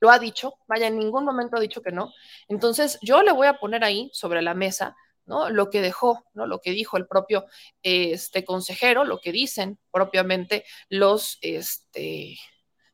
lo 0.00 0.10
ha 0.10 0.18
dicho, 0.18 0.54
vaya, 0.66 0.86
en 0.86 0.98
ningún 0.98 1.24
momento 1.24 1.56
ha 1.56 1.60
dicho 1.60 1.82
que 1.82 1.92
no. 1.92 2.12
Entonces, 2.48 2.98
yo 3.02 3.22
le 3.22 3.32
voy 3.32 3.46
a 3.46 3.58
poner 3.58 3.84
ahí 3.84 4.10
sobre 4.12 4.42
la 4.42 4.54
mesa, 4.54 4.96
¿no? 5.26 5.50
Lo 5.50 5.70
que 5.70 5.80
dejó, 5.80 6.24
¿no? 6.34 6.46
Lo 6.46 6.60
que 6.60 6.70
dijo 6.70 6.96
el 6.96 7.06
propio 7.06 7.46
este 7.82 8.44
consejero, 8.44 9.04
lo 9.04 9.20
que 9.20 9.32
dicen 9.32 9.78
propiamente 9.90 10.64
los, 10.88 11.38
este, 11.42 12.38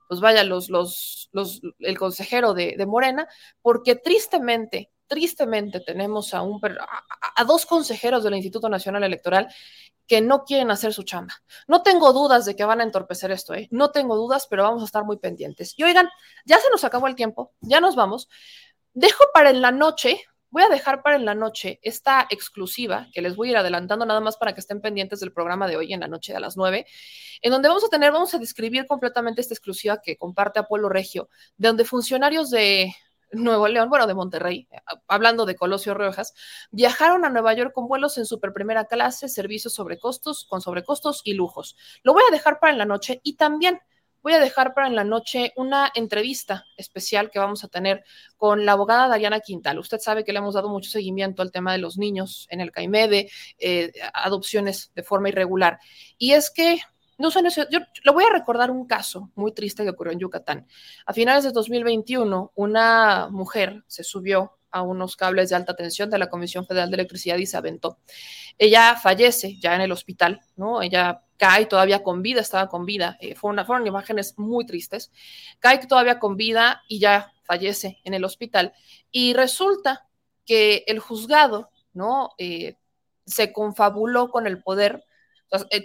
pues 0.08 0.20
vaya, 0.20 0.44
los, 0.44 0.68
los, 0.68 1.28
los, 1.32 1.60
el 1.78 1.98
consejero 1.98 2.54
de, 2.54 2.74
de 2.76 2.86
Morena, 2.86 3.28
porque 3.62 3.94
tristemente, 3.94 4.90
tristemente 5.06 5.80
tenemos 5.80 6.34
a, 6.34 6.42
un, 6.42 6.60
a, 6.64 7.04
a, 7.36 7.44
dos 7.44 7.66
consejeros 7.66 8.24
del 8.24 8.34
Instituto 8.34 8.68
Nacional 8.68 9.04
Electoral 9.04 9.48
que 10.06 10.20
no 10.20 10.44
quieren 10.44 10.70
hacer 10.70 10.92
su 10.92 11.02
chamba. 11.02 11.34
No 11.66 11.82
tengo 11.82 12.12
dudas 12.12 12.44
de 12.44 12.56
que 12.56 12.64
van 12.64 12.80
a 12.80 12.84
entorpecer 12.84 13.30
esto, 13.30 13.54
¿eh? 13.54 13.68
No 13.70 13.90
tengo 13.90 14.16
dudas, 14.16 14.46
pero 14.48 14.62
vamos 14.62 14.82
a 14.82 14.86
estar 14.86 15.04
muy 15.04 15.18
pendientes. 15.18 15.74
Y 15.76 15.84
oigan, 15.84 16.08
ya 16.44 16.58
se 16.58 16.70
nos 16.70 16.84
acabó 16.84 17.06
el 17.06 17.14
tiempo, 17.14 17.52
ya 17.60 17.80
nos 17.80 17.96
vamos. 17.96 18.28
Dejo 18.92 19.24
para 19.32 19.50
en 19.50 19.62
la 19.62 19.72
noche, 19.72 20.20
voy 20.50 20.62
a 20.62 20.68
dejar 20.68 21.02
para 21.02 21.16
en 21.16 21.24
la 21.24 21.34
noche 21.34 21.80
esta 21.82 22.26
exclusiva 22.30 23.08
que 23.12 23.22
les 23.22 23.34
voy 23.34 23.48
a 23.48 23.50
ir 23.52 23.56
adelantando 23.56 24.06
nada 24.06 24.20
más 24.20 24.36
para 24.36 24.54
que 24.54 24.60
estén 24.60 24.80
pendientes 24.80 25.20
del 25.20 25.32
programa 25.32 25.66
de 25.66 25.76
hoy 25.76 25.92
en 25.92 26.00
la 26.00 26.08
noche 26.08 26.34
a 26.34 26.40
las 26.40 26.56
nueve, 26.56 26.86
en 27.42 27.50
donde 27.50 27.68
vamos 27.68 27.84
a 27.84 27.88
tener, 27.88 28.12
vamos 28.12 28.34
a 28.34 28.38
describir 28.38 28.86
completamente 28.86 29.40
esta 29.40 29.54
exclusiva 29.54 30.00
que 30.00 30.16
comparte 30.16 30.60
Apolo 30.60 30.88
Regio, 30.88 31.28
de 31.56 31.68
donde 31.68 31.84
funcionarios 31.84 32.50
de 32.50 32.94
Nuevo 33.34 33.68
León, 33.68 33.88
bueno, 33.88 34.06
de 34.06 34.14
Monterrey, 34.14 34.68
eh, 34.70 34.78
hablando 35.08 35.46
de 35.46 35.56
Colosio 35.56 35.94
Rojas, 35.94 36.34
viajaron 36.70 37.24
a 37.24 37.30
Nueva 37.30 37.54
York 37.54 37.72
con 37.72 37.88
vuelos 37.88 38.18
en 38.18 38.26
super 38.26 38.52
primera 38.52 38.86
clase, 38.86 39.28
servicios 39.28 39.74
sobre 39.74 39.98
costos, 39.98 40.44
con 40.44 40.60
sobrecostos 40.60 41.22
y 41.24 41.34
lujos. 41.34 41.76
Lo 42.02 42.12
voy 42.12 42.22
a 42.28 42.32
dejar 42.32 42.60
para 42.60 42.72
en 42.72 42.78
la 42.78 42.84
noche 42.84 43.20
y 43.22 43.36
también 43.36 43.80
voy 44.24 44.32
a 44.32 44.40
dejar 44.40 44.72
para 44.72 44.86
en 44.86 44.96
la 44.96 45.04
noche 45.04 45.52
una 45.54 45.92
entrevista 45.94 46.64
especial 46.78 47.30
que 47.30 47.38
vamos 47.38 47.62
a 47.62 47.68
tener 47.68 48.04
con 48.38 48.64
la 48.64 48.72
abogada 48.72 49.06
Dariana 49.06 49.40
Quintal. 49.40 49.78
Usted 49.78 49.98
sabe 49.98 50.24
que 50.24 50.32
le 50.32 50.38
hemos 50.38 50.54
dado 50.54 50.70
mucho 50.70 50.90
seguimiento 50.90 51.42
al 51.42 51.52
tema 51.52 51.72
de 51.72 51.78
los 51.78 51.98
niños 51.98 52.46
en 52.50 52.62
el 52.62 52.72
CAIMEDE, 52.72 53.30
eh, 53.58 53.92
adopciones 54.14 54.92
de 54.94 55.02
forma 55.02 55.28
irregular. 55.28 55.78
Y 56.16 56.32
es 56.32 56.50
que 56.50 56.78
no 57.18 57.30
sé, 57.30 57.40
yo 57.70 57.80
le 58.02 58.12
voy 58.12 58.24
a 58.24 58.32
recordar 58.32 58.70
un 58.70 58.86
caso 58.86 59.30
muy 59.34 59.52
triste 59.52 59.84
que 59.84 59.90
ocurrió 59.90 60.12
en 60.12 60.20
Yucatán. 60.20 60.66
A 61.06 61.12
finales 61.12 61.44
de 61.44 61.52
2021, 61.52 62.52
una 62.54 63.28
mujer 63.30 63.84
se 63.86 64.04
subió 64.04 64.58
a 64.74 64.82
unos 64.82 65.16
cables 65.16 65.50
de 65.50 65.56
alta 65.56 65.76
tensión 65.76 66.10
de 66.10 66.18
la 66.18 66.28
Comisión 66.28 66.66
Federal 66.66 66.90
de 66.90 66.96
Electricidad 66.96 67.36
y 67.36 67.46
se 67.46 67.56
aventó. 67.56 67.98
Ella 68.58 68.96
fallece 68.96 69.56
ya 69.60 69.76
en 69.76 69.82
el 69.82 69.92
hospital, 69.92 70.40
¿no? 70.56 70.82
Ella 70.82 71.22
cae 71.36 71.66
todavía 71.66 72.02
con 72.02 72.22
vida, 72.22 72.40
estaba 72.40 72.68
con 72.68 72.84
vida. 72.84 73.16
Eh, 73.20 73.36
fueron, 73.36 73.86
imágenes 73.86 74.36
muy 74.36 74.66
tristes. 74.66 75.12
Cae 75.60 75.86
todavía 75.86 76.18
con 76.18 76.36
vida 76.36 76.82
y 76.88 76.98
ya 76.98 77.32
fallece 77.44 78.00
en 78.02 78.14
el 78.14 78.24
hospital. 78.24 78.72
Y 79.12 79.32
resulta 79.34 80.08
que 80.44 80.82
el 80.88 80.98
juzgado, 80.98 81.70
¿no? 81.92 82.30
Eh, 82.38 82.76
se 83.26 83.52
confabuló 83.52 84.30
con 84.30 84.48
el 84.48 84.60
poder 84.60 85.04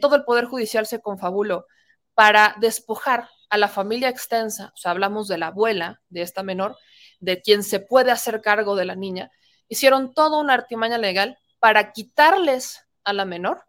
todo 0.01 0.15
el 0.15 0.23
Poder 0.23 0.45
Judicial 0.45 0.85
se 0.85 1.01
confabuló 1.01 1.65
para 2.13 2.55
despojar 2.59 3.29
a 3.49 3.57
la 3.57 3.67
familia 3.67 4.09
extensa, 4.09 4.71
o 4.75 4.77
sea, 4.77 4.91
hablamos 4.91 5.27
de 5.27 5.37
la 5.37 5.47
abuela 5.47 6.01
de 6.09 6.21
esta 6.21 6.43
menor, 6.43 6.77
de 7.19 7.41
quien 7.41 7.63
se 7.63 7.79
puede 7.79 8.11
hacer 8.11 8.41
cargo 8.41 8.75
de 8.75 8.85
la 8.85 8.95
niña, 8.95 9.31
hicieron 9.67 10.13
toda 10.13 10.39
una 10.39 10.53
artimaña 10.53 10.97
legal 10.97 11.37
para 11.59 11.91
quitarles 11.91 12.85
a 13.03 13.13
la 13.13 13.25
menor 13.25 13.63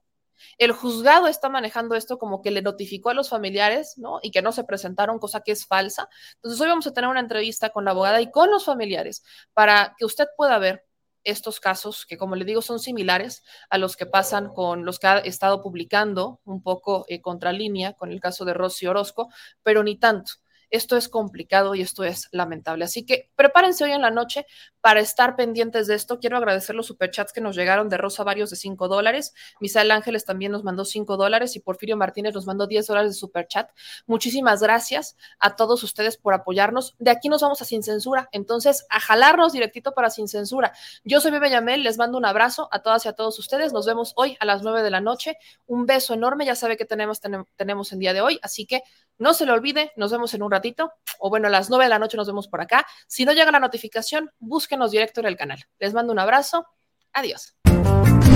El 0.58 0.72
juzgado 0.72 1.26
está 1.28 1.48
manejando 1.48 1.94
esto 1.94 2.18
como 2.18 2.42
que 2.42 2.50
le 2.50 2.62
notificó 2.62 3.10
a 3.10 3.14
los 3.14 3.28
familiares, 3.28 3.94
¿no? 3.98 4.20
Y 4.22 4.30
que 4.30 4.42
no 4.42 4.52
se 4.52 4.64
presentaron, 4.64 5.18
cosa 5.18 5.40
que 5.40 5.52
es 5.52 5.66
falsa. 5.66 6.08
Entonces 6.36 6.60
hoy 6.60 6.68
vamos 6.68 6.86
a 6.86 6.92
tener 6.92 7.10
una 7.10 7.20
entrevista 7.20 7.70
con 7.70 7.84
la 7.84 7.92
abogada 7.92 8.20
y 8.20 8.30
con 8.30 8.50
los 8.50 8.64
familiares 8.64 9.22
para 9.54 9.94
que 9.98 10.04
usted 10.04 10.26
pueda 10.36 10.58
ver 10.58 10.84
estos 11.24 11.60
casos 11.60 12.06
que, 12.06 12.16
como 12.16 12.36
le 12.36 12.44
digo, 12.44 12.62
son 12.62 12.78
similares 12.78 13.42
a 13.68 13.78
los 13.78 13.96
que 13.96 14.06
pasan 14.06 14.52
con 14.52 14.84
los 14.84 14.98
que 14.98 15.06
ha 15.06 15.18
estado 15.18 15.62
publicando 15.62 16.40
un 16.44 16.62
poco 16.62 17.04
eh, 17.08 17.20
contralínea 17.20 17.94
con 17.94 18.12
el 18.12 18.20
caso 18.20 18.44
de 18.44 18.54
Rosy 18.54 18.86
Orozco, 18.86 19.28
pero 19.62 19.82
ni 19.82 19.98
tanto. 19.98 20.32
Esto 20.70 20.96
es 20.96 21.08
complicado 21.08 21.74
y 21.74 21.80
esto 21.80 22.04
es 22.04 22.28
lamentable. 22.30 22.84
Así 22.84 23.04
que 23.04 23.30
prepárense 23.34 23.84
hoy 23.84 23.90
en 23.90 24.02
la 24.02 24.10
noche 24.10 24.46
para 24.80 25.00
estar 25.00 25.36
pendientes 25.36 25.86
de 25.86 25.94
esto. 25.94 26.18
Quiero 26.18 26.36
agradecer 26.36 26.74
los 26.74 26.86
superchats 26.86 27.32
que 27.32 27.40
nos 27.40 27.56
llegaron 27.56 27.88
de 27.88 27.96
Rosa 27.96 28.24
Varios 28.24 28.50
de 28.50 28.56
5 28.56 28.88
dólares. 28.88 29.34
Misael 29.60 29.90
Ángeles 29.90 30.24
también 30.24 30.52
nos 30.52 30.64
mandó 30.64 30.84
5 30.84 31.16
dólares 31.16 31.56
y 31.56 31.60
Porfirio 31.60 31.96
Martínez 31.96 32.34
nos 32.34 32.46
mandó 32.46 32.66
10 32.66 32.86
dólares 32.86 33.12
de 33.12 33.14
superchat. 33.16 33.70
Muchísimas 34.06 34.62
gracias 34.62 35.16
a 35.38 35.56
todos 35.56 35.82
ustedes 35.82 36.16
por 36.16 36.34
apoyarnos. 36.34 36.94
De 36.98 37.10
aquí 37.10 37.28
nos 37.28 37.42
vamos 37.42 37.60
a 37.62 37.64
Sin 37.64 37.82
Censura. 37.82 38.28
Entonces, 38.32 38.86
a 38.88 39.00
jalarnos 39.00 39.52
directito 39.52 39.92
para 39.92 40.10
Sin 40.10 40.28
Censura. 40.28 40.72
Yo 41.04 41.20
soy 41.20 41.30
Bebe 41.30 41.50
Yamel, 41.50 41.82
les 41.82 41.98
mando 41.98 42.18
un 42.18 42.24
abrazo 42.24 42.68
a 42.72 42.80
todas 42.80 43.04
y 43.04 43.08
a 43.08 43.12
todos 43.12 43.38
ustedes. 43.38 43.72
Nos 43.72 43.86
vemos 43.86 44.12
hoy 44.16 44.36
a 44.40 44.44
las 44.44 44.62
9 44.62 44.82
de 44.82 44.90
la 44.90 45.00
noche. 45.00 45.36
Un 45.66 45.86
beso 45.86 46.14
enorme. 46.14 46.46
Ya 46.46 46.54
sabe 46.54 46.76
que 46.76 46.84
tenemos, 46.84 47.20
tenemos, 47.56 47.92
el 47.92 47.98
día 47.98 48.12
de 48.12 48.20
hoy. 48.20 48.38
Así 48.42 48.66
que 48.66 48.82
no 49.18 49.34
se 49.34 49.44
lo 49.44 49.52
olvide, 49.52 49.92
nos 49.96 50.10
vemos 50.10 50.32
en 50.32 50.42
un 50.42 50.50
ratito, 50.50 50.94
o 51.18 51.28
bueno, 51.28 51.48
a 51.48 51.50
las 51.50 51.68
9 51.68 51.84
de 51.84 51.90
la 51.90 51.98
noche 51.98 52.16
nos 52.16 52.26
vemos 52.26 52.48
por 52.48 52.62
acá. 52.62 52.86
Si 53.06 53.26
no 53.26 53.32
llega 53.32 53.52
la 53.52 53.60
notificación, 53.60 54.32
búsquenos 54.70 54.92
directo 54.92 55.20
en 55.20 55.26
el 55.26 55.36
canal. 55.36 55.58
Les 55.80 55.92
mando 55.92 56.12
un 56.12 56.20
abrazo. 56.20 56.64
Adiós. 57.12 57.56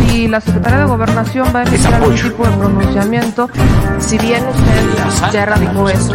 Si 0.09 0.27
la 0.27 0.41
Secretaría 0.41 0.79
de 0.81 0.85
Gobernación 0.87 1.47
va 1.55 1.61
a 1.61 1.63
emitir 1.63 1.95
algún 1.95 2.17
tipo 2.17 2.45
de 2.45 2.57
pronunciamiento, 2.57 3.49
si 4.01 4.19
bien 4.19 4.45
usted 4.45 5.31
ya 5.33 5.43
erradicó 5.45 5.89
eso, 5.89 6.13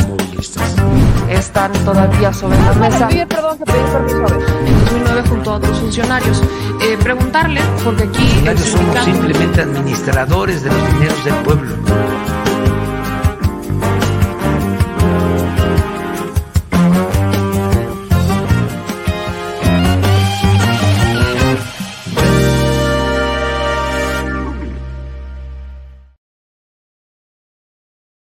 están 1.29 1.71
todavía 1.85 2.33
sobre 2.33 2.57
la 2.57 2.73
mesa. 2.73 3.07
perdón. 3.07 3.59
En 4.65 4.79
2009 4.81 5.23
junto 5.29 5.51
a 5.51 5.55
otros 5.55 5.79
funcionarios. 5.79 6.43
Eh, 6.81 6.97
preguntarle, 7.01 7.61
porque 7.85 8.03
aquí... 8.03 8.43
Somos 8.57 8.99
simplemente 9.05 9.61
administradores 9.61 10.63
de 10.63 10.69
los 10.69 10.93
dineros 10.93 11.23
del 11.23 11.35
pueblo. 11.35 11.75